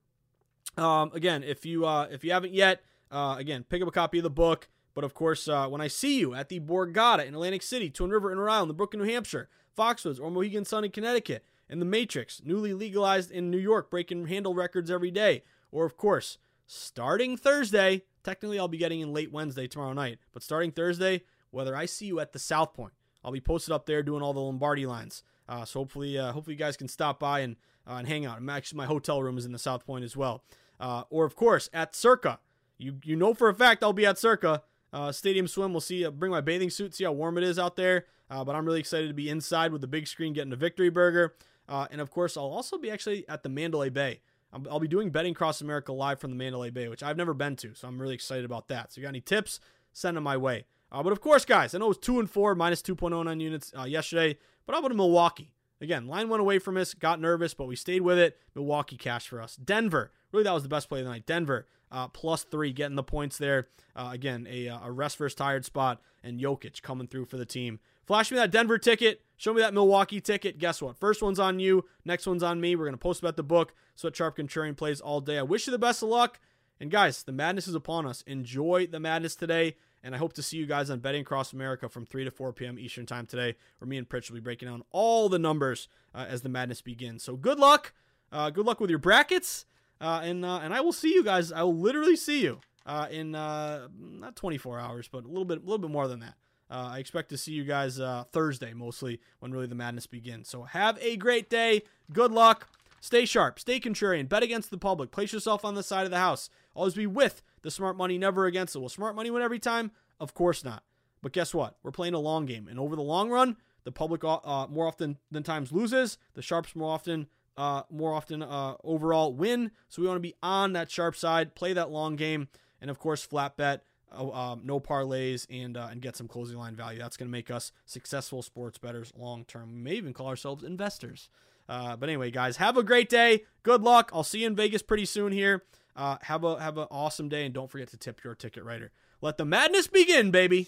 Um, 0.78 1.12
again, 1.14 1.44
if 1.44 1.64
you 1.64 1.86
uh, 1.86 2.08
if 2.10 2.24
you 2.24 2.32
haven't 2.32 2.54
yet, 2.54 2.82
uh, 3.12 3.36
again, 3.38 3.64
pick 3.70 3.82
up 3.82 3.88
a 3.88 3.92
copy 3.92 4.18
of 4.18 4.24
the 4.24 4.32
book. 4.32 4.68
But 4.96 5.04
of 5.04 5.14
course, 5.14 5.48
uh, 5.48 5.68
when 5.68 5.80
I 5.80 5.88
see 5.88 6.20
you 6.20 6.34
at 6.34 6.50
the 6.50 6.60
Borgata 6.60 7.26
in 7.26 7.36
Atlantic 7.36 7.62
City, 7.62 7.90
Twin 7.90 8.10
River 8.10 8.32
in 8.32 8.40
Rhode 8.40 8.52
Island, 8.52 8.70
the 8.70 8.74
Brook 8.74 8.94
in 8.94 9.00
New 9.00 9.06
Hampshire, 9.06 9.48
Foxwoods 9.78 10.20
or 10.20 10.32
Mohegan 10.32 10.66
Sun 10.66 10.84
in 10.84 10.92
Connecticut, 10.92 11.44
and 11.70 11.80
The 11.80 11.86
Matrix, 11.86 12.42
newly 12.44 12.74
legalized 12.74 13.32
in 13.32 13.52
New 13.52 13.58
York, 13.58 13.90
breaking 13.90 14.28
handle 14.28 14.56
records 14.56 14.90
every 14.90 15.12
day. 15.12 15.44
Or, 15.72 15.86
of 15.86 15.98
course, 15.98 16.38
starting 16.66 17.38
Thursday, 17.38 18.04
technically 18.24 18.60
I'll 18.60 18.68
be 18.68 18.78
getting 18.78 19.02
in 19.02 19.14
late 19.14 19.32
Wednesday 19.32 19.68
tomorrow 19.68 19.94
night, 19.94 20.20
but 20.34 20.44
starting 20.44 20.72
Thursday, 20.72 21.24
whether 21.52 21.76
I 21.76 21.86
see 21.86 22.06
you 22.06 22.20
at 22.20 22.32
the 22.32 22.40
South 22.40 22.74
Point, 22.74 22.94
I'll 23.24 23.32
be 23.32 23.42
posted 23.42 23.74
up 23.74 23.86
there 23.86 24.04
doing 24.04 24.22
all 24.22 24.34
the 24.34 24.40
Lombardi 24.40 24.86
lines. 24.86 25.24
Uh, 25.48 25.66
so 25.66 25.80
hopefully, 25.80 26.18
uh, 26.18 26.32
hopefully 26.32 26.56
you 26.56 26.60
guys 26.60 26.78
can 26.78 26.88
stop 26.88 27.20
by 27.20 27.40
and 27.40 27.56
uh, 27.88 27.94
and 27.94 28.08
hang 28.08 28.26
out. 28.26 28.40
Actually 28.50 28.78
my 28.78 28.86
hotel 28.86 29.24
room 29.24 29.38
is 29.38 29.46
in 29.46 29.52
the 29.52 29.60
South 29.60 29.86
Point 29.86 30.06
as 30.06 30.16
well. 30.16 30.44
Uh, 30.80 31.04
or 31.10 31.26
of 31.26 31.36
course 31.36 31.70
at 31.74 31.96
Circa, 31.96 32.40
you 32.78 32.98
you 33.04 33.16
know 33.16 33.34
for 33.34 33.50
a 33.50 33.54
fact 33.54 33.84
I'll 33.84 33.94
be 33.94 34.06
at 34.06 34.20
Circa 34.20 34.62
uh, 34.94 35.12
Stadium 35.12 35.48
Swim. 35.48 35.74
We'll 35.74 35.82
see. 35.82 36.06
Uh, 36.06 36.12
bring 36.12 36.32
my 36.32 36.42
bathing 36.42 36.70
suit, 36.70 36.94
see 36.94 37.04
how 37.04 37.12
warm 37.12 37.38
it 37.38 37.44
is 37.44 37.58
out 37.58 37.76
there. 37.76 38.06
but 38.30 38.56
I'm 38.56 38.66
really 38.66 38.80
excited 38.80 39.08
to 39.08 39.14
be 39.16 39.30
inside 39.30 39.72
with 39.72 39.82
the 39.82 39.88
big 39.88 40.08
screen, 40.08 40.34
getting 40.34 40.54
a 40.54 40.58
victory 40.58 40.90
burger. 40.90 41.36
And 41.68 42.00
of 42.00 42.12
course, 42.12 42.38
I'll 42.38 42.46
also 42.46 42.78
be 42.78 42.92
actually 42.92 43.28
at 43.28 43.42
the 43.42 43.50
Mandalay 43.50 43.90
Bay 43.90 44.22
I'll, 44.52 44.80
be 44.80 44.88
doing 44.88 45.12
Betting 45.12 45.34
Across 45.34 45.62
America 45.62 45.94
live 45.94 46.20
from 46.20 46.32
the 46.32 46.36
Mandalay 46.36 46.72
Bay, 46.72 46.88
which 46.88 47.04
I've 47.04 47.18
never 47.18 47.34
been 47.34 47.56
to, 47.58 47.76
so 47.76 47.88
I'm 47.88 48.02
really 48.02 48.16
excited 48.16 48.46
about 48.46 48.68
that. 48.70 48.92
So, 48.92 49.00
you 49.00 49.06
got 49.06 49.10
any 49.10 49.22
tips? 49.22 49.60
Send 49.94 50.18
them 50.18 50.24
my 50.24 50.38
way. 50.38 50.66
Uh, 50.92 51.04
but 51.04 51.12
of 51.12 51.22
course, 51.22 51.46
guys, 51.46 51.76
I 51.76 51.78
know 51.78 51.86
it 51.86 51.90
was 51.90 51.98
two 52.00 52.20
and 52.20 52.30
four, 52.30 52.56
minus 52.56 52.82
2.09 52.82 53.42
units 53.42 53.72
uh, 53.78 53.84
yesterday. 53.84 54.38
But 54.66 54.74
how 54.74 54.80
about 54.80 54.96
Milwaukee? 54.96 55.52
Again, 55.82 56.08
line 56.08 56.30
went 56.30 56.42
away 56.42 56.60
from 56.60 56.78
us, 56.78 56.94
got 56.94 57.22
nervous, 57.22 57.54
but 57.54 57.68
we 57.68 57.76
stayed 57.76 58.02
with 58.02 58.18
it. 58.18 58.38
Milwaukee 58.54 58.98
cash 58.98 59.28
for 59.28 59.42
us. 59.42 59.56
Denver, 59.56 60.12
really, 60.32 60.44
that 60.44 60.52
was 60.52 60.64
the 60.64 60.70
best 60.70 60.90
play 60.90 61.00
of 61.00 61.06
the 61.06 61.12
night. 61.12 61.26
Denver, 61.26 61.68
uh, 61.92 62.08
plus 62.10 62.44
three, 62.44 62.74
getting 62.74 62.96
the 62.96 63.04
points 63.04 63.38
there. 63.38 63.68
Uh, 63.96 64.10
again, 64.12 64.46
a, 64.50 64.68
uh, 64.68 64.80
a 64.84 64.92
rest 64.92 65.18
versus 65.18 65.36
tired 65.36 65.64
spot, 65.64 66.02
and 66.24 66.40
Jokic 66.40 66.82
coming 66.82 67.08
through 67.08 67.26
for 67.26 67.38
the 67.38 67.46
team. 67.46 67.80
Flash 68.10 68.32
me 68.32 68.38
that 68.38 68.50
Denver 68.50 68.80
ticket. 68.80 69.22
Show 69.38 69.54
me 69.54 69.62
that 69.62 69.72
Milwaukee 69.72 70.20
ticket. 70.20 70.58
Guess 70.58 70.82
what? 70.82 70.98
First 70.98 71.22
one's 71.22 71.38
on 71.38 71.60
you. 71.60 71.86
Next 72.04 72.26
one's 72.26 72.42
on 72.42 72.60
me. 72.60 72.76
We're 72.76 72.86
going 72.86 72.96
to 72.96 72.98
post 72.98 73.20
about 73.20 73.38
the 73.38 73.44
book. 73.44 73.76
So 73.94 74.10
Sharp 74.12 74.36
Contrarian 74.36 74.76
plays 74.76 75.00
all 75.00 75.22
day. 75.22 75.38
I 75.38 75.44
wish 75.44 75.68
you 75.68 75.72
the 75.72 75.78
best 75.78 76.02
of 76.02 76.10
luck. 76.10 76.40
And 76.80 76.90
guys, 76.90 77.22
the 77.22 77.32
madness 77.32 77.68
is 77.68 77.76
upon 77.76 78.08
us. 78.08 78.24
Enjoy 78.24 78.88
the 78.88 79.00
madness 79.00 79.36
today. 79.36 79.76
And 80.02 80.16
I 80.16 80.18
hope 80.18 80.34
to 80.34 80.42
see 80.42 80.58
you 80.58 80.66
guys 80.66 80.90
on 80.90 81.02
Betting 81.02 81.22
Across 81.22 81.54
America 81.54 81.88
from 81.88 82.08
3 82.08 82.24
to 82.24 82.32
4 82.32 82.52
p.m. 82.52 82.80
Eastern 82.80 83.06
Time 83.06 83.28
today, 83.28 83.54
where 83.78 83.88
me 83.88 83.98
and 83.98 84.10
Pritch 84.10 84.32
will 84.32 84.38
be 84.38 84.42
breaking 84.42 84.70
down 84.70 84.82
all 84.90 85.30
the 85.30 85.38
numbers 85.38 85.88
uh, 86.16 86.26
as 86.28 86.42
the 86.42 86.50
madness 86.50 86.82
begins. 86.82 87.22
So 87.22 87.36
good 87.36 87.60
luck. 87.60 87.94
Uh, 88.32 88.50
good 88.50 88.66
luck 88.66 88.80
with 88.80 88.90
your 88.90 88.98
brackets. 88.98 89.68
Uh, 90.02 90.22
and 90.24 90.44
uh, 90.44 90.62
and 90.64 90.74
I 90.74 90.82
will 90.82 90.94
see 90.94 91.14
you 91.14 91.24
guys. 91.24 91.52
I 91.52 91.62
will 91.62 91.78
literally 91.78 92.16
see 92.16 92.42
you 92.42 92.60
uh, 92.88 93.06
in 93.12 93.36
uh, 93.36 93.88
not 93.96 94.36
24 94.36 94.80
hours, 94.80 95.08
but 95.08 95.26
a 95.26 95.28
little 95.28 95.46
bit 95.46 95.60
a 95.60 95.62
little 95.62 95.78
bit 95.78 95.92
more 95.92 96.08
than 96.08 96.22
that. 96.22 96.34
I 96.70 97.00
expect 97.00 97.30
to 97.30 97.38
see 97.38 97.54
you 97.54 97.64
guys 97.64 98.00
Thursday, 98.32 98.74
mostly 98.74 99.20
when 99.40 99.52
really 99.52 99.68
the 99.68 99.76
madness 99.76 100.08
begins. 100.08 100.50
So 100.50 100.64
have 100.64 100.98
a 101.02 101.18
great 101.18 101.50
day. 101.50 101.84
Good 102.12 102.32
luck. 102.32 102.68
Stay 103.02 103.26
sharp. 103.26 103.60
Stay 103.60 103.80
contrarian. 103.80 104.28
Bet 104.28 104.44
against 104.44 104.72
the 104.72 104.78
public. 104.78 105.12
Place 105.12 105.32
yourself 105.32 105.64
on 105.64 105.76
the 105.76 105.84
side 105.84 106.06
of 106.06 106.12
the 106.12 106.18
house. 106.18 106.50
Always 106.76 106.96
be 106.96 107.08
with 107.08 107.42
the 107.62 107.72
smart 107.72 107.98
money, 107.98 108.18
never 108.18 108.46
against 108.46 108.76
it. 108.76 108.80
Will 108.80 108.90
smart 108.90 109.16
money 109.16 109.32
win 109.32 109.42
every 109.42 109.60
time? 109.60 109.92
Of 110.20 110.34
course 110.34 110.64
not. 110.64 110.84
But 111.22 111.34
guess 111.34 111.54
what? 111.54 111.78
We're 111.84 111.92
playing 111.92 112.14
a 112.14 112.20
long 112.20 112.46
game, 112.46 112.68
and 112.68 112.80
over 112.80 112.96
the 112.96 113.02
long 113.02 113.30
run, 113.30 113.58
the 113.84 113.92
public 113.92 114.24
uh, 114.24 114.68
more 114.70 114.88
often 114.88 115.18
than 115.32 115.44
times 115.44 115.72
loses. 115.72 116.18
The 116.34 116.42
sharps 116.42 116.76
more 116.76 116.94
often, 116.94 117.28
uh, 117.58 117.84
more 117.90 118.14
often 118.14 118.44
uh, 118.44 118.76
overall 118.84 119.34
win. 119.34 119.72
So 119.90 120.02
we 120.02 120.08
want 120.08 120.18
to 120.18 120.22
be 120.22 120.36
on 120.44 120.74
that 120.74 120.92
sharp 120.92 121.16
side, 121.16 121.56
play 121.56 121.74
that 121.74 121.90
long 121.92 122.16
game, 122.16 122.48
and 122.82 122.90
of 122.90 123.00
course, 123.00 123.24
flat 123.24 123.58
bet. 123.58 123.84
Uh, 124.12 124.32
um, 124.32 124.62
no 124.64 124.80
parlays 124.80 125.46
and 125.50 125.78
uh, 125.78 125.88
and 125.92 126.02
get 126.02 126.16
some 126.16 126.28
closing 126.28 126.58
line 126.58 126.76
value. 126.76 127.00
That's 127.00 127.18
going 127.18 127.28
to 127.28 127.32
make 127.32 127.52
us 127.52 127.72
successful 127.86 128.42
sports 128.42 128.78
bettors 128.78 129.14
long 129.18 129.46
term. 129.46 129.74
We 129.74 129.80
may 129.80 129.94
even 129.94 130.14
call 130.14 130.28
ourselves 130.28 130.64
investors. 130.64 131.30
Uh, 131.68 131.96
but 131.96 132.10
anyway, 132.10 132.32
guys, 132.32 132.58
have 132.58 132.78
a 132.78 132.84
great 132.84 133.10
day. 133.10 133.44
Good 133.62 133.84
luck. 133.84 134.10
I'll 134.14 134.24
see 134.24 134.42
you 134.42 134.48
in 134.48 134.56
Vegas 134.56 134.82
pretty 134.82 135.06
soon 135.06 135.32
here. 135.32 135.64
Uh, 135.96 136.18
have 136.24 136.44
a 136.44 136.60
have 136.60 136.78
an 136.78 136.88
awesome 136.90 137.30
day, 137.30 137.46
and 137.46 137.54
don't 137.54 137.70
forget 137.70 137.90
to 137.90 137.98
tip 137.98 138.24
your 138.24 138.34
ticket 138.34 138.64
writer. 138.64 138.92
Let 139.22 139.38
the 139.38 139.46
madness 139.46 139.88
begin, 139.88 140.32
baby. 140.32 140.68